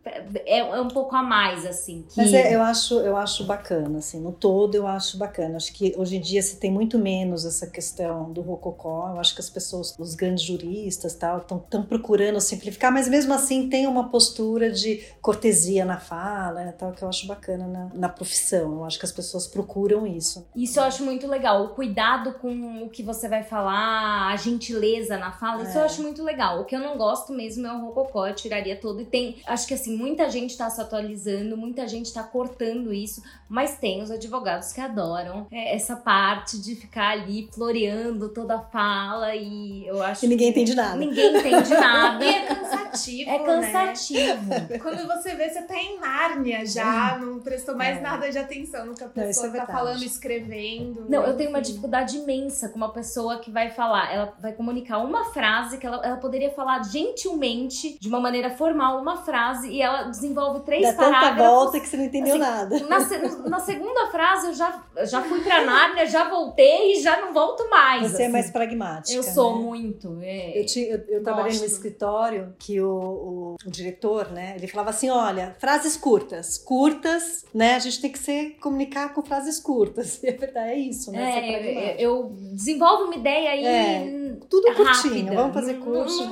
é, 0.46 0.60
é 0.60 0.82
um 0.82 0.88
pouco 0.88 1.16
a 1.16 1.22
mais, 1.24 1.66
assim. 1.66 2.06
Que... 2.10 2.18
Mas 2.18 2.34
é, 2.34 2.56
eu 2.56 2.62
acho, 2.62 2.96
eu 2.96 3.16
acho 3.18 3.44
bacana, 3.46 4.00
assim, 4.00 4.20
no 4.20 4.32
todo 4.32 4.76
eu 4.76 4.88
acho 4.88 5.18
bacana. 5.18 5.58
Acho 5.58 5.74
que 5.74 5.94
hoje 5.98 6.18
em 6.18 6.22
dia 6.22 6.42
se 6.42 6.58
tem 6.58 6.72
muito 6.72 6.98
menos 6.98 7.46
essa 7.46 7.68
questão 7.68 8.32
do 8.32 8.42
rococó. 8.42 9.10
Eu 9.14 9.20
acho 9.20 9.34
que 9.36 9.42
as 9.42 9.50
pessoas, 9.50 9.96
os 10.00 10.16
grandes 10.16 10.44
juristas, 10.44 11.14
tal, 11.16 11.40
estão 11.40 11.84
procurando 11.84 12.40
simplificar, 12.40 12.92
mas 12.92 13.08
mesmo 13.08 13.34
assim 13.34 13.70
tem 13.70 13.88
uma 13.88 14.10
postura 14.10 14.72
de 14.72 15.04
cortesia 15.22 15.86
na 15.86 16.00
fala, 16.00 16.66
né, 16.66 16.72
tal, 16.78 16.92
que 16.92 17.04
eu 17.04 17.10
acho 17.10 17.28
bacana 17.28 17.68
na, 17.68 17.90
na 17.94 18.10
profissão. 18.10 18.74
Eu 18.74 18.86
acho 18.86 19.00
que 19.00 19.06
as 19.06 19.12
pessoas 19.12 19.48
procuram 19.48 20.06
isso. 20.08 20.46
Isso 20.56 20.80
eu 20.80 20.84
acho 20.84 21.04
muito 21.04 21.28
legal. 21.28 21.64
O 21.66 21.70
cuidado 21.70 22.34
com 22.34 22.84
o 22.84 22.90
que 22.90 23.04
você 23.04 23.28
vai 23.28 23.44
falar, 23.44 24.28
a 24.32 24.36
gentileza 24.36 25.18
na 25.18 25.32
fala, 25.32 25.64
isso 25.64 25.78
eu 25.78 25.82
É. 25.82 25.86
acho 25.86 26.02
muito 26.02 26.24
legal. 26.24 26.63
O 26.64 26.66
que 26.66 26.76
eu 26.76 26.80
não 26.80 26.98
gosto 26.98 27.32
mesmo 27.34 27.68
é 27.68 27.74
o 27.74 27.80
rococó, 27.86 28.26
eu 28.28 28.34
tiraria 28.36 28.76
todo. 28.76 29.02
E 29.02 29.06
tem, 29.06 29.38
acho 29.46 29.68
que 29.68 29.74
assim, 29.74 29.96
muita 29.96 30.30
gente 30.30 30.58
tá 30.58 30.70
se 30.70 30.82
atualizando, 30.82 31.56
muita 31.58 31.88
gente 31.88 32.12
tá 32.14 32.24
cortando 32.24 32.94
isso, 32.94 33.22
mas 33.48 33.78
tem 33.78 34.02
os 34.02 34.10
advogados 34.10 34.72
que 34.74 34.82
adoram 34.82 35.46
é, 35.52 35.76
essa 35.76 35.96
parte 35.96 36.60
de 36.62 36.76
ficar 36.76 37.12
ali 37.12 37.50
floreando 37.54 38.30
toda 38.30 38.56
a 38.56 38.60
fala 38.60 39.36
e 39.36 39.86
eu 39.86 40.02
acho 40.02 40.26
E 40.26 40.28
ninguém 40.28 40.52
que 40.52 40.60
entende 40.62 40.76
nada. 40.76 40.96
Ninguém 40.98 41.38
entende 41.38 41.70
nada. 41.70 42.24
E 42.24 42.30
é 42.30 42.46
cansativo, 42.46 43.30
É 43.30 43.40
né? 43.40 43.46
cansativo. 43.46 44.80
Quando 44.82 45.08
você 45.08 45.36
vê, 45.36 45.50
você 45.50 45.62
tá 45.64 45.76
em 45.76 46.00
Nárnia 46.00 46.66
já, 46.66 47.18
não 47.20 47.40
prestou 47.40 47.76
mais 47.76 47.98
É. 47.98 48.02
nada 48.02 48.30
de 48.30 48.38
atenção 48.38 48.86
no 48.86 48.94
que 48.96 49.04
a 49.04 49.08
Não, 49.14 49.30
isso 49.30 49.42
pessoa 49.42 49.58
é 49.58 49.66
tá 49.66 49.72
falando, 49.72 50.04
escrevendo. 50.04 51.06
Não, 51.10 51.24
eu 51.26 51.36
tenho 51.36 51.50
uma 51.50 51.62
dificuldade 51.62 52.18
imensa 52.18 52.70
com 52.70 52.78
uma 52.78 52.90
pessoa 52.94 53.40
que 53.40 53.52
vai 53.52 53.70
falar, 53.72 54.14
ela 54.14 54.34
vai 54.40 54.54
comunicar 54.54 55.00
uma 55.00 55.26
frase 55.26 55.78
que 55.78 55.86
ela, 55.86 56.02
ela 56.06 56.18
poderia 56.18 56.52
falar 56.54 56.84
gentilmente, 56.84 57.98
de 58.00 58.08
uma 58.08 58.20
maneira 58.20 58.50
formal, 58.52 59.00
uma 59.02 59.18
frase, 59.18 59.70
e 59.70 59.82
ela 59.82 60.04
desenvolve 60.04 60.62
três 60.62 60.84
Dá 60.84 60.94
tanta 60.94 61.12
parágrafos. 61.12 61.46
volta 61.54 61.80
que 61.80 61.88
você 61.88 61.98
não 61.98 62.04
entendeu 62.06 62.36
assim, 62.36 62.40
nada. 62.44 62.80
Na, 62.88 63.00
se- 63.02 63.50
na 63.50 63.60
segunda 63.60 64.08
frase 64.08 64.48
eu 64.48 64.54
já, 64.54 64.84
já 65.06 65.22
fui 65.22 65.42
pra 65.42 65.64
Nárnia, 65.66 66.06
já 66.06 66.30
voltei 66.30 66.94
e 66.94 67.02
já 67.02 67.20
não 67.22 67.34
volto 67.34 67.70
mais. 67.70 68.12
Você 68.12 68.22
é 68.22 68.26
assim. 68.26 68.32
mais 68.34 68.52
pragmática. 68.52 69.16
Eu 69.18 69.24
sou 69.24 69.56
né? 69.58 69.62
muito. 69.64 70.20
é. 70.22 70.60
Eu, 70.60 70.66
ti- 70.66 70.88
eu, 70.90 71.00
eu 71.08 71.24
trabalhei 71.24 71.54
num 71.54 71.60
Gosto. 71.60 71.74
escritório 71.74 72.54
que 72.60 72.80
o, 72.82 72.90
o, 72.90 73.56
o 73.66 73.70
diretor, 73.72 74.32
né, 74.32 74.54
ele 74.58 74.68
falava 74.68 74.90
assim, 74.92 75.10
olha, 75.10 75.56
frases 75.60 75.96
curtas, 75.98 76.58
curtas, 76.58 77.46
né, 77.54 77.76
a 77.76 77.80
gente 77.80 78.02
tem 78.02 78.12
que 78.12 78.20
ser, 78.20 78.58
comunicar 78.62 79.14
com 79.14 79.22
frases 79.22 79.60
curtas. 79.60 80.22
E 80.24 80.28
é 80.30 80.32
verdade, 80.34 80.70
é 80.72 80.76
isso, 80.78 81.12
né, 81.12 81.24
É, 81.24 81.38
eu, 81.40 81.62
pragmático. 81.64 82.02
eu 82.02 82.32
desenvolvo 82.54 83.04
uma 83.06 83.16
ideia 83.16 83.52
aí. 83.52 83.66
É, 83.66 84.23
Tudo 84.50 84.74
curtinho, 84.74 85.26
rápida. 85.26 85.36
vamos 85.36 85.54
fazer 85.54 85.74
curso. 85.76 86.24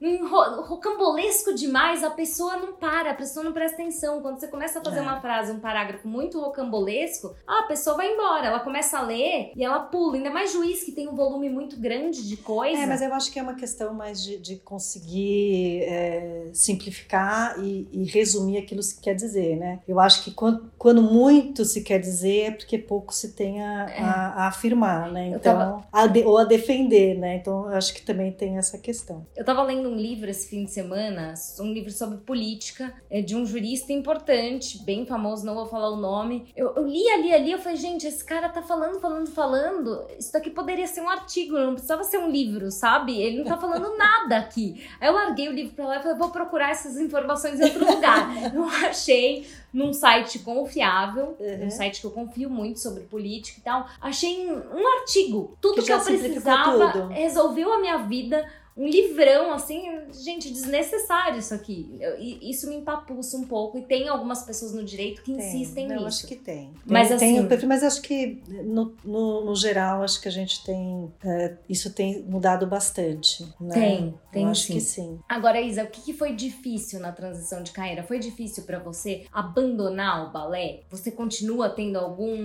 Rocambolesco 0.00 1.54
demais, 1.54 2.02
a 2.04 2.10
pessoa 2.10 2.56
não 2.56 2.72
para, 2.74 3.10
a 3.10 3.14
pessoa 3.14 3.44
não 3.44 3.52
presta 3.52 3.80
atenção. 3.82 4.20
Quando 4.22 4.38
você 4.40 4.48
começa 4.48 4.78
a 4.78 4.84
fazer 4.84 4.98
É. 4.98 5.02
uma 5.02 5.20
frase, 5.20 5.52
um 5.52 5.58
parágrafo 5.60 6.06
muito 6.06 6.40
rocambolesco, 6.40 7.34
a 7.46 7.62
pessoa 7.64 7.96
vai 7.96 8.12
embora. 8.12 8.46
Ela 8.46 8.60
começa 8.60 8.98
a 8.98 9.02
ler 9.02 9.52
e 9.56 9.64
ela 9.64 9.80
pula. 9.80 10.16
Ainda 10.16 10.30
mais 10.30 10.52
juiz 10.52 10.82
que 10.84 10.92
tem 10.92 11.08
um 11.08 11.14
volume 11.14 11.48
muito 11.50 11.78
grande 11.78 12.26
de 12.28 12.36
coisa. 12.36 12.82
É, 12.82 12.86
mas 12.86 13.02
eu 13.02 13.12
acho 13.14 13.32
que 13.32 13.38
é 13.38 13.42
uma 13.42 13.54
questão 13.54 13.92
mais 13.94 14.22
de, 14.22 14.38
de 14.38 14.56
conseguir 14.56 15.82
é, 15.82 16.48
simplificar 16.52 17.58
e, 17.58 17.88
e 17.92 18.04
resumir 18.04 18.58
aquilo 18.58 18.80
que 18.80 18.86
se 18.86 19.00
quer 19.00 19.14
dizer, 19.14 19.56
né? 19.56 19.80
Eu 19.86 19.98
acho 20.00 20.22
que 20.24 20.30
quando, 20.30 20.70
quando 20.78 21.02
muito 21.02 21.64
se 21.64 21.82
quer 21.82 21.98
dizer 21.98 22.38
é 22.42 22.50
porque 22.50 22.78
pouco 22.78 23.12
se 23.14 23.32
tem 23.32 23.62
a, 23.62 23.84
a- 23.84 24.44
a 24.44 24.48
afirmar, 24.48 25.10
né? 25.10 25.28
Então, 25.28 25.40
tava- 25.40 25.84
a 25.92 26.06
de- 26.06 26.24
ou 26.24 26.38
a 26.38 26.44
defender, 26.44 27.16
né? 27.18 27.36
Então, 27.36 27.68
eu 27.70 27.76
acho 27.76 27.92
que 27.94 28.02
também 28.02 28.30
tem 28.32 28.58
essa 28.58 28.78
questão. 28.78 29.26
Eu 29.36 29.44
tava 29.44 29.62
lendo 29.62 29.87
lendo 29.88 29.92
um 29.92 29.96
livro 29.96 30.30
esse 30.30 30.48
fim 30.48 30.64
de 30.64 30.70
semana, 30.70 31.34
um 31.60 31.72
livro 31.72 31.90
sobre 31.90 32.18
política, 32.18 32.94
é, 33.10 33.22
de 33.22 33.34
um 33.34 33.46
jurista 33.46 33.92
importante, 33.92 34.82
bem 34.84 35.06
famoso, 35.06 35.44
não 35.44 35.54
vou 35.54 35.66
falar 35.66 35.90
o 35.90 35.96
nome. 35.96 36.52
Eu, 36.56 36.74
eu 36.74 36.86
li 36.86 37.08
ali, 37.10 37.32
ali, 37.32 37.52
eu 37.52 37.58
falei, 37.58 37.76
gente, 37.76 38.06
esse 38.06 38.24
cara 38.24 38.48
tá 38.48 38.62
falando, 38.62 39.00
falando, 39.00 39.28
falando. 39.28 40.06
Isso 40.18 40.32
daqui 40.32 40.50
poderia 40.50 40.86
ser 40.86 41.00
um 41.00 41.08
artigo, 41.08 41.58
não 41.58 41.72
precisava 41.72 42.04
ser 42.04 42.18
um 42.18 42.30
livro, 42.30 42.70
sabe? 42.70 43.20
Ele 43.20 43.38
não 43.38 43.44
tá 43.44 43.56
falando 43.56 43.94
nada 43.96 44.38
aqui. 44.38 44.84
Aí 45.00 45.08
eu 45.08 45.14
larguei 45.14 45.48
o 45.48 45.52
livro 45.52 45.74
pra 45.74 45.86
lá 45.86 45.96
e 45.98 46.02
falei, 46.02 46.18
vou 46.18 46.30
procurar 46.30 46.70
essas 46.70 46.98
informações 46.98 47.58
em 47.58 47.64
outro 47.64 47.94
lugar. 47.94 48.28
eu 48.54 48.64
achei 48.64 49.46
num 49.72 49.92
site 49.92 50.38
confiável, 50.40 51.36
uhum. 51.38 51.66
um 51.66 51.70
site 51.70 52.00
que 52.00 52.06
eu 52.06 52.10
confio 52.10 52.48
muito 52.48 52.80
sobre 52.80 53.02
política 53.04 53.60
e 53.60 53.62
tal. 53.62 53.86
Achei 54.00 54.50
um 54.50 55.00
artigo, 55.00 55.56
tudo 55.60 55.76
que, 55.76 55.82
que 55.82 55.92
eu 55.92 56.00
precisava, 56.00 56.92
tudo. 56.92 57.08
resolveu 57.08 57.72
a 57.72 57.78
minha 57.78 57.98
vida 57.98 58.44
um 58.78 58.86
livrão, 58.86 59.52
assim, 59.52 59.82
gente, 60.12 60.52
desnecessário 60.52 61.40
isso 61.40 61.52
aqui. 61.52 61.98
Eu, 62.00 62.16
isso 62.16 62.68
me 62.68 62.76
empapuça 62.76 63.36
um 63.36 63.44
pouco. 63.44 63.76
E 63.76 63.82
tem 63.82 64.08
algumas 64.08 64.44
pessoas 64.44 64.72
no 64.72 64.84
direito 64.84 65.20
que 65.22 65.34
tem, 65.34 65.44
insistem 65.44 65.88
nisso. 65.88 66.00
Eu 66.00 66.06
acho 66.06 66.26
que 66.28 66.36
tem. 66.36 66.72
Mas, 66.86 67.08
tem, 67.08 67.40
assim, 67.40 67.66
mas 67.66 67.82
acho 67.82 68.00
que, 68.00 68.40
no, 68.64 68.94
no, 69.04 69.46
no, 69.46 69.56
geral, 69.56 70.04
acho 70.04 70.20
que 70.20 70.28
a 70.28 70.30
gente 70.30 70.64
tem. 70.64 71.12
É, 71.24 71.56
isso 71.68 71.92
tem 71.92 72.22
mudado 72.22 72.68
bastante. 72.68 73.44
Né? 73.60 73.74
Tem, 73.74 74.14
tem 74.30 74.44
eu 74.44 74.54
sim. 74.54 74.62
acho 74.62 74.66
que 74.72 74.80
sim. 74.80 75.18
Agora, 75.28 75.60
Isa, 75.60 75.82
o 75.82 75.88
que, 75.88 76.00
que 76.00 76.12
foi 76.12 76.32
difícil 76.32 77.00
na 77.00 77.10
transição 77.10 77.64
de 77.64 77.72
carreira? 77.72 78.04
Foi 78.04 78.20
difícil 78.20 78.62
para 78.62 78.78
você 78.78 79.24
abandonar 79.32 80.28
o 80.28 80.32
balé? 80.32 80.82
Você 80.88 81.10
continua 81.10 81.68
tendo 81.68 81.98
algum 81.98 82.36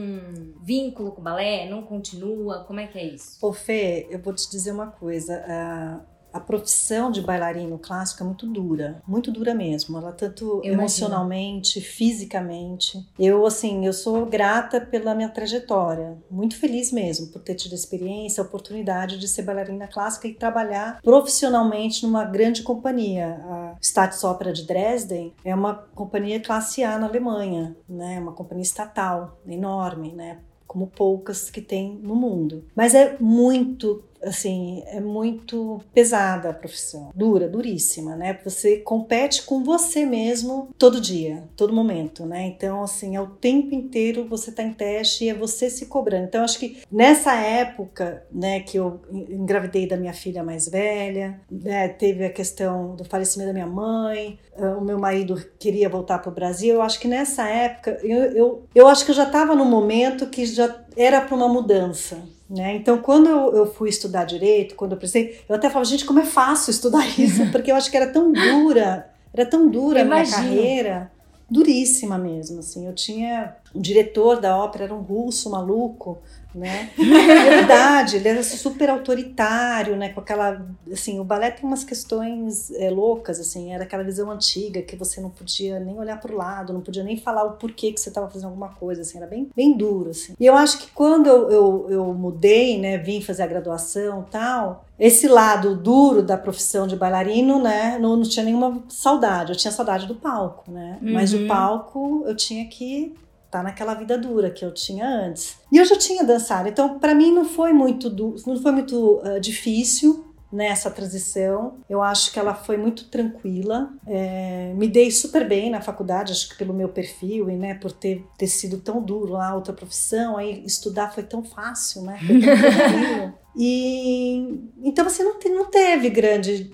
vínculo 0.63 1.11
com 1.11 1.21
o 1.21 1.23
balé? 1.23 1.69
Não 1.69 1.83
continua? 1.83 2.63
Como 2.63 2.79
é 2.79 2.87
que 2.87 2.97
é 2.97 3.05
isso? 3.05 3.37
Ô, 3.39 3.53
Fê, 3.53 4.07
eu 4.09 4.17
vou 4.17 4.33
te 4.33 4.49
dizer 4.49 4.71
uma 4.71 4.87
coisa. 4.87 5.43
Uh, 5.47 6.13
a 6.33 6.39
profissão 6.39 7.11
de 7.11 7.21
bailarino 7.21 7.77
clássico 7.77 8.23
é 8.23 8.25
muito 8.25 8.47
dura, 8.47 9.01
muito 9.07 9.31
dura 9.31 9.53
mesmo. 9.53 9.97
Ela 9.97 10.11
tanto 10.11 10.61
eu 10.63 10.73
emocionalmente, 10.73 11.77
imagino. 11.77 11.95
fisicamente. 11.95 13.07
Eu 13.19 13.45
assim, 13.45 13.85
eu 13.85 13.93
sou 13.93 14.25
grata 14.25 14.81
pela 14.81 15.13
minha 15.13 15.29
trajetória, 15.29 16.17
muito 16.29 16.57
feliz 16.57 16.91
mesmo 16.91 17.27
por 17.27 17.41
ter 17.41 17.55
tido 17.55 17.73
a 17.73 17.75
experiência, 17.75 18.41
a 18.41 18.45
oportunidade 18.45 19.19
de 19.19 19.27
ser 19.27 19.43
bailarina 19.43 19.87
clássica 19.87 20.27
e 20.27 20.33
trabalhar 20.33 20.99
profissionalmente 21.01 22.03
numa 22.05 22.25
grande 22.25 22.63
companhia. 22.63 23.39
A 23.47 23.75
Staatsopera 23.79 24.51
de 24.51 24.65
Dresden 24.65 25.33
é 25.45 25.53
uma 25.53 25.75
companhia 25.93 26.39
classe 26.39 26.83
A 26.83 26.97
na 26.97 27.07
Alemanha, 27.07 27.75
né? 27.87 28.19
Uma 28.19 28.31
companhia 28.31 28.63
estatal 28.63 29.37
enorme, 29.47 30.11
né? 30.13 30.39
Como 30.65 30.87
poucas 30.87 31.51
que 31.51 31.61
tem 31.61 31.99
no 32.01 32.15
mundo. 32.15 32.63
Mas 32.75 32.95
é 32.95 33.15
muito 33.19 34.03
assim, 34.23 34.83
é 34.87 34.99
muito 34.99 35.81
pesada 35.93 36.49
a 36.49 36.53
profissão, 36.53 37.11
dura, 37.15 37.47
duríssima, 37.47 38.15
né? 38.15 38.39
Você 38.43 38.77
compete 38.77 39.43
com 39.43 39.63
você 39.63 40.05
mesmo 40.05 40.69
todo 40.77 41.01
dia, 41.01 41.43
todo 41.55 41.73
momento, 41.73 42.25
né? 42.25 42.45
Então, 42.47 42.83
assim, 42.83 43.15
é 43.15 43.21
o 43.21 43.27
tempo 43.27 43.73
inteiro 43.73 44.27
você 44.27 44.51
tá 44.51 44.63
em 44.63 44.73
teste 44.73 45.25
e 45.25 45.29
é 45.29 45.33
você 45.33 45.69
se 45.69 45.85
cobrando. 45.87 46.25
Então, 46.25 46.43
acho 46.43 46.59
que 46.59 46.77
nessa 46.91 47.33
época, 47.35 48.25
né, 48.31 48.59
que 48.61 48.77
eu 48.77 49.01
engravidei 49.29 49.87
da 49.87 49.97
minha 49.97 50.13
filha 50.13 50.43
mais 50.43 50.67
velha, 50.67 51.39
né, 51.51 51.87
teve 51.87 52.25
a 52.25 52.29
questão 52.29 52.95
do 52.95 53.03
falecimento 53.03 53.49
da 53.49 53.53
minha 53.53 53.67
mãe, 53.67 54.39
ah, 54.57 54.77
o 54.77 54.81
meu 54.81 54.99
marido 54.99 55.43
queria 55.59 55.89
voltar 55.89 56.19
para 56.19 56.31
o 56.31 56.33
Brasil. 56.33 56.75
Eu 56.75 56.81
acho 56.81 56.99
que 56.99 57.07
nessa 57.07 57.47
época, 57.47 57.99
eu, 58.03 58.23
eu, 58.31 58.63
eu 58.73 58.87
acho 58.87 59.05
que 59.05 59.11
eu 59.11 59.15
já 59.15 59.23
estava 59.23 59.55
no 59.55 59.65
momento 59.65 60.27
que 60.27 60.45
já 60.45 60.83
era 60.95 61.21
para 61.21 61.35
uma 61.35 61.47
mudança, 61.47 62.21
né? 62.53 62.75
Então, 62.75 62.99
quando 62.99 63.27
eu, 63.27 63.55
eu, 63.55 63.65
fui 63.65 63.89
estudar 63.89 64.25
direito, 64.25 64.75
quando 64.75 64.91
eu 64.91 64.97
precisei, 64.97 65.41
eu 65.49 65.55
até 65.55 65.69
falava, 65.69 65.89
gente, 65.89 66.05
como 66.05 66.19
é 66.19 66.25
fácil 66.25 66.69
estudar 66.69 67.03
isso, 67.19 67.49
porque 67.51 67.71
eu 67.71 67.75
acho 67.75 67.89
que 67.89 67.97
era 67.97 68.13
tão 68.13 68.31
dura, 68.31 69.09
era 69.33 69.43
tão 69.43 69.67
dura 69.67 70.03
a 70.03 70.05
minha 70.05 70.29
carreira, 70.29 71.11
duríssima 71.49 72.15
mesmo. 72.15 72.59
Assim, 72.59 72.85
eu 72.85 72.93
tinha 72.93 73.55
o 73.73 73.81
diretor 73.81 74.39
da 74.39 74.55
ópera 74.55 74.83
era 74.83 74.93
um 74.93 75.01
russo 75.01 75.49
maluco, 75.49 76.19
né? 76.55 76.91
É 76.97 77.49
verdade, 77.49 78.17
ele 78.17 78.27
era 78.27 78.43
super 78.43 78.89
autoritário, 78.89 79.95
né? 79.95 80.09
Com 80.09 80.19
aquela, 80.19 80.65
assim, 80.91 81.19
o 81.19 81.23
balé 81.23 81.51
tem 81.51 81.65
umas 81.65 81.83
questões 81.83 82.71
é, 82.71 82.89
loucas, 82.89 83.39
assim, 83.39 83.73
era 83.73 83.83
aquela 83.83 84.03
visão 84.03 84.29
antiga 84.29 84.81
que 84.81 84.95
você 84.95 85.19
não 85.19 85.29
podia 85.29 85.79
nem 85.79 85.97
olhar 85.97 86.19
para 86.19 86.31
o 86.31 86.37
lado, 86.37 86.73
não 86.73 86.81
podia 86.81 87.03
nem 87.03 87.17
falar 87.17 87.43
o 87.43 87.53
porquê 87.53 87.91
que 87.91 87.99
você 87.99 88.09
estava 88.09 88.29
fazendo 88.29 88.49
alguma 88.49 88.69
coisa, 88.69 89.01
assim, 89.01 89.17
era 89.17 89.27
bem, 89.27 89.49
bem 89.55 89.75
duro, 89.75 90.11
assim. 90.11 90.33
E 90.39 90.45
eu 90.45 90.55
acho 90.55 90.79
que 90.79 90.87
quando 90.91 91.27
eu, 91.27 91.49
eu, 91.49 91.87
eu 91.89 92.13
mudei, 92.13 92.79
né, 92.79 92.97
vim 92.97 93.21
fazer 93.21 93.43
a 93.43 93.47
graduação, 93.47 94.25
tal, 94.29 94.85
esse 94.99 95.27
lado 95.27 95.75
duro 95.75 96.21
da 96.21 96.37
profissão 96.37 96.85
de 96.85 96.95
bailarino, 96.95 97.61
né, 97.61 97.97
não, 97.99 98.15
não 98.15 98.23
tinha 98.23 98.45
nenhuma 98.45 98.83
saudade, 98.87 99.51
eu 99.51 99.57
tinha 99.57 99.71
saudade 99.71 100.07
do 100.07 100.15
palco, 100.15 100.71
né? 100.71 100.99
Uhum. 101.01 101.13
Mas 101.13 101.33
o 101.33 101.37
uhum. 101.37 101.47
palco 101.47 102.23
eu 102.27 102.35
tinha 102.35 102.65
que 102.67 103.15
tá 103.53 103.63
naquela 103.63 103.93
vida 103.93 104.17
dura 104.17 104.49
que 104.49 104.65
eu 104.65 104.73
tinha 104.73 105.07
antes. 105.07 105.57
E 105.71 105.77
eu 105.77 105.85
já 105.85 105.97
tinha 105.97 106.23
dançado, 106.23 106.67
então 106.67 106.99
para 106.99 107.13
mim 107.13 107.31
não 107.31 107.45
foi 107.45 107.71
muito 107.71 108.09
não 108.45 108.61
foi 108.61 108.71
muito 108.71 109.21
uh, 109.23 109.39
difícil 109.39 110.33
nessa 110.53 110.91
transição. 110.91 111.79
Eu 111.89 112.01
acho 112.01 112.31
que 112.31 112.39
ela 112.39 112.53
foi 112.53 112.77
muito 112.77 113.05
tranquila. 113.09 113.91
É, 114.05 114.71
me 114.75 114.87
dei 114.87 115.09
super 115.09 115.47
bem 115.47 115.71
na 115.71 115.81
faculdade, 115.81 116.31
acho 116.31 116.49
que 116.49 116.55
pelo 116.55 116.73
meu 116.73 116.89
perfil 116.89 117.49
e 117.49 117.57
né, 117.57 117.73
por 117.73 117.91
ter, 117.91 118.23
ter 118.37 118.47
sido 118.47 118.77
tão 118.77 119.01
duro 119.01 119.33
lá, 119.33 119.55
outra 119.55 119.73
profissão, 119.73 120.37
aí 120.37 120.63
estudar 120.63 121.11
foi 121.11 121.23
tão 121.23 121.43
fácil, 121.43 122.03
né? 122.03 122.19
Foi 122.25 122.39
tão 122.39 122.55
tranquilo. 122.55 123.33
E 123.55 124.61
então 124.81 125.07
você 125.07 125.23
não, 125.23 125.37
te, 125.37 125.47
não 125.47 125.65
teve 125.65 126.09
grande 126.09 126.71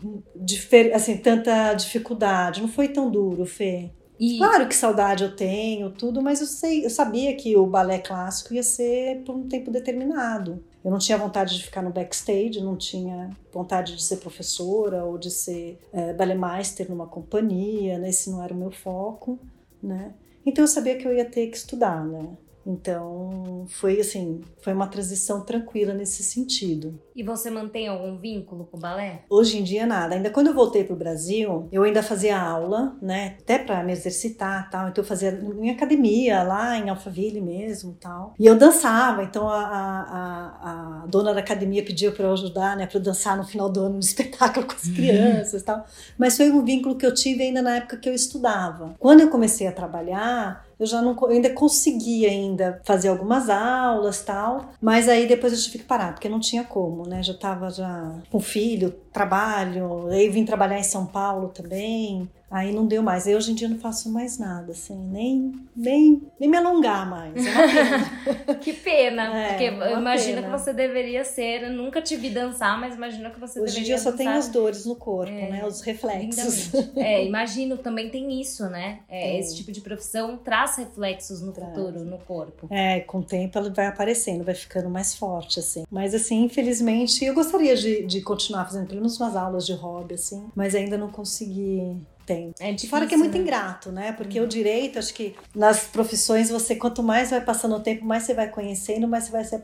assim 0.94 1.18
tanta 1.18 1.74
dificuldade, 1.74 2.62
não 2.62 2.70
foi 2.70 2.88
tão 2.88 3.12
duro, 3.12 3.46
Fê. 3.46 3.92
E... 4.20 4.38
Claro 4.38 4.68
que 4.68 4.76
saudade 4.76 5.24
eu 5.24 5.34
tenho, 5.34 5.92
tudo, 5.92 6.22
mas 6.22 6.42
eu 6.42 6.48
sei, 6.48 6.86
eu 6.86 6.90
sabia 6.90 7.34
que 7.36 7.56
o 7.56 7.66
balé 7.66 8.00
clássico 8.00 8.54
ia 8.54 8.62
ser 8.62 9.24
por 9.24 9.34
um 9.34 9.48
tempo 9.48 9.72
determinado. 9.72 10.62
Eu 10.84 10.92
não 10.92 10.98
tinha 10.98 11.18
vontade 11.18 11.58
de 11.58 11.64
ficar 11.64 11.82
no 11.82 11.90
backstage, 11.90 12.62
não 12.62 12.76
tinha 12.76 13.30
vontade 13.52 13.96
de 13.96 14.04
ser 14.04 14.18
professora 14.18 15.06
ou 15.06 15.18
de 15.18 15.32
ser 15.32 15.80
é, 15.94 16.14
ballet 16.14 16.86
numa 16.90 17.08
companhia, 17.08 17.98
né? 17.98 18.10
esse 18.10 18.30
não 18.30 18.44
era 18.44 18.54
o 18.54 18.58
meu 18.58 18.72
foco, 18.72 19.40
né? 19.82 20.14
Então 20.46 20.64
eu 20.64 20.68
sabia 20.68 20.98
que 20.98 21.08
eu 21.08 21.14
ia 21.14 21.26
ter 21.26 21.48
que 21.48 21.58
estudar, 21.58 22.06
né? 22.06 22.28
Então, 22.66 23.66
foi 23.70 24.00
assim, 24.00 24.42
foi 24.62 24.74
uma 24.74 24.88
transição 24.88 25.42
tranquila 25.42 25.94
nesse 25.94 26.24
sentido. 26.24 27.00
E 27.16 27.24
você 27.24 27.50
mantém 27.50 27.88
algum 27.88 28.18
vínculo 28.18 28.66
com 28.66 28.78
o 28.78 28.80
balé? 28.80 29.24
Hoje 29.30 29.58
em 29.58 29.64
dia 29.64 29.86
nada. 29.86 30.16
Ainda 30.16 30.30
quando 30.30 30.48
eu 30.48 30.54
voltei 30.54 30.84
para 30.84 30.94
o 30.94 30.98
Brasil, 30.98 31.68
eu 31.72 31.84
ainda 31.84 32.04
fazia 32.04 32.40
aula, 32.40 32.96
né, 33.02 33.38
até 33.42 33.58
para 33.58 33.84
me 33.84 33.92
exercitar, 33.92 34.70
tal. 34.70 34.90
Então 34.90 35.04
eu 35.04 35.08
fazia 35.08 35.30
em 35.30 35.70
academia 35.70 36.44
lá 36.44 36.78
em 36.78 36.90
Alphaville 36.90 37.42
mesmo, 37.42 37.98
tal. 38.00 38.34
E 38.40 38.46
eu 38.46 38.58
dançava. 38.58 39.24
Então 39.24 39.50
a, 39.50 39.64
a, 39.64 41.02
a 41.04 41.06
dona 41.08 41.34
da 41.34 41.40
academia 41.40 41.84
pediu 41.84 42.12
para 42.12 42.26
eu 42.26 42.34
ajudar, 42.34 42.78
né, 42.78 42.86
para 42.86 42.98
eu 42.98 43.04
dançar 43.04 43.36
no 43.36 43.44
final 43.44 43.70
do 43.70 43.82
ano 43.82 43.96
no 43.96 44.00
espetáculo 44.00 44.66
com 44.66 44.74
as 44.74 44.86
uhum. 44.86 44.94
crianças, 44.94 45.64
tal. 45.64 45.86
Mas 46.18 46.38
foi 46.38 46.52
um 46.52 46.64
vínculo 46.64 46.96
que 46.96 47.06
eu 47.06 47.14
tive 47.14 47.44
ainda 47.44 47.62
na 47.62 47.78
época 47.78 47.98
que 47.98 48.08
eu 48.08 48.14
estudava. 48.14 48.96
Quando 49.00 49.22
eu 49.22 49.30
comecei 49.30 49.68
a 49.68 49.72
trabalhar, 49.72 50.69
eu 50.80 50.86
já 50.86 51.02
não 51.02 51.16
eu 51.22 51.28
ainda 51.28 51.50
consegui 51.50 52.26
ainda 52.26 52.82
fazer 52.86 53.10
algumas 53.10 53.50
aulas 53.50 54.22
tal, 54.24 54.70
mas 54.82 55.10
aí 55.10 55.28
depois 55.28 55.52
eu 55.52 55.60
tive 55.60 55.80
que 55.80 55.84
parar 55.84 56.14
porque 56.14 56.30
não 56.30 56.40
tinha 56.40 56.64
como, 56.64 57.08
né? 57.08 57.22
Já 57.22 57.34
estava 57.34 57.70
já 57.70 58.16
com 58.32 58.40
filho, 58.40 58.92
trabalho, 59.12 60.08
aí 60.08 60.30
vim 60.30 60.46
trabalhar 60.46 60.80
em 60.80 60.84
São 60.84 61.06
Paulo 61.06 61.50
também. 61.50 62.30
Aí 62.50 62.74
não 62.74 62.88
deu 62.88 63.04
mais. 63.04 63.28
Aí 63.28 63.36
hoje 63.36 63.52
em 63.52 63.56
dia 63.56 63.68
não 63.68 63.78
faço 63.78 64.12
mais 64.12 64.38
nada, 64.40 64.72
assim, 64.72 64.98
nem, 64.98 65.54
nem, 65.76 66.22
nem 66.40 66.50
me 66.50 66.58
alongar 66.58 67.10
mais. 67.10 67.36
É 67.46 67.68
pena. 67.68 68.56
que 68.60 68.74
pena, 68.74 69.38
é, 69.38 69.48
porque 69.50 69.64
eu 69.66 70.00
imagino 70.00 70.42
pena. 70.42 70.58
que 70.58 70.64
você 70.64 70.74
deveria 70.74 71.24
ser. 71.24 71.64
Eu 71.64 71.74
nunca 71.74 72.02
te 72.02 72.16
vi 72.16 72.30
dançar, 72.30 72.80
mas 72.80 72.96
imagino 72.96 73.30
que 73.30 73.40
você 73.40 73.60
hoje 73.60 73.66
deveria. 73.66 73.72
Hoje 73.72 73.80
em 73.80 73.84
dia 73.84 73.96
eu 73.96 74.00
só 74.00 74.12
tenho 74.12 74.32
as 74.32 74.50
dores 74.50 74.86
no 74.86 74.96
corpo, 74.96 75.32
é, 75.32 75.50
né? 75.50 75.66
Os 75.66 75.82
reflexos. 75.82 76.74
é, 76.96 77.24
imagino, 77.26 77.78
também 77.78 78.10
tem 78.10 78.42
isso, 78.42 78.68
né? 78.70 79.00
É, 79.08 79.38
esse 79.38 79.56
tipo 79.56 79.72
de 79.72 79.82
profissão 79.82 80.38
traz 80.38 80.76
reflexos 80.78 81.42
no 81.42 81.52
traz. 81.52 81.70
futuro, 81.70 82.04
no 82.04 82.18
corpo. 82.18 82.68
É, 82.72 83.02
com 83.02 83.20
o 83.20 83.24
tempo 83.24 83.58
ela 83.58 83.70
vai 83.70 83.88
aparecendo, 83.88 84.44
vai 84.44 84.56
ficando 84.56 84.90
mais 84.90 85.16
forte, 85.16 85.60
assim. 85.60 85.86
Mas, 85.90 86.14
assim, 86.16 86.44
infelizmente, 86.44 87.24
eu 87.24 87.34
gostaria 87.34 87.76
de, 87.76 88.06
de 88.06 88.22
continuar 88.22 88.66
fazendo 88.66 88.88
pelo 88.88 89.02
menos 89.02 89.20
umas 89.20 89.36
aulas 89.36 89.66
de 89.66 89.74
hobby, 89.74 90.16
assim, 90.16 90.50
mas 90.56 90.74
ainda 90.74 90.98
não 90.98 91.10
consegui 91.10 91.98
tem. 92.30 92.54
É 92.60 92.68
difícil, 92.68 92.90
Fora 92.90 93.08
que 93.08 93.16
é 93.16 93.18
muito 93.18 93.34
né? 93.34 93.40
ingrato, 93.40 93.92
né? 93.92 94.12
Porque 94.12 94.40
o 94.40 94.48
direito, 94.48 95.00
acho 95.00 95.12
que 95.12 95.36
nas 95.56 95.86
profissões 95.86 96.52
você, 96.52 96.76
quanto 96.76 97.02
mais 97.02 97.32
vai 97.32 97.42
passando 97.42 97.76
o 97.76 97.80
tempo, 97.80 98.06
mais 98.06 98.24
você 98.24 98.36
vai 98.36 98.48
conhecendo, 98.48 99.08
mais 99.08 99.24
você 99.24 99.32
vai 99.32 99.44
se 99.44 99.60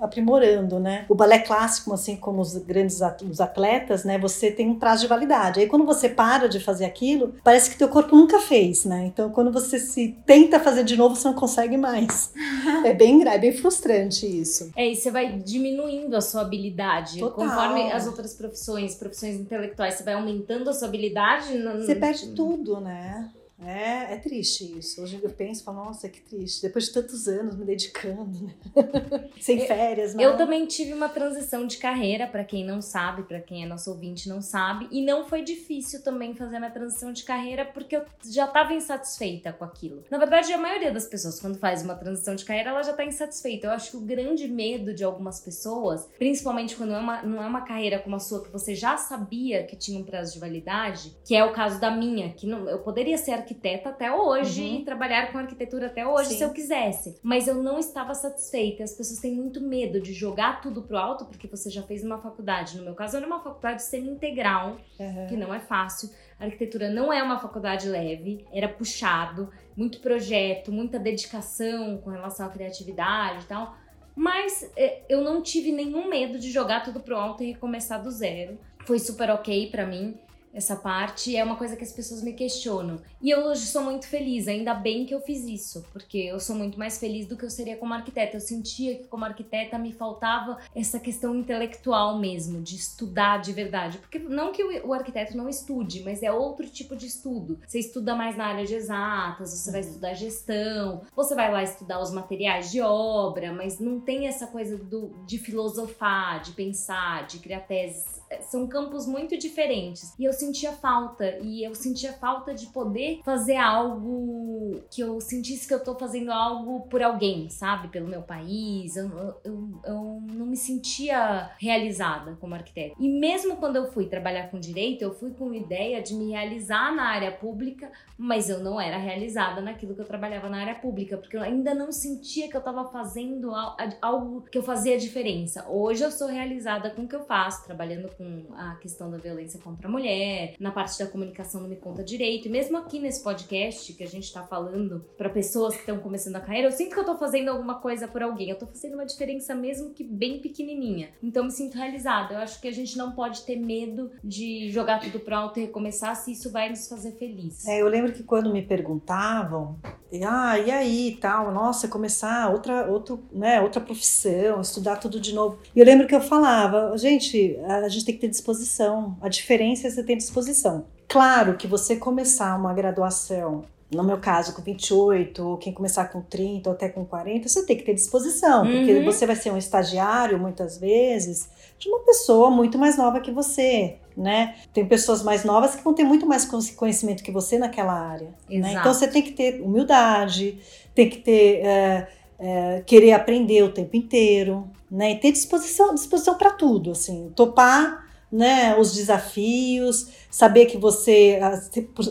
aprimorando, 0.00 0.78
né? 0.78 1.06
O 1.08 1.14
balé 1.14 1.38
clássico, 1.38 1.94
assim 1.94 2.16
como 2.16 2.42
os 2.42 2.54
grandes 2.58 3.00
atletas, 3.40 4.04
né? 4.04 4.18
Você 4.18 4.50
tem 4.50 4.68
um 4.68 4.78
prazo 4.78 5.02
de 5.02 5.08
validade. 5.08 5.60
Aí 5.60 5.66
quando 5.66 5.86
você 5.86 6.10
para 6.10 6.46
de 6.46 6.60
fazer 6.60 6.84
aquilo, 6.84 7.34
parece 7.42 7.70
que 7.70 7.78
teu 7.78 7.88
corpo 7.88 8.14
nunca 8.14 8.38
fez, 8.40 8.84
né? 8.84 9.06
Então 9.06 9.30
quando 9.30 9.50
você 9.50 9.78
se 9.78 10.14
tenta 10.26 10.60
fazer 10.60 10.84
de 10.84 10.96
novo, 10.96 11.16
você 11.16 11.26
não 11.26 11.34
consegue 11.34 11.78
mais. 11.78 12.32
é 12.84 12.92
bem 12.92 13.20
é 13.26 13.38
bem 13.38 13.52
frustrante 13.52 14.26
isso. 14.26 14.70
É, 14.76 14.90
e 14.90 14.96
você 14.96 15.10
vai 15.10 15.38
diminuindo 15.38 16.14
a 16.16 16.20
sua 16.20 16.42
habilidade. 16.42 17.18
Total. 17.18 17.48
Conforme 17.48 17.92
as 17.92 18.06
outras 18.06 18.34
profissões, 18.34 18.94
profissões 18.94 19.36
intelectuais, 19.36 19.94
você 19.94 20.04
vai 20.04 20.14
aumentando 20.14 20.70
a 20.70 20.72
sua 20.72 20.88
habilidade. 20.88 21.48
Você 21.78 21.94
perde 22.10 22.34
tudo, 22.34 22.80
né? 22.80 23.30
É, 23.64 24.14
é 24.14 24.16
triste 24.16 24.78
isso. 24.78 25.02
Hoje 25.02 25.20
eu 25.22 25.30
penso 25.30 25.60
e 25.60 25.64
falo, 25.64 25.84
nossa, 25.84 26.08
que 26.08 26.20
triste. 26.20 26.62
Depois 26.62 26.86
de 26.86 26.92
tantos 26.92 27.28
anos 27.28 27.56
me 27.56 27.64
dedicando, 27.64 28.44
né? 28.44 28.54
Sem 29.40 29.66
férias, 29.66 30.14
mas... 30.14 30.24
Eu 30.24 30.36
também 30.36 30.66
tive 30.66 30.92
uma 30.92 31.08
transição 31.08 31.66
de 31.66 31.76
carreira, 31.76 32.26
pra 32.26 32.44
quem 32.44 32.64
não 32.64 32.80
sabe, 32.80 33.22
pra 33.22 33.40
quem 33.40 33.64
é 33.64 33.66
nosso 33.66 33.90
ouvinte 33.90 34.28
não 34.28 34.40
sabe, 34.40 34.88
e 34.90 35.04
não 35.04 35.26
foi 35.26 35.42
difícil 35.42 36.02
também 36.02 36.34
fazer 36.34 36.56
a 36.56 36.60
minha 36.60 36.70
transição 36.70 37.12
de 37.12 37.24
carreira 37.24 37.64
porque 37.64 37.96
eu 37.96 38.04
já 38.24 38.46
tava 38.46 38.72
insatisfeita 38.72 39.52
com 39.52 39.64
aquilo. 39.64 40.04
Na 40.10 40.18
verdade, 40.18 40.52
a 40.52 40.58
maioria 40.58 40.92
das 40.92 41.06
pessoas 41.06 41.40
quando 41.40 41.58
faz 41.58 41.82
uma 41.82 41.94
transição 41.94 42.34
de 42.34 42.44
carreira, 42.44 42.70
ela 42.70 42.82
já 42.82 42.92
tá 42.92 43.04
insatisfeita. 43.04 43.66
Eu 43.66 43.72
acho 43.72 43.90
que 43.90 43.96
o 43.96 44.00
grande 44.00 44.48
medo 44.48 44.94
de 44.94 45.04
algumas 45.04 45.40
pessoas, 45.40 46.08
principalmente 46.18 46.76
quando 46.76 46.94
é 46.94 46.98
uma, 46.98 47.22
não 47.22 47.42
é 47.42 47.46
uma 47.46 47.62
carreira 47.62 47.98
como 47.98 48.16
a 48.16 48.20
sua 48.20 48.42
que 48.42 48.50
você 48.50 48.74
já 48.74 48.96
sabia 48.96 49.64
que 49.64 49.76
tinha 49.76 49.98
um 49.98 50.04
prazo 50.04 50.34
de 50.34 50.38
validade, 50.38 51.16
que 51.24 51.34
é 51.34 51.44
o 51.44 51.52
caso 51.52 51.80
da 51.80 51.90
minha, 51.90 52.32
que 52.32 52.46
não, 52.46 52.68
eu 52.68 52.78
poderia 52.78 53.18
ser 53.18 53.32
arquiteta 53.50 53.88
até 53.90 54.12
hoje 54.12 54.62
Uhum. 54.62 54.76
e 54.80 54.84
trabalhar 54.84 55.32
com 55.32 55.38
arquitetura 55.38 55.86
até 55.86 56.06
hoje 56.06 56.30
Sim. 56.30 56.38
se 56.38 56.44
eu 56.44 56.50
quisesse. 56.52 57.18
Mas 57.22 57.48
eu 57.48 57.56
não 57.56 57.78
estava 57.78 58.14
satisfeita. 58.14 58.84
As 58.84 58.92
pessoas 58.92 59.18
têm 59.20 59.34
muito 59.34 59.60
medo 59.60 60.00
de 60.00 60.12
jogar 60.12 60.60
tudo 60.60 60.82
pro 60.82 60.96
alto 60.96 61.24
porque 61.26 61.46
você 61.48 61.68
já 61.68 61.82
fez 61.82 62.04
uma 62.04 62.18
faculdade. 62.18 62.76
No 62.78 62.84
meu 62.84 62.94
caso, 62.94 63.16
era 63.16 63.26
uma 63.26 63.40
faculdade 63.42 63.82
semi-integral, 63.82 64.76
Uhum. 64.98 65.26
que 65.28 65.36
não 65.36 65.52
é 65.52 65.58
fácil. 65.60 66.10
A 66.38 66.44
arquitetura 66.44 66.88
não 66.90 67.12
é 67.12 67.22
uma 67.22 67.38
faculdade 67.38 67.88
leve, 67.88 68.46
era 68.52 68.68
puxado, 68.68 69.50
muito 69.76 70.00
projeto, 70.00 70.70
muita 70.72 70.98
dedicação 70.98 71.98
com 71.98 72.10
relação 72.10 72.46
à 72.46 72.48
criatividade 72.50 73.44
e 73.44 73.48
tal. 73.48 73.74
Mas 74.14 74.70
é, 74.76 75.02
eu 75.08 75.20
não 75.22 75.42
tive 75.42 75.72
nenhum 75.72 76.08
medo 76.08 76.38
de 76.38 76.50
jogar 76.50 76.82
tudo 76.82 77.00
pro 77.00 77.16
alto 77.16 77.42
e 77.42 77.52
recomeçar 77.52 78.02
do 78.02 78.10
zero. 78.10 78.58
Foi 78.84 78.98
super 78.98 79.30
ok 79.30 79.70
pra 79.70 79.86
mim 79.86 80.18
essa 80.52 80.76
parte. 80.76 81.36
É 81.36 81.44
uma 81.44 81.56
coisa 81.56 81.76
que 81.76 81.84
as 81.84 81.92
pessoas 81.92 82.22
me 82.22 82.32
questionam. 82.32 83.00
E 83.20 83.30
eu 83.30 83.46
hoje 83.46 83.66
sou 83.66 83.82
muito 83.82 84.06
feliz, 84.06 84.48
ainda 84.48 84.74
bem 84.74 85.04
que 85.04 85.14
eu 85.14 85.20
fiz 85.20 85.44
isso, 85.44 85.84
porque 85.92 86.18
eu 86.18 86.40
sou 86.40 86.56
muito 86.56 86.78
mais 86.78 86.98
feliz 86.98 87.26
do 87.26 87.36
que 87.36 87.44
eu 87.44 87.50
seria 87.50 87.76
como 87.76 87.94
arquiteta. 87.94 88.36
Eu 88.36 88.40
sentia 88.40 88.96
que 88.96 89.04
como 89.04 89.24
arquiteta 89.24 89.78
me 89.78 89.92
faltava 89.92 90.58
essa 90.74 90.98
questão 90.98 91.34
intelectual 91.34 92.18
mesmo, 92.18 92.60
de 92.62 92.76
estudar 92.76 93.38
de 93.38 93.52
verdade. 93.52 93.98
Porque 93.98 94.18
não 94.18 94.52
que 94.52 94.62
o, 94.62 94.92
arquiteto 94.92 95.36
não 95.36 95.48
estude, 95.48 96.02
mas 96.02 96.22
é 96.22 96.32
outro 96.32 96.66
tipo 96.68 96.96
de 96.96 97.06
estudo. 97.06 97.58
Você 97.66 97.78
estuda 97.78 98.14
mais 98.14 98.36
na 98.36 98.46
área 98.46 98.66
de 98.66 98.74
exatas, 98.74 99.50
você 99.50 99.70
vai 99.70 99.80
estudar 99.80 100.14
gestão, 100.14 101.02
você 101.14 101.34
vai 101.34 101.50
lá 101.52 101.62
estudar 101.62 102.00
os 102.00 102.12
materiais 102.12 102.70
de 102.70 102.80
obra, 102.80 103.52
mas 103.52 103.78
não 103.78 104.00
tem 104.00 104.26
essa 104.26 104.46
coisa 104.46 104.76
do, 104.76 105.14
de 105.26 105.38
filosofar, 105.38 106.42
de 106.42 106.52
pensar, 106.52 107.26
de 107.26 107.38
criar 107.38 107.60
teses. 107.60 108.19
São 108.42 108.66
campos 108.66 109.06
muito 109.06 109.36
diferentes. 109.36 110.14
E 110.18 110.24
eu 110.24 110.32
sentia 110.32 110.72
falta. 110.72 111.38
E 111.42 111.64
eu 111.64 111.74
sentia 111.74 112.12
falta 112.12 112.54
de 112.54 112.66
poder 112.66 113.20
fazer 113.24 113.56
algo 113.56 114.80
que 114.90 115.00
eu 115.00 115.20
sentisse 115.20 115.66
que 115.66 115.74
eu 115.74 115.82
tô 115.82 115.94
fazendo 115.96 116.30
algo 116.30 116.82
por 116.82 117.02
alguém, 117.02 117.48
sabe? 117.48 117.88
Pelo 117.88 118.08
meu 118.08 118.22
país. 118.22 118.96
Eu, 118.96 119.08
eu, 119.44 119.80
eu, 119.84 120.22
não 120.32 120.46
me 120.46 120.56
sentia 120.56 121.50
realizada 121.58 122.36
como 122.40 122.54
arquiteta. 122.54 122.94
E 122.98 123.08
mesmo 123.08 123.56
quando 123.56 123.76
eu 123.76 123.90
fui 123.92 124.06
trabalhar 124.06 124.50
com 124.50 124.58
direito, 124.60 125.02
eu 125.02 125.12
fui 125.14 125.30
com 125.32 125.52
ideia 125.52 126.02
de 126.02 126.14
me 126.14 126.30
realizar 126.30 126.94
na 126.94 127.04
área 127.04 127.32
pública, 127.32 127.90
mas 128.16 128.48
eu 128.48 128.60
não 128.60 128.80
era 128.80 128.96
realizada 128.96 129.60
naquilo 129.60 129.94
que 129.94 130.00
eu 130.00 130.06
trabalhava 130.06 130.48
na 130.48 130.60
área 130.60 130.74
pública, 130.74 131.16
porque 131.16 131.36
eu 131.36 131.42
ainda 131.42 131.74
não 131.74 131.90
sentia 131.92 132.48
que 132.48 132.56
eu 132.56 132.60
tava 132.60 132.84
fazendo 132.90 133.54
al- 133.54 133.76
algo 134.00 134.42
que 134.42 134.58
eu 134.58 134.62
fazia 134.62 134.98
diferença. 134.98 135.66
Hoje 135.68 136.02
eu 136.04 136.10
sou 136.10 136.28
realizada 136.28 136.90
com 136.90 137.02
o 137.02 137.08
que 137.08 137.16
eu 137.16 137.24
faço, 137.24 137.64
trabalhando 137.64 138.08
com 138.16 138.19
a 138.54 138.76
questão 138.76 139.10
da 139.10 139.18
violência 139.18 139.60
contra 139.60 139.88
a 139.88 139.90
mulher, 139.90 140.54
na 140.58 140.70
parte 140.70 140.98
da 140.98 141.06
comunicação 141.06 141.60
no 141.60 141.68
Me 141.68 141.76
Conta 141.76 142.02
Direito, 142.02 142.48
e 142.48 142.50
mesmo 142.50 142.76
aqui 142.76 142.98
nesse 142.98 143.22
podcast 143.22 143.92
que 143.92 144.02
a 144.02 144.08
gente 144.08 144.32
tá 144.32 144.42
falando 144.42 145.04
para 145.16 145.28
pessoas 145.28 145.74
que 145.74 145.80
estão 145.80 145.98
começando 145.98 146.36
a 146.36 146.40
carreira, 146.40 146.68
eu 146.68 146.72
sinto 146.72 146.94
que 146.94 147.00
eu 147.00 147.04
tô 147.04 147.16
fazendo 147.16 147.48
alguma 147.48 147.76
coisa 147.76 148.06
por 148.06 148.22
alguém, 148.22 148.50
eu 148.50 148.58
tô 148.58 148.66
fazendo 148.66 148.94
uma 148.94 149.06
diferença 149.06 149.54
mesmo 149.54 149.90
que 149.90 150.04
bem 150.04 150.40
pequenininha. 150.40 151.10
Então 151.22 151.44
me 151.44 151.50
sinto 151.50 151.76
realizada. 151.76 152.34
Eu 152.34 152.38
acho 152.38 152.60
que 152.60 152.68
a 152.68 152.72
gente 152.72 152.96
não 152.96 153.12
pode 153.12 153.42
ter 153.42 153.56
medo 153.56 154.10
de 154.22 154.70
jogar 154.70 155.00
tudo 155.00 155.20
pro 155.20 155.34
alto 155.34 155.58
e 155.58 155.62
recomeçar 155.62 156.14
se 156.16 156.32
isso 156.32 156.50
vai 156.50 156.68
nos 156.68 156.88
fazer 156.88 157.12
feliz. 157.12 157.66
É, 157.66 157.80
eu 157.80 157.88
lembro 157.88 158.12
que 158.12 158.22
quando 158.22 158.52
me 158.52 158.62
perguntavam, 158.62 159.78
ah, 160.26 160.58
e 160.58 160.70
aí, 160.70 161.18
tal, 161.20 161.52
nossa, 161.52 161.88
começar 161.88 162.50
outra, 162.50 162.90
outro, 162.90 163.22
né, 163.32 163.60
outra 163.60 163.80
profissão, 163.80 164.60
estudar 164.60 164.96
tudo 164.96 165.20
de 165.20 165.34
novo. 165.34 165.58
E 165.74 165.78
eu 165.78 165.86
lembro 165.86 166.06
que 166.06 166.14
eu 166.14 166.20
falava, 166.20 166.96
gente, 166.96 167.56
a 167.64 167.88
gente 167.88 168.04
tem 168.04 168.09
que 168.14 168.20
ter 168.20 168.28
disposição. 168.28 169.16
A 169.20 169.28
diferença 169.28 169.86
é 169.86 169.90
você 169.90 170.02
ter 170.02 170.16
disposição. 170.16 170.84
Claro 171.08 171.56
que 171.56 171.66
você 171.66 171.96
começar 171.96 172.56
uma 172.56 172.72
graduação, 172.72 173.64
no 173.92 174.04
meu 174.04 174.18
caso, 174.18 174.54
com 174.54 174.62
28, 174.62 175.42
ou 175.44 175.56
quem 175.56 175.72
começar 175.72 176.04
com 176.04 176.20
30 176.22 176.70
ou 176.70 176.74
até 176.76 176.88
com 176.88 177.04
40, 177.04 177.48
você 177.48 177.66
tem 177.66 177.76
que 177.76 177.82
ter 177.82 177.94
disposição, 177.94 178.64
porque 178.64 178.92
Uhum. 178.94 179.04
você 179.04 179.26
vai 179.26 179.34
ser 179.34 179.50
um 179.50 179.56
estagiário, 179.58 180.38
muitas 180.38 180.78
vezes, 180.78 181.48
de 181.78 181.88
uma 181.88 181.98
pessoa 182.00 182.50
muito 182.50 182.78
mais 182.78 182.96
nova 182.96 183.18
que 183.20 183.32
você, 183.32 183.96
né? 184.16 184.54
Tem 184.72 184.86
pessoas 184.86 185.22
mais 185.24 185.42
novas 185.44 185.74
que 185.74 185.82
vão 185.82 185.92
ter 185.94 186.04
muito 186.04 186.24
mais 186.26 186.44
con- 186.44 186.60
conhecimento 186.76 187.22
que 187.24 187.32
você 187.32 187.58
naquela 187.58 187.92
área. 187.92 188.28
né? 188.48 188.74
Então 188.74 188.94
você 188.94 189.08
tem 189.08 189.22
que 189.22 189.32
ter 189.32 189.60
humildade, 189.62 190.58
tem 190.94 191.08
que 191.10 191.18
ter 191.18 191.64
é, 191.64 192.08
é, 192.38 192.82
querer 192.86 193.12
aprender 193.12 193.62
o 193.64 193.72
tempo 193.72 193.96
inteiro, 193.96 194.68
né? 194.90 195.12
E 195.12 195.20
ter 195.20 195.32
disposição, 195.32 195.94
disposição 195.94 196.36
para 196.36 196.50
tudo, 196.50 196.90
assim, 196.90 197.30
topar, 197.36 198.08
né? 198.30 198.76
Os 198.78 198.94
desafios, 198.94 200.08
saber 200.30 200.66
que 200.66 200.76
você 200.76 201.38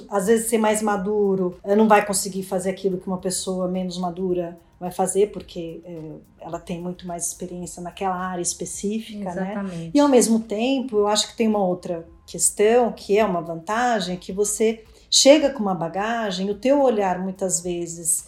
às 0.10 0.28
vezes 0.28 0.48
ser 0.48 0.58
mais 0.58 0.82
maduro 0.82 1.60
eh, 1.64 1.76
não 1.76 1.88
vai 1.88 2.06
conseguir 2.06 2.44
fazer 2.44 2.70
aquilo 2.70 2.98
que 2.98 3.08
uma 3.08 3.18
pessoa 3.18 3.68
menos 3.68 3.98
madura 3.98 4.58
vai 4.80 4.92
fazer 4.92 5.32
porque 5.32 5.82
é, 5.84 6.00
ela 6.40 6.58
tem 6.58 6.80
muito 6.80 7.06
mais 7.06 7.28
experiência 7.28 7.82
naquela 7.82 8.16
área 8.16 8.42
específica, 8.42 9.34
né? 9.34 9.52
Exatamente. 9.52 9.92
E 9.94 10.00
ao 10.00 10.08
mesmo 10.08 10.40
tempo, 10.40 10.98
eu 10.98 11.08
acho 11.08 11.28
que 11.30 11.36
tem 11.36 11.48
uma 11.48 11.64
outra 11.64 12.08
questão 12.26 12.92
que 12.92 13.18
é 13.18 13.26
uma 13.26 13.42
vantagem, 13.42 14.16
que 14.16 14.32
você 14.32 14.84
chega 15.12 15.50
com 15.50 15.60
uma 15.60 15.76
bagagem, 15.76 16.50
o 16.50 16.56
teu 16.56 16.82
olhar 16.82 17.20
muitas 17.20 17.60
vezes 17.60 18.28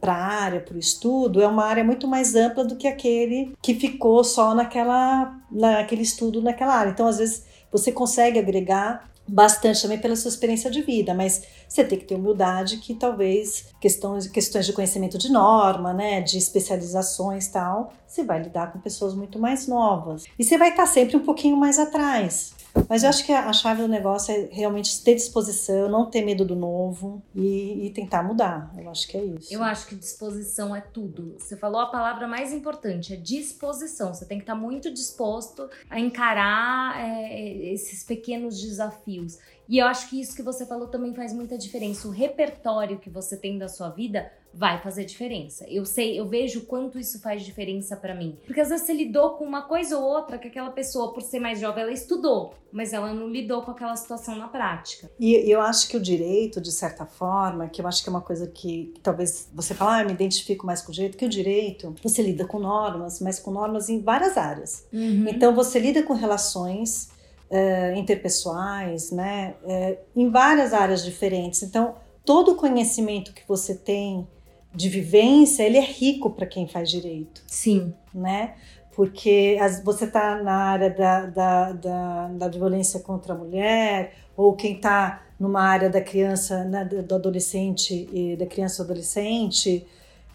para 0.00 0.12
a 0.12 0.26
área, 0.42 0.60
para 0.60 0.76
o 0.76 0.78
estudo, 0.78 1.42
é 1.42 1.46
uma 1.46 1.64
área 1.64 1.84
muito 1.84 2.06
mais 2.06 2.34
ampla 2.34 2.64
do 2.64 2.76
que 2.76 2.86
aquele 2.86 3.56
que 3.60 3.74
ficou 3.74 4.22
só 4.24 4.54
naquela, 4.54 5.36
naquele 5.50 6.02
estudo 6.02 6.40
naquela 6.40 6.74
área. 6.74 6.90
Então, 6.90 7.06
às 7.06 7.18
vezes, 7.18 7.44
você 7.70 7.90
consegue 7.90 8.38
agregar 8.38 9.10
bastante 9.26 9.82
também 9.82 9.98
pela 9.98 10.16
sua 10.16 10.28
experiência 10.28 10.70
de 10.70 10.82
vida, 10.82 11.14
mas 11.14 11.42
você 11.68 11.84
tem 11.84 11.98
que 11.98 12.04
ter 12.04 12.14
humildade 12.14 12.78
que 12.78 12.94
talvez 12.94 13.66
questões, 13.80 14.26
questões 14.26 14.66
de 14.66 14.72
conhecimento 14.72 15.16
de 15.16 15.30
norma, 15.30 15.92
né, 15.92 16.20
de 16.20 16.38
especializações 16.38 17.48
tal, 17.48 17.92
você 18.06 18.24
vai 18.24 18.42
lidar 18.42 18.72
com 18.72 18.80
pessoas 18.80 19.14
muito 19.14 19.38
mais 19.38 19.66
novas. 19.66 20.24
E 20.38 20.44
você 20.44 20.58
vai 20.58 20.70
estar 20.70 20.86
sempre 20.86 21.16
um 21.16 21.24
pouquinho 21.24 21.56
mais 21.56 21.78
atrás. 21.78 22.52
Mas 22.88 23.02
eu 23.02 23.08
acho 23.08 23.24
que 23.24 23.32
a 23.32 23.52
chave 23.52 23.82
do 23.82 23.88
negócio 23.88 24.34
é 24.34 24.48
realmente 24.50 25.02
ter 25.02 25.14
disposição, 25.14 25.88
não 25.88 26.06
ter 26.06 26.22
medo 26.22 26.44
do 26.44 26.54
novo 26.54 27.22
e, 27.34 27.86
e 27.86 27.90
tentar 27.90 28.22
mudar. 28.22 28.72
Eu 28.76 28.90
acho 28.90 29.08
que 29.08 29.16
é 29.16 29.24
isso. 29.24 29.52
Eu 29.52 29.62
acho 29.62 29.86
que 29.86 29.94
disposição 29.94 30.74
é 30.74 30.80
tudo. 30.80 31.36
Você 31.38 31.56
falou 31.56 31.80
a 31.80 31.86
palavra 31.86 32.26
mais 32.26 32.52
importante, 32.52 33.12
é 33.12 33.16
disposição. 33.16 34.12
Você 34.12 34.24
tem 34.24 34.38
que 34.38 34.42
estar 34.42 34.54
muito 34.54 34.92
disposto 34.92 35.68
a 35.88 35.98
encarar 35.98 36.98
é, 36.98 37.41
esses 37.82 38.04
pequenos 38.04 38.60
desafios. 38.60 39.38
E 39.68 39.78
eu 39.78 39.86
acho 39.86 40.10
que 40.10 40.20
isso 40.20 40.34
que 40.34 40.42
você 40.42 40.66
falou 40.66 40.88
também 40.88 41.14
faz 41.14 41.32
muita 41.32 41.56
diferença. 41.56 42.06
O 42.06 42.10
repertório 42.10 42.98
que 42.98 43.08
você 43.08 43.36
tem 43.36 43.58
da 43.58 43.68
sua 43.68 43.88
vida 43.88 44.30
vai 44.52 44.78
fazer 44.82 45.04
diferença. 45.04 45.64
Eu 45.68 45.86
sei, 45.86 46.18
eu 46.18 46.26
vejo 46.26 46.60
o 46.60 46.66
quanto 46.66 46.98
isso 46.98 47.20
faz 47.20 47.42
diferença 47.42 47.96
pra 47.96 48.14
mim. 48.14 48.36
Porque 48.44 48.60
às 48.60 48.68
vezes 48.68 48.84
você 48.84 48.92
lidou 48.92 49.30
com 49.30 49.44
uma 49.44 49.62
coisa 49.62 49.96
ou 49.96 50.04
outra 50.04 50.36
que 50.36 50.48
aquela 50.48 50.70
pessoa, 50.70 51.12
por 51.12 51.22
ser 51.22 51.40
mais 51.40 51.58
jovem, 51.58 51.84
ela 51.84 51.92
estudou, 51.92 52.52
mas 52.70 52.92
ela 52.92 53.14
não 53.14 53.28
lidou 53.28 53.62
com 53.62 53.70
aquela 53.70 53.96
situação 53.96 54.36
na 54.36 54.48
prática. 54.48 55.10
E 55.18 55.34
eu 55.50 55.60
acho 55.60 55.88
que 55.88 55.96
o 55.96 56.00
direito, 56.00 56.60
de 56.60 56.70
certa 56.70 57.06
forma, 57.06 57.68
que 57.68 57.80
eu 57.80 57.86
acho 57.86 58.02
que 58.02 58.10
é 58.10 58.12
uma 58.12 58.20
coisa 58.20 58.46
que, 58.46 58.92
que 58.94 59.00
talvez 59.00 59.48
você 59.54 59.72
fale, 59.72 59.90
ah, 59.90 60.02
eu 60.02 60.06
me 60.06 60.12
identifico 60.12 60.66
mais 60.66 60.82
com 60.82 60.92
o 60.92 60.94
direito, 60.94 61.16
que 61.16 61.24
o 61.24 61.30
direito, 61.30 61.94
você 62.02 62.20
lida 62.20 62.44
com 62.44 62.58
normas, 62.58 63.20
mas 63.20 63.38
com 63.38 63.50
normas 63.50 63.88
em 63.88 64.02
várias 64.02 64.36
áreas. 64.36 64.86
Uhum. 64.92 65.28
Então 65.28 65.54
você 65.54 65.78
lida 65.78 66.02
com 66.02 66.12
relações 66.12 67.10
uh, 67.52 67.98
interpessoais, 67.98 69.10
né? 69.10 69.54
Uh, 69.62 69.98
em 70.16 70.30
várias 70.30 70.72
áreas 70.72 71.04
diferentes. 71.04 71.62
Então, 71.62 71.94
todo 72.24 72.52
o 72.52 72.54
conhecimento 72.56 73.32
que 73.32 73.42
você 73.46 73.74
tem 73.74 74.26
de 74.74 74.88
vivência, 74.88 75.62
ele 75.62 75.76
é 75.76 75.84
rico 75.84 76.30
para 76.30 76.46
quem 76.46 76.66
faz 76.66 76.90
direito. 76.90 77.42
Sim. 77.46 77.92
Né? 78.14 78.54
Porque 78.96 79.58
as, 79.60 79.82
você 79.84 80.06
está 80.06 80.42
na 80.42 80.54
área 80.54 80.90
da, 80.90 81.26
da, 81.26 81.72
da, 81.72 82.28
da, 82.28 82.48
violência 82.48 83.00
contra 83.00 83.34
a 83.34 83.36
mulher, 83.36 84.14
ou 84.36 84.54
quem 84.54 84.76
está 84.76 85.22
numa 85.38 85.62
área 85.62 85.90
da 85.90 86.00
criança, 86.00 86.64
né, 86.64 86.84
do 86.84 87.14
adolescente 87.14 88.08
e 88.12 88.36
da 88.36 88.46
criança 88.46 88.82
adolescente, 88.82 89.86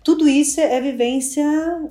tudo 0.03 0.27
isso 0.27 0.59
é 0.59 0.79
vivência, 0.81 1.45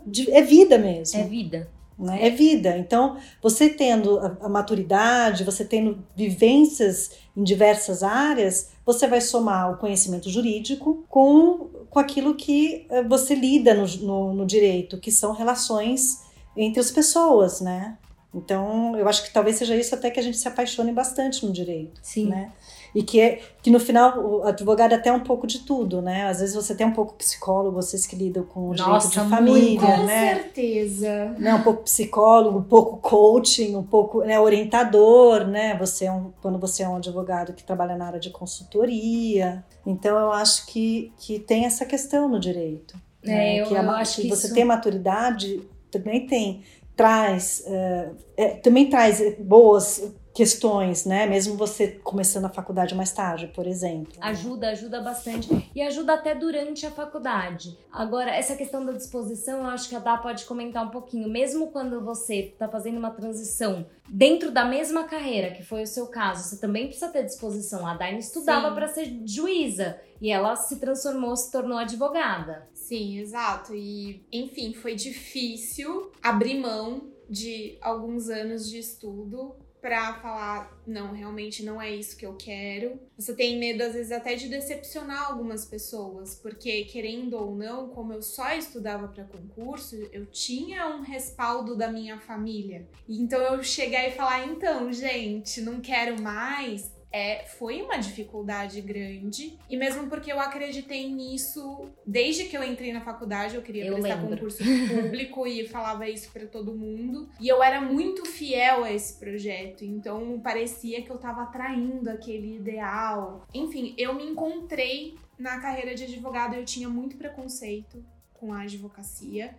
de, 0.06 0.30
é 0.30 0.42
vida 0.42 0.78
mesmo. 0.78 1.20
É 1.20 1.24
vida. 1.24 1.68
Né? 1.98 2.26
É 2.26 2.30
vida. 2.30 2.76
Então, 2.76 3.16
você 3.42 3.70
tendo 3.70 4.18
a, 4.18 4.36
a 4.42 4.48
maturidade, 4.48 5.44
você 5.44 5.64
tendo 5.64 6.04
vivências 6.14 7.12
em 7.34 7.42
diversas 7.42 8.02
áreas, 8.02 8.70
você 8.84 9.06
vai 9.06 9.20
somar 9.20 9.72
o 9.72 9.78
conhecimento 9.78 10.28
jurídico 10.28 11.04
com, 11.08 11.70
com 11.88 11.98
aquilo 11.98 12.34
que 12.34 12.86
eh, 12.90 13.02
você 13.02 13.34
lida 13.34 13.72
no, 13.72 13.86
no, 13.98 14.34
no 14.34 14.46
direito, 14.46 14.98
que 14.98 15.10
são 15.10 15.32
relações 15.32 16.22
entre 16.56 16.80
as 16.80 16.90
pessoas, 16.90 17.60
né? 17.60 17.96
Então, 18.34 18.94
eu 18.96 19.08
acho 19.08 19.24
que 19.24 19.32
talvez 19.32 19.56
seja 19.56 19.74
isso 19.74 19.94
até 19.94 20.10
que 20.10 20.20
a 20.20 20.22
gente 20.22 20.36
se 20.36 20.46
apaixone 20.46 20.92
bastante 20.92 21.46
no 21.46 21.52
direito. 21.52 21.98
Sim. 22.02 22.26
Né? 22.26 22.52
E 22.96 23.02
que, 23.02 23.20
é, 23.20 23.42
que 23.62 23.68
no 23.68 23.78
final 23.78 24.18
o 24.18 24.44
advogado 24.44 24.92
é 24.92 24.94
até 24.94 25.12
um 25.12 25.20
pouco 25.20 25.46
de 25.46 25.58
tudo, 25.58 26.00
né? 26.00 26.26
Às 26.28 26.40
vezes 26.40 26.54
você 26.54 26.74
tem 26.74 26.86
um 26.86 26.94
pouco 26.94 27.12
psicólogo, 27.12 27.76
vocês 27.76 28.06
que 28.06 28.16
lidam 28.16 28.42
com 28.42 28.70
o 28.70 28.74
Nossa, 28.74 29.10
direito 29.10 29.10
de 29.10 29.36
família, 29.36 29.80
com 29.80 30.06
né? 30.06 30.34
Com 30.34 30.40
certeza. 30.40 31.34
Né? 31.38 31.54
Um 31.54 31.62
pouco 31.62 31.82
psicólogo, 31.82 32.58
um 32.58 32.62
pouco 32.62 32.96
coaching, 32.96 33.76
um 33.76 33.82
pouco 33.82 34.22
né, 34.22 34.40
orientador, 34.40 35.46
né? 35.46 35.76
Você 35.78 36.06
é 36.06 36.10
um, 36.10 36.32
quando 36.40 36.58
você 36.58 36.84
é 36.84 36.88
um 36.88 36.96
advogado 36.96 37.52
que 37.52 37.62
trabalha 37.62 37.94
na 37.96 38.06
área 38.06 38.18
de 38.18 38.30
consultoria. 38.30 39.62
Então 39.84 40.18
eu 40.18 40.32
acho 40.32 40.64
que, 40.64 41.12
que 41.18 41.38
tem 41.38 41.66
essa 41.66 41.84
questão 41.84 42.30
no 42.30 42.40
direito. 42.40 42.96
É, 43.22 43.28
né? 43.28 43.60
eu, 43.60 43.66
que, 43.66 43.76
a, 43.76 43.82
eu 43.82 43.90
acho 43.90 44.16
que, 44.16 44.22
que 44.22 44.28
você 44.30 44.46
isso... 44.46 44.54
tem 44.54 44.64
maturidade 44.64 45.60
também 45.90 46.26
tem 46.26 46.62
traz 46.96 47.62
uh, 47.66 48.16
é, 48.38 48.48
também 48.56 48.88
traz 48.88 49.20
boas 49.38 50.14
questões, 50.36 51.06
né? 51.06 51.26
Mesmo 51.26 51.56
você 51.56 51.92
começando 52.04 52.44
a 52.44 52.50
faculdade 52.50 52.94
mais 52.94 53.10
tarde, 53.10 53.50
por 53.54 53.66
exemplo. 53.66 54.12
Ajuda, 54.20 54.68
ajuda 54.68 55.00
bastante. 55.00 55.48
E 55.74 55.80
ajuda 55.80 56.12
até 56.12 56.34
durante 56.34 56.84
a 56.84 56.90
faculdade. 56.90 57.78
Agora, 57.90 58.30
essa 58.30 58.54
questão 58.54 58.84
da 58.84 58.92
disposição, 58.92 59.60
eu 59.60 59.66
acho 59.68 59.88
que 59.88 59.96
a 59.96 59.98
Dá 59.98 60.18
pode 60.18 60.44
comentar 60.44 60.84
um 60.84 60.90
pouquinho. 60.90 61.26
Mesmo 61.26 61.68
quando 61.68 62.04
você 62.04 62.50
está 62.52 62.68
fazendo 62.68 62.98
uma 62.98 63.10
transição 63.12 63.86
dentro 64.10 64.50
da 64.50 64.66
mesma 64.66 65.04
carreira, 65.04 65.52
que 65.52 65.62
foi 65.62 65.84
o 65.84 65.86
seu 65.86 66.06
caso, 66.08 66.42
você 66.46 66.60
também 66.60 66.84
precisa 66.84 67.08
ter 67.08 67.24
disposição. 67.24 67.86
A 67.86 67.94
Daine 67.94 68.18
estudava 68.18 68.74
para 68.74 68.88
ser 68.88 69.22
juíza 69.24 69.98
e 70.20 70.30
ela 70.30 70.54
se 70.54 70.76
transformou, 70.78 71.34
se 71.34 71.50
tornou 71.50 71.78
advogada. 71.78 72.68
Sim, 72.74 73.20
exato. 73.20 73.74
E, 73.74 74.22
enfim, 74.30 74.74
foi 74.74 74.94
difícil 74.94 76.12
abrir 76.22 76.60
mão 76.60 77.08
de 77.28 77.78
alguns 77.80 78.28
anos 78.28 78.68
de 78.68 78.78
estudo 78.78 79.56
para 79.86 80.14
falar, 80.14 80.82
não, 80.84 81.12
realmente 81.12 81.62
não 81.62 81.80
é 81.80 81.94
isso 81.94 82.16
que 82.16 82.26
eu 82.26 82.34
quero. 82.34 82.98
Você 83.16 83.32
tem 83.32 83.56
medo, 83.56 83.84
às 83.84 83.92
vezes, 83.92 84.10
até 84.10 84.34
de 84.34 84.48
decepcionar 84.48 85.30
algumas 85.30 85.64
pessoas, 85.64 86.34
porque, 86.34 86.86
querendo 86.86 87.34
ou 87.34 87.54
não, 87.54 87.90
como 87.90 88.12
eu 88.12 88.20
só 88.20 88.50
estudava 88.52 89.06
para 89.06 89.22
concurso, 89.22 89.94
eu 90.10 90.26
tinha 90.26 90.88
um 90.88 91.02
respaldo 91.02 91.76
da 91.76 91.88
minha 91.88 92.18
família. 92.18 92.84
Então 93.08 93.40
eu 93.40 93.62
chegar 93.62 94.08
e 94.08 94.10
falar, 94.10 94.48
então, 94.48 94.92
gente, 94.92 95.60
não 95.60 95.80
quero 95.80 96.20
mais, 96.20 96.90
é, 97.16 97.46
foi 97.46 97.80
uma 97.80 97.96
dificuldade 97.96 98.78
grande. 98.82 99.58
E 99.70 99.76
mesmo 99.76 100.06
porque 100.06 100.30
eu 100.30 100.38
acreditei 100.38 101.08
nisso 101.08 101.88
desde 102.06 102.44
que 102.44 102.54
eu 102.54 102.62
entrei 102.62 102.92
na 102.92 103.00
faculdade, 103.00 103.56
eu 103.56 103.62
queria 103.62 103.86
eu 103.86 103.94
prestar 103.94 104.16
lembro. 104.16 104.36
concurso 104.36 104.62
público 104.62 105.46
e 105.46 105.66
falava 105.66 106.06
isso 106.06 106.30
para 106.30 106.44
todo 106.44 106.74
mundo. 106.74 107.26
E 107.40 107.48
eu 107.48 107.62
era 107.62 107.80
muito 107.80 108.26
fiel 108.26 108.84
a 108.84 108.92
esse 108.92 109.18
projeto, 109.18 109.82
então 109.82 110.38
parecia 110.40 111.00
que 111.00 111.10
eu 111.10 111.16
tava 111.16 111.44
atraindo 111.44 112.10
aquele 112.10 112.56
ideal. 112.56 113.46
Enfim, 113.54 113.94
eu 113.96 114.12
me 114.14 114.24
encontrei 114.24 115.16
na 115.38 115.58
carreira 115.58 115.94
de 115.94 116.04
advogado, 116.04 116.54
eu 116.54 116.66
tinha 116.66 116.88
muito 116.88 117.16
preconceito 117.16 118.04
com 118.34 118.52
a 118.52 118.60
advocacia. 118.60 119.56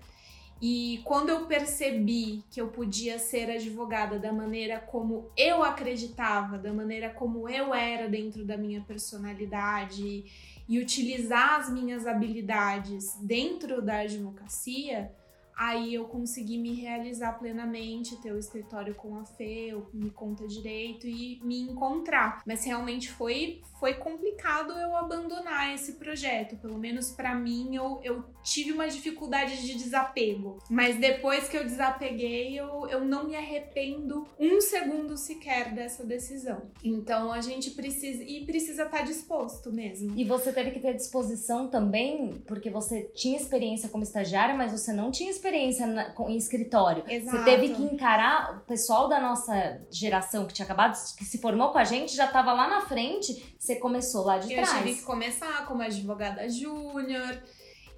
E 0.62 1.02
quando 1.04 1.30
eu 1.30 1.46
percebi 1.46 2.44
que 2.50 2.60
eu 2.60 2.70
podia 2.70 3.20
ser 3.20 3.50
advogada 3.52 4.18
da 4.18 4.34
maneira 4.34 4.80
como 4.80 5.30
eu 5.38 5.64
acreditava, 5.64 6.58
da 6.58 6.74
maneira 6.74 7.12
como 7.12 7.48
eu 7.48 7.74
era 7.74 8.10
dentro 8.10 8.44
da 8.44 8.58
minha 8.58 8.82
personalidade 8.82 10.26
e 10.68 10.80
utilizar 10.80 11.60
as 11.60 11.70
minhas 11.70 12.08
habilidades 12.08 13.16
dentro 13.22 13.82
da 13.82 14.00
advocacia, 14.00 15.12
aí 15.58 15.96
eu 15.96 16.06
consegui 16.06 16.60
me 16.60 16.74
realizar 16.76 17.34
plenamente, 17.34 18.16
ter 18.22 18.32
o 18.32 18.38
escritório 18.38 18.94
com 18.94 19.18
a 19.18 19.26
Fê, 19.26 19.70
eu 19.72 19.90
me 19.92 20.12
conta 20.12 20.48
direito 20.48 21.08
e 21.08 21.40
me 21.44 21.60
encontrar. 21.62 22.44
Mas 22.46 22.64
realmente 22.64 23.10
foi 23.10 23.62
foi 23.80 23.96
complicado 23.96 24.72
eu 24.74 24.96
abandonar 24.96 25.74
esse 25.74 25.94
projeto. 25.94 26.56
Pelo 26.58 26.78
menos 26.78 27.12
para 27.12 27.34
mim, 27.36 27.76
eu, 27.76 28.00
eu 28.04 28.24
tive 28.44 28.72
uma 28.72 28.88
dificuldade 28.88 29.66
de 29.66 29.76
desapego. 29.76 30.58
Mas 30.70 30.98
depois 30.98 31.48
que 31.48 31.58
eu 31.58 31.64
desapeguei, 31.64 32.60
eu, 32.60 32.88
eu 32.88 33.04
não 33.04 33.28
me 33.28 33.36
arrependo 33.36 34.26
um 34.40 34.62
segundo 34.62 35.18
sequer 35.18 35.74
dessa 35.74 36.04
decisão. 36.04 36.72
Então 36.84 37.32
a 37.32 37.42
gente 37.42 37.72
precisa. 37.72 38.24
E 38.24 38.46
precisa 38.46 38.84
estar 38.84 39.00
tá 39.00 39.04
disposto 39.04 39.72
mesmo. 39.72 40.14
E 40.18 40.24
você 40.24 40.52
teve 40.52 40.72
que 40.72 40.80
ter 40.80 40.94
disposição 40.96 41.68
também, 41.68 42.32
porque 42.48 42.70
você 42.70 43.04
tinha 43.14 43.38
experiência 43.38 43.90
como 43.90 44.04
estagiária, 44.04 44.56
mas 44.56 44.72
você 44.72 44.92
não 44.92 45.12
tinha 45.12 45.30
experiência 45.30 45.47
na, 45.88 46.12
com, 46.12 46.30
em 46.30 46.38
escritório. 46.38 47.04
Exato. 47.08 47.38
Você 47.38 47.44
teve 47.44 47.74
que 47.74 47.84
encarar 47.84 48.58
o 48.58 48.60
pessoal 48.62 49.08
da 49.08 49.20
nossa 49.20 49.82
geração 49.90 50.46
que 50.46 50.54
tinha 50.54 50.66
acabado, 50.66 50.98
que 51.16 51.26
se 51.26 51.38
formou 51.38 51.70
com 51.70 51.78
a 51.78 51.84
gente, 51.84 52.16
já 52.16 52.26
estava 52.26 52.54
lá 52.54 52.68
na 52.68 52.82
frente 52.82 53.58
você 53.68 53.76
começou 53.76 54.24
lá 54.24 54.38
de 54.38 54.54
eu 54.54 54.62
trás. 54.62 54.78
Eu 54.78 54.84
tive 54.84 55.00
que 55.00 55.04
começar 55.04 55.66
como 55.66 55.82
advogada 55.82 56.48
júnior 56.48 57.42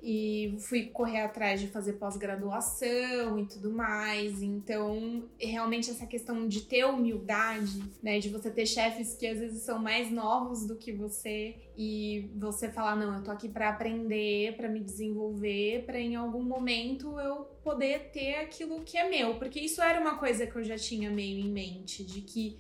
e 0.02 0.56
fui 0.60 0.86
correr 0.88 1.22
atrás 1.22 1.60
de 1.60 1.68
fazer 1.68 1.94
pós-graduação 1.94 3.40
e 3.40 3.46
tudo 3.46 3.72
mais. 3.72 4.42
Então, 4.42 5.30
realmente 5.40 5.90
essa 5.90 6.06
questão 6.06 6.48
de 6.48 6.62
ter 6.62 6.86
humildade, 6.86 7.84
né, 8.02 8.20
de 8.20 8.30
você 8.30 8.50
ter 8.50 8.66
chefes 8.66 9.16
que 9.16 9.28
às 9.28 9.40
vezes 9.40 9.64
são 9.64 9.80
mais 9.80 10.12
novos 10.12 10.66
do 10.66 10.76
que 10.76 10.92
você 10.92 11.56
e 11.78 12.30
você 12.36 12.70
falar 12.70 12.96
não, 12.96 13.16
eu 13.16 13.24
tô 13.24 13.32
aqui 13.32 13.50
para 13.50 13.70
aprender, 13.70 14.56
para 14.56 14.70
me 14.70 14.80
desenvolver, 14.80 15.86
para 15.86 16.00
em 16.00 16.16
algum 16.16 16.44
momento 16.44 17.20
eu 17.20 17.46
poder 17.64 18.12
ter 18.12 18.36
aquilo 18.36 18.82
que 18.82 18.98
é 18.98 19.10
meu, 19.10 19.36
porque 19.36 19.60
isso 19.60 19.82
era 19.82 20.00
uma 20.00 20.18
coisa 20.18 20.48
que 20.48 20.56
eu 20.56 20.64
já 20.64 20.78
tinha 20.78 21.10
meio 21.10 21.40
em 21.40 21.52
mente, 21.52 22.04
de 22.04 22.22
que 22.22 22.58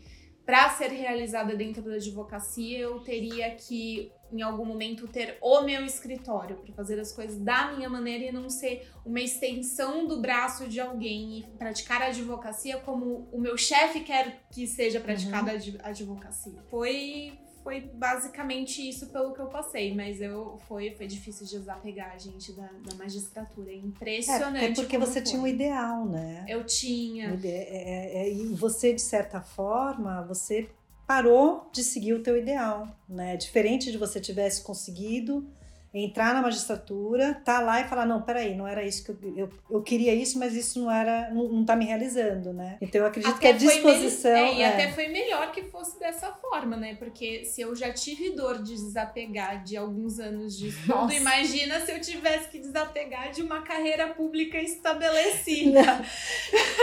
para 0.49 0.67
ser 0.71 0.87
realizada 0.87 1.55
dentro 1.55 1.83
da 1.83 1.93
advocacia, 1.93 2.79
eu 2.79 2.99
teria 3.01 3.53
que, 3.53 4.11
em 4.31 4.41
algum 4.41 4.65
momento, 4.65 5.07
ter 5.07 5.37
o 5.41 5.61
meu 5.61 5.85
escritório 5.85 6.57
para 6.57 6.73
fazer 6.73 6.99
as 6.99 7.11
coisas 7.11 7.39
da 7.39 7.71
minha 7.71 7.89
maneira 7.89 8.25
e 8.25 8.31
não 8.31 8.49
ser 8.49 8.89
uma 9.05 9.19
extensão 9.19 10.07
do 10.07 10.21
braço 10.21 10.67
de 10.67 10.79
alguém 10.79 11.39
e 11.39 11.43
praticar 11.57 12.01
a 12.01 12.07
advocacia 12.07 12.77
como 12.77 13.27
o 13.31 13.39
meu 13.39 13.57
chefe 13.57 14.01
quer 14.01 14.43
que 14.51 14.67
seja 14.67 14.99
praticada 14.99 15.53
uhum. 15.53 15.77
a 15.83 15.89
advocacia. 15.89 16.61
Foi 16.69 17.37
foi 17.63 17.81
basicamente 17.81 18.87
isso 18.87 19.07
pelo 19.07 19.33
que 19.33 19.39
eu 19.39 19.47
passei, 19.47 19.93
mas 19.93 20.21
eu 20.21 20.57
foi, 20.67 20.91
foi 20.95 21.05
difícil 21.07 21.45
de 21.45 21.59
desapegar 21.59 22.13
a 22.13 22.17
gente 22.17 22.53
da, 22.53 22.67
da 22.67 22.95
magistratura. 22.95 23.69
É 23.69 23.75
impressionante. 23.75 24.65
É, 24.65 24.69
é 24.69 24.73
porque 24.73 24.97
você 24.97 25.21
foi. 25.21 25.23
tinha 25.23 25.41
um 25.41 25.47
ideal, 25.47 26.05
né? 26.05 26.45
Eu 26.47 26.65
tinha. 26.65 27.37
É, 27.43 27.47
é, 27.47 28.23
é, 28.23 28.33
e 28.33 28.47
você, 28.55 28.93
de 28.93 29.01
certa 29.01 29.41
forma, 29.41 30.23
você 30.23 30.69
parou 31.09 31.67
de 31.73 31.83
seguir 31.83 32.13
o 32.13 32.21
teu 32.21 32.37
ideal, 32.37 32.87
né? 33.09 33.35
Diferente 33.35 33.91
de 33.91 33.97
você 33.97 34.19
tivesse 34.19 34.61
conseguido 34.61 35.51
entrar 35.93 36.35
na 36.35 36.41
magistratura, 36.41 37.41
tá 37.43 37.59
lá 37.59 37.81
e 37.81 37.85
falar, 37.85 38.05
não, 38.05 38.21
peraí, 38.21 38.55
não 38.55 38.67
era 38.67 38.83
isso 38.83 39.03
que 39.03 39.09
eu, 39.09 39.33
eu, 39.35 39.49
eu 39.71 39.81
queria 39.81 40.13
isso, 40.13 40.37
mas 40.37 40.53
isso 40.53 40.79
não 40.79 40.91
era, 40.91 41.31
não, 41.31 41.49
não 41.49 41.65
tá 41.65 41.75
me 41.75 41.85
realizando, 41.85 42.53
né? 42.53 42.77
Então 42.79 43.01
eu 43.01 43.07
acredito 43.07 43.31
até 43.31 43.39
que 43.39 43.47
a 43.47 43.51
disposição... 43.57 44.31
É, 44.31 44.53
e 44.53 44.61
é. 44.61 44.67
até 44.67 44.91
foi 44.91 45.07
melhor 45.07 45.51
que 45.51 45.63
fosse 45.63 45.99
dessa 45.99 46.31
forma, 46.33 46.77
né? 46.77 46.95
Porque 46.95 47.43
se 47.43 47.61
eu 47.61 47.75
já 47.75 47.91
tive 47.91 48.31
dor 48.31 48.61
de 48.61 48.75
desapegar 48.75 49.63
de 49.63 49.75
alguns 49.75 50.19
anos 50.19 50.55
de 50.55 50.67
estudo, 50.67 51.11
imagina 51.11 51.79
se 51.79 51.91
eu 51.91 51.99
tivesse 51.99 52.49
que 52.49 52.59
desapegar 52.59 53.31
de 53.31 53.41
uma 53.41 53.63
carreira 53.63 54.09
pública 54.09 54.59
estabelecida. 54.61 55.81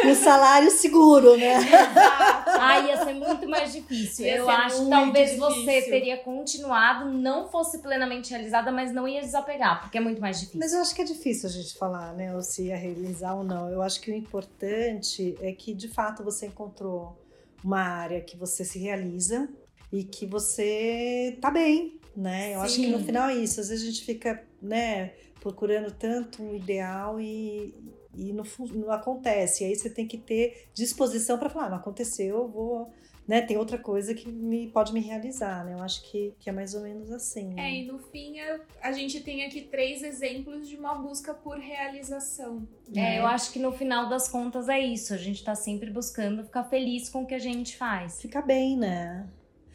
um 0.05 0.15
salário 0.15 0.71
seguro, 0.71 1.37
né? 1.37 1.59
Exato. 1.59 2.51
Ah, 2.59 2.81
ia 2.81 3.05
ser 3.05 3.15
muito 3.15 3.49
mais 3.49 3.73
difícil. 3.73 4.27
Ia 4.27 4.37
eu 4.39 4.51
acho 4.51 4.85
que 4.85 4.91
talvez 4.91 5.31
difícil. 5.31 5.65
você 5.65 5.83
teria 5.83 6.17
continuado, 6.17 7.13
não 7.13 7.49
fosse 7.49 7.79
plenamente 7.79 8.31
realizada, 8.31 8.73
mas 8.73 8.96
não 8.97 9.07
ia 9.07 9.21
desapegar, 9.21 9.83
porque 9.83 9.99
é 9.99 10.01
muito 10.01 10.21
mais 10.23 10.41
difícil. 10.41 10.59
Mas 10.59 10.73
eu 10.73 10.81
acho 10.81 10.95
que 10.95 11.03
é 11.03 11.05
difícil 11.05 11.49
a 11.51 11.53
gente 11.53 11.77
falar, 11.77 12.15
né, 12.15 12.35
ou 12.35 12.43
se 12.43 12.65
ia 12.69 12.77
realizar 12.77 13.35
ou 13.35 13.45
não. 13.45 13.69
Eu 13.69 13.83
acho 13.83 14.01
que 14.01 14.11
o 14.11 14.15
importante 14.15 15.37
é 15.43 15.53
que, 15.53 15.75
de 15.75 15.87
fato, 15.87 16.25
você 16.25 16.47
encontrou 16.47 17.15
uma 17.63 17.81
área 17.81 18.23
que 18.23 18.39
você 18.39 18.65
se 18.65 18.79
realiza 18.79 19.49
e 19.93 20.03
que 20.03 20.25
você 20.25 21.37
tá 21.43 21.51
bem, 21.51 22.01
né? 22.17 22.55
Eu 22.55 22.61
Sim. 22.61 22.65
acho 22.65 22.77
que 22.77 22.87
no 22.87 23.05
final 23.05 23.29
é 23.29 23.35
isso. 23.35 23.61
Às 23.61 23.69
vezes 23.69 23.85
a 23.85 23.91
gente 23.91 24.03
fica, 24.03 24.43
né, 24.63 25.13
procurando 25.41 25.91
tanto 25.91 26.43
um 26.43 26.55
ideal 26.55 27.21
e, 27.21 27.75
e 28.15 28.33
não, 28.33 28.45
não 28.73 28.91
acontece. 28.91 29.63
E 29.63 29.67
aí 29.67 29.77
você 29.77 29.91
tem 29.91 30.07
que 30.07 30.17
ter 30.17 30.69
disposição 30.73 31.39
para 31.39 31.51
falar, 31.51 31.67
ah, 31.67 31.71
não 31.71 31.77
aconteceu, 31.77 32.39
eu 32.39 32.49
vou 32.49 32.91
né, 33.27 33.41
tem 33.41 33.57
outra 33.57 33.77
coisa 33.77 34.15
que 34.15 34.31
me, 34.31 34.69
pode 34.69 34.93
me 34.93 35.01
realizar, 35.01 35.65
né? 35.65 35.75
Eu 35.75 35.83
acho 35.83 36.03
que, 36.03 36.33
que 36.39 36.49
é 36.49 36.53
mais 36.53 36.75
ou 36.75 36.83
menos 36.83 37.11
assim. 37.11 37.55
Né? 37.55 37.71
É, 37.71 37.75
e 37.77 37.87
no 37.87 37.99
fim 37.99 38.37
a 38.81 38.93
gente 38.93 39.21
tem 39.21 39.45
aqui 39.45 39.63
três 39.63 40.03
exemplos 40.03 40.69
de 40.69 40.77
uma 40.77 40.95
busca 40.95 41.35
por 41.35 41.59
realização. 41.59 42.67
É, 42.91 43.01
né? 43.01 43.19
eu 43.19 43.27
acho 43.27 43.53
que 43.53 43.59
no 43.59 43.73
final 43.73 44.09
das 44.09 44.29
contas 44.29 44.69
é 44.69 44.79
isso. 44.79 45.13
A 45.13 45.17
gente 45.17 45.43
tá 45.43 45.55
sempre 45.55 45.91
buscando 45.91 46.45
ficar 46.45 46.65
feliz 46.65 47.09
com 47.09 47.23
o 47.23 47.27
que 47.27 47.35
a 47.35 47.39
gente 47.39 47.77
faz. 47.77 48.21
Ficar 48.21 48.43
bem, 48.43 48.77
né? 48.77 49.27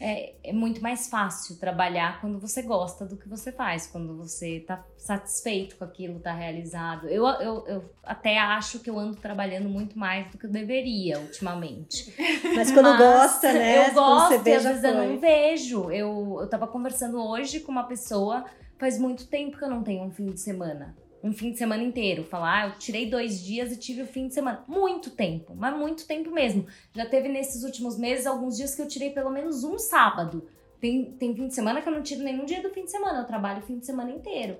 É, 0.04 0.34
é, 0.44 0.52
muito 0.52 0.82
mais 0.82 1.08
fácil 1.08 1.58
trabalhar 1.58 2.20
quando 2.20 2.40
você 2.40 2.64
gosta 2.64 3.06
do 3.06 3.16
que 3.16 3.30
você 3.30 3.52
faz, 3.52 3.86
quando 3.86 4.18
você 4.18 4.62
tá 4.62 4.84
satisfeito 4.98 5.78
com 5.78 5.84
aquilo, 5.84 6.20
tá 6.20 6.34
realizado. 6.34 7.08
Eu, 7.08 7.24
eu, 7.28 7.68
eu 7.68 7.94
até 8.04 8.40
acho 8.40 8.80
que 8.80 8.90
eu 8.90 8.98
ando 8.98 9.16
trabalhando 9.18 9.70
muito 9.70 10.00
mais 10.00 10.32
do 10.32 10.40
que 10.40 10.48
eu 10.48 10.50
deveria 10.50 11.20
ultimamente. 11.20 12.12
Mas 12.56 12.72
quando 12.72 12.90
Mas, 12.90 12.98
gosta, 12.98 13.54
né? 13.54 13.90
Eu 13.90 13.94
gosto, 13.94 14.40
você 14.40 14.54
às 14.54 14.64
vezes 14.64 14.84
eu 14.84 14.96
não 14.96 15.20
vejo. 15.20 15.92
Eu, 15.92 16.40
eu 16.42 16.50
tava 16.50 16.68
conversando 16.68 17.22
hoje 17.22 17.60
com 17.60 17.72
uma 17.72 17.84
pessoa, 17.84 18.44
faz 18.80 18.98
muito 18.98 19.28
tempo 19.28 19.56
que 19.56 19.64
eu 19.64 19.70
não 19.70 19.84
tenho 19.84 20.04
um 20.04 20.10
fim 20.10 20.26
de 20.26 20.40
semana 20.40 20.96
um 21.24 21.32
fim 21.34 21.52
de 21.52 21.58
semana 21.58 21.84
inteiro. 21.84 22.24
Falar, 22.24 22.64
ah, 22.64 22.68
eu 22.68 22.80
tirei 22.80 23.10
dois 23.10 23.42
dias 23.44 23.72
e 23.72 23.78
tive 23.78 24.02
o 24.02 24.08
fim 24.08 24.28
de 24.28 24.34
semana. 24.34 24.64
Muito 24.68 25.12
tempo, 25.12 25.56
mas 25.56 25.76
muito 25.76 26.06
tempo 26.08 26.32
mesmo. 26.32 26.66
Já 26.94 27.06
teve 27.06 27.28
nesses 27.28 27.64
últimos 27.64 27.98
meses 27.98 28.26
alguns 28.26 28.58
dias 28.58 28.76
que 28.76 28.82
eu 28.82 28.88
tirei 28.88 29.12
pelo 29.12 29.30
menos 29.30 29.64
um 29.64 29.78
sábado. 29.78 30.48
Tem, 30.80 31.12
tem 31.14 31.36
fim 31.36 31.48
de 31.48 31.54
semana 31.54 31.82
que 31.82 31.88
eu 31.88 31.94
não 31.94 32.02
tiro 32.02 32.24
nenhum 32.24 32.46
dia 32.46 32.62
do 32.62 32.72
fim 32.72 32.86
de 32.86 32.92
semana, 32.92 33.20
eu 33.20 33.28
trabalho 33.28 33.60
o 33.60 33.66
fim 33.66 33.78
de 33.78 33.86
semana 33.86 34.10
inteiro. 34.10 34.58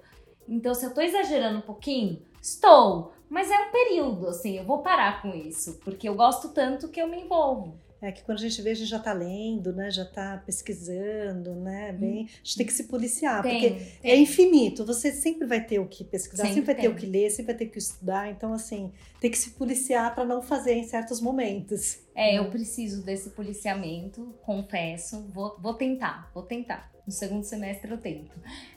Então, 0.48 0.74
se 0.74 0.86
eu 0.86 0.94
tô 0.94 1.02
exagerando 1.02 1.60
um 1.60 1.62
pouquinho, 1.62 2.22
estou. 2.42 3.14
Mas 3.30 3.50
é 3.50 3.58
um 3.58 3.72
período, 3.72 4.28
assim, 4.28 4.58
eu 4.58 4.66
vou 4.66 4.80
parar 4.80 5.22
com 5.22 5.34
isso, 5.34 5.80
porque 5.84 6.08
eu 6.08 6.14
gosto 6.14 6.50
tanto 6.50 6.90
que 6.90 7.02
eu 7.02 7.08
me 7.08 7.22
envolvo. 7.22 7.80
É 8.02 8.12
que 8.12 8.24
quando 8.24 8.40
a 8.40 8.42
gente 8.42 8.60
vê, 8.64 8.72
a 8.72 8.74
gente 8.74 8.90
já 8.90 8.98
está 8.98 9.14
lendo, 9.14 9.72
né? 9.74 9.92
Já 9.92 10.02
está 10.02 10.38
pesquisando, 10.44 11.54
né? 11.54 11.94
Bem, 11.94 12.24
a 12.24 12.44
gente 12.44 12.58
tem 12.58 12.66
que 12.66 12.74
se 12.74 12.86
policiar, 12.86 13.44
tem, 13.44 13.52
porque 13.52 13.86
tem. 14.02 14.12
é 14.12 14.16
infinito. 14.16 14.84
Você 14.84 15.12
sempre 15.12 15.48
vai 15.48 15.64
ter 15.64 15.78
o 15.78 15.88
que 15.88 16.04
pesquisar, 16.04 16.44
sempre, 16.44 16.56
sempre 16.56 16.74
vai 16.74 16.82
ter 16.82 16.90
o 16.90 16.96
que 16.96 17.06
ler, 17.06 17.30
sempre 17.30 17.54
vai 17.54 17.56
ter 17.60 17.66
o 17.66 17.70
que 17.70 17.78
estudar. 17.78 18.32
Então, 18.32 18.54
assim, 18.54 18.92
tem 19.20 19.30
que 19.30 19.38
se 19.38 19.52
policiar 19.52 20.16
para 20.16 20.26
não 20.26 20.42
fazer 20.42 20.74
em 20.74 20.84
certos 20.84 21.22
momentos. 21.22 22.00
É, 22.16 22.40
eu 22.40 22.50
preciso 22.50 23.04
desse 23.04 23.30
policiamento, 23.30 24.34
confesso. 24.42 25.28
Vou, 25.32 25.56
vou 25.60 25.76
tentar, 25.76 26.32
vou 26.34 26.44
tentar. 26.44 26.92
No 27.06 27.12
segundo 27.12 27.44
semestre 27.44 27.92
eu 27.92 27.98
tento. 28.00 28.32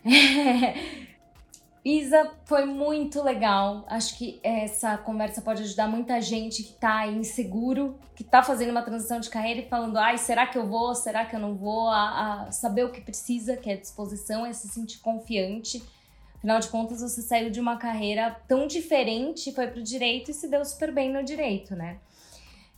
Isa, 1.84 2.32
foi 2.46 2.64
muito 2.64 3.22
legal. 3.22 3.84
Acho 3.88 4.16
que 4.16 4.40
essa 4.42 4.96
conversa 4.96 5.42
pode 5.42 5.62
ajudar 5.62 5.86
muita 5.86 6.18
gente 6.18 6.62
que 6.62 6.72
tá 6.72 7.06
inseguro, 7.06 7.98
que 8.16 8.24
tá 8.24 8.42
fazendo 8.42 8.70
uma 8.70 8.80
transição 8.80 9.20
de 9.20 9.28
carreira 9.28 9.60
e 9.60 9.68
falando: 9.68 9.98
ai, 9.98 10.16
será 10.16 10.46
que 10.46 10.56
eu 10.56 10.66
vou? 10.66 10.94
Será 10.94 11.26
que 11.26 11.36
eu 11.36 11.40
não 11.40 11.54
vou? 11.54 11.88
A, 11.88 12.46
a 12.46 12.52
saber 12.52 12.84
o 12.84 12.90
que 12.90 13.02
precisa, 13.02 13.54
que 13.58 13.68
é 13.68 13.76
disposição, 13.76 14.46
é 14.46 14.52
se 14.54 14.66
sentir 14.68 15.00
confiante. 15.00 15.82
Afinal 16.36 16.58
de 16.58 16.68
contas, 16.68 17.02
você 17.02 17.20
saiu 17.20 17.50
de 17.50 17.60
uma 17.60 17.76
carreira 17.76 18.34
tão 18.48 18.66
diferente, 18.66 19.52
foi 19.52 19.66
pro 19.66 19.82
direito 19.82 20.30
e 20.30 20.34
se 20.34 20.48
deu 20.48 20.64
super 20.64 20.90
bem 20.90 21.12
no 21.12 21.22
direito, 21.22 21.76
né? 21.76 21.98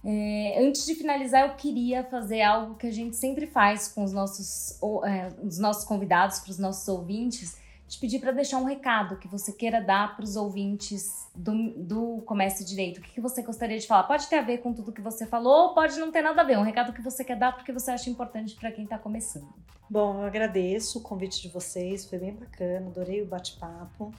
É, 0.04 0.64
antes 0.64 0.84
de 0.84 0.94
finalizar, 0.96 1.48
eu 1.48 1.54
queria 1.54 2.02
fazer 2.04 2.42
algo 2.42 2.74
que 2.74 2.86
a 2.86 2.92
gente 2.92 3.16
sempre 3.16 3.46
faz 3.46 3.86
com 3.88 4.02
os 4.02 4.12
nossos, 4.12 4.80
é, 5.04 5.28
os 5.44 5.58
nossos 5.58 5.84
convidados, 5.84 6.40
para 6.40 6.50
os 6.50 6.58
nossos 6.58 6.86
ouvintes 6.88 7.65
te 7.88 8.00
pedir 8.00 8.18
para 8.18 8.32
deixar 8.32 8.58
um 8.58 8.64
recado 8.64 9.16
que 9.16 9.28
você 9.28 9.52
queira 9.52 9.80
dar 9.80 10.16
para 10.16 10.24
os 10.24 10.34
ouvintes 10.34 11.28
do, 11.34 11.70
do 11.76 12.22
Comércio 12.22 12.64
Direito. 12.64 12.98
O 12.98 13.00
que, 13.00 13.12
que 13.12 13.20
você 13.20 13.42
gostaria 13.42 13.78
de 13.78 13.86
falar? 13.86 14.04
Pode 14.04 14.26
ter 14.26 14.36
a 14.36 14.42
ver 14.42 14.58
com 14.58 14.72
tudo 14.72 14.92
que 14.92 15.00
você 15.00 15.24
falou, 15.24 15.68
ou 15.68 15.74
pode 15.74 15.98
não 15.98 16.10
ter 16.10 16.22
nada 16.22 16.42
a 16.42 16.44
ver. 16.44 16.58
Um 16.58 16.62
recado 16.62 16.92
que 16.92 17.02
você 17.02 17.24
quer 17.24 17.36
dar 17.36 17.52
porque 17.52 17.72
você 17.72 17.92
acha 17.92 18.10
importante 18.10 18.56
para 18.56 18.72
quem 18.72 18.84
está 18.84 18.98
começando. 18.98 19.48
Bom, 19.88 20.20
eu 20.20 20.26
agradeço 20.26 20.98
o 20.98 21.02
convite 21.02 21.40
de 21.40 21.48
vocês, 21.48 22.04
foi 22.04 22.18
bem 22.18 22.34
bacana, 22.34 22.88
adorei 22.88 23.22
o 23.22 23.26
bate-papo. 23.26 24.12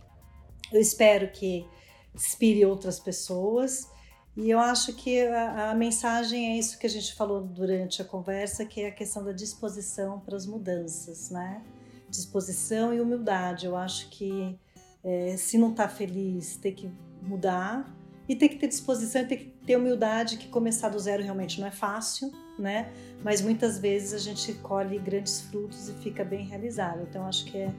Eu 0.72 0.80
espero 0.80 1.30
que 1.30 1.68
inspire 2.15 2.65
outras 2.65 2.99
pessoas. 2.99 3.91
E 4.38 4.49
eu 4.49 4.59
acho 4.59 4.93
que 4.93 5.20
a, 5.28 5.72
a, 5.72 5.76
mensagem 5.76 6.53
é 6.53 6.57
isso 6.57 6.78
que 6.78 6.86
a 6.86 6.89
gente 6.89 7.13
falou 7.15 7.41
durante 7.41 8.01
a 8.01 8.05
conversa, 8.05 8.65
que 8.65 8.82
é 8.82 8.88
a 8.89 8.91
questão 8.91 9.24
da 9.24 9.32
disposição 9.32 10.20
para 10.20 10.38
as 10.38 10.45
mudanças, 10.45 11.32
né? 11.32 11.61
Disposição 12.09 12.93
e 12.93 13.01
humildade. 13.01 13.65
Eu 13.65 13.75
acho 13.75 14.09
que 14.09 14.57
é, 15.03 15.35
se 15.37 15.57
não 15.57 15.71
está 15.71 15.87
feliz, 15.87 16.57
tem 16.57 16.73
que 16.73 16.91
mudar 17.21 17.93
e 18.27 18.35
tem 18.35 18.49
que 18.49 18.57
ter 18.57 18.67
disposição, 18.67 19.25
tem 19.25 19.37
que 19.37 19.45
ter 19.65 19.77
humildade 19.77 20.37
que 20.37 20.47
começar 20.47 20.89
do 20.89 20.99
zero 20.99 21.23
realmente 21.23 21.59
não 21.59 21.67
é 21.67 21.71
fácil, 21.71 22.31
né? 22.59 22.91
Mas 23.23 23.41
muitas 23.41 23.79
vezes 23.79 24.13
a 24.13 24.17
gente 24.17 24.53
colhe 24.55 24.99
grandes 24.99 25.41
frutos 25.41 25.89
e 25.89 25.93
fica 25.93 26.23
bem 26.23 26.45
realizado. 26.45 27.01
Então 27.09 27.25
acho 27.25 27.45
que 27.45 27.57
é 27.57 27.73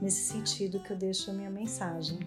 nesse 0.00 0.30
sentido 0.32 0.80
que 0.80 0.92
eu 0.92 0.96
deixo 0.96 1.30
a 1.30 1.34
minha 1.34 1.50
mensagem. 1.50 2.18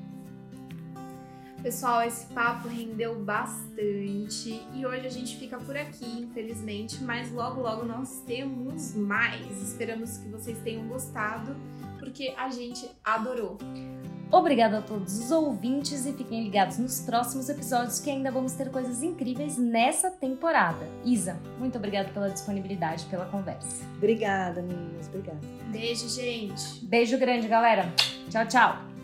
Pessoal, 1.62 2.04
esse 2.04 2.26
papo 2.28 2.68
rendeu 2.68 3.16
bastante 3.20 4.62
e 4.74 4.86
hoje 4.86 5.08
a 5.08 5.10
gente 5.10 5.38
fica 5.38 5.58
por 5.58 5.76
aqui, 5.76 6.22
infelizmente, 6.22 7.04
mas 7.04 7.32
logo 7.32 7.62
logo 7.62 7.84
nós 7.84 8.22
temos 8.26 8.94
mais. 8.96 9.46
Esperamos 9.62 10.18
que 10.18 10.30
vocês 10.30 10.58
tenham 10.60 10.88
gostado, 10.88 11.56
porque 12.00 12.34
a 12.38 12.50
gente 12.50 12.90
adorou. 13.04 13.58
Obrigada 14.30 14.80
a 14.80 14.82
todos 14.82 15.18
os 15.18 15.32
ouvintes 15.32 16.06
e 16.06 16.12
fiquem 16.12 16.44
ligados 16.44 16.78
nos 16.78 17.00
próximos 17.00 17.48
episódios 17.48 18.00
que 18.00 18.10
ainda 18.10 18.30
vamos 18.30 18.54
ter 18.54 18.70
coisas 18.70 19.02
incríveis 19.02 19.58
nessa 19.58 20.12
temporada. 20.12 20.86
Isa, 21.06 21.40
muito 21.58 21.78
obrigada 21.78 22.10
pela 22.10 22.30
disponibilidade, 22.30 23.06
pela 23.06 23.26
conversa. 23.26 23.86
Obrigada, 23.96 24.62
meninas. 24.62 25.08
Obrigada. 25.08 25.40
Beijo, 25.72 26.10
gente. 26.10 26.86
Beijo 26.86 27.18
grande, 27.18 27.48
galera. 27.48 27.94
Tchau, 28.30 28.46
tchau. 28.46 28.97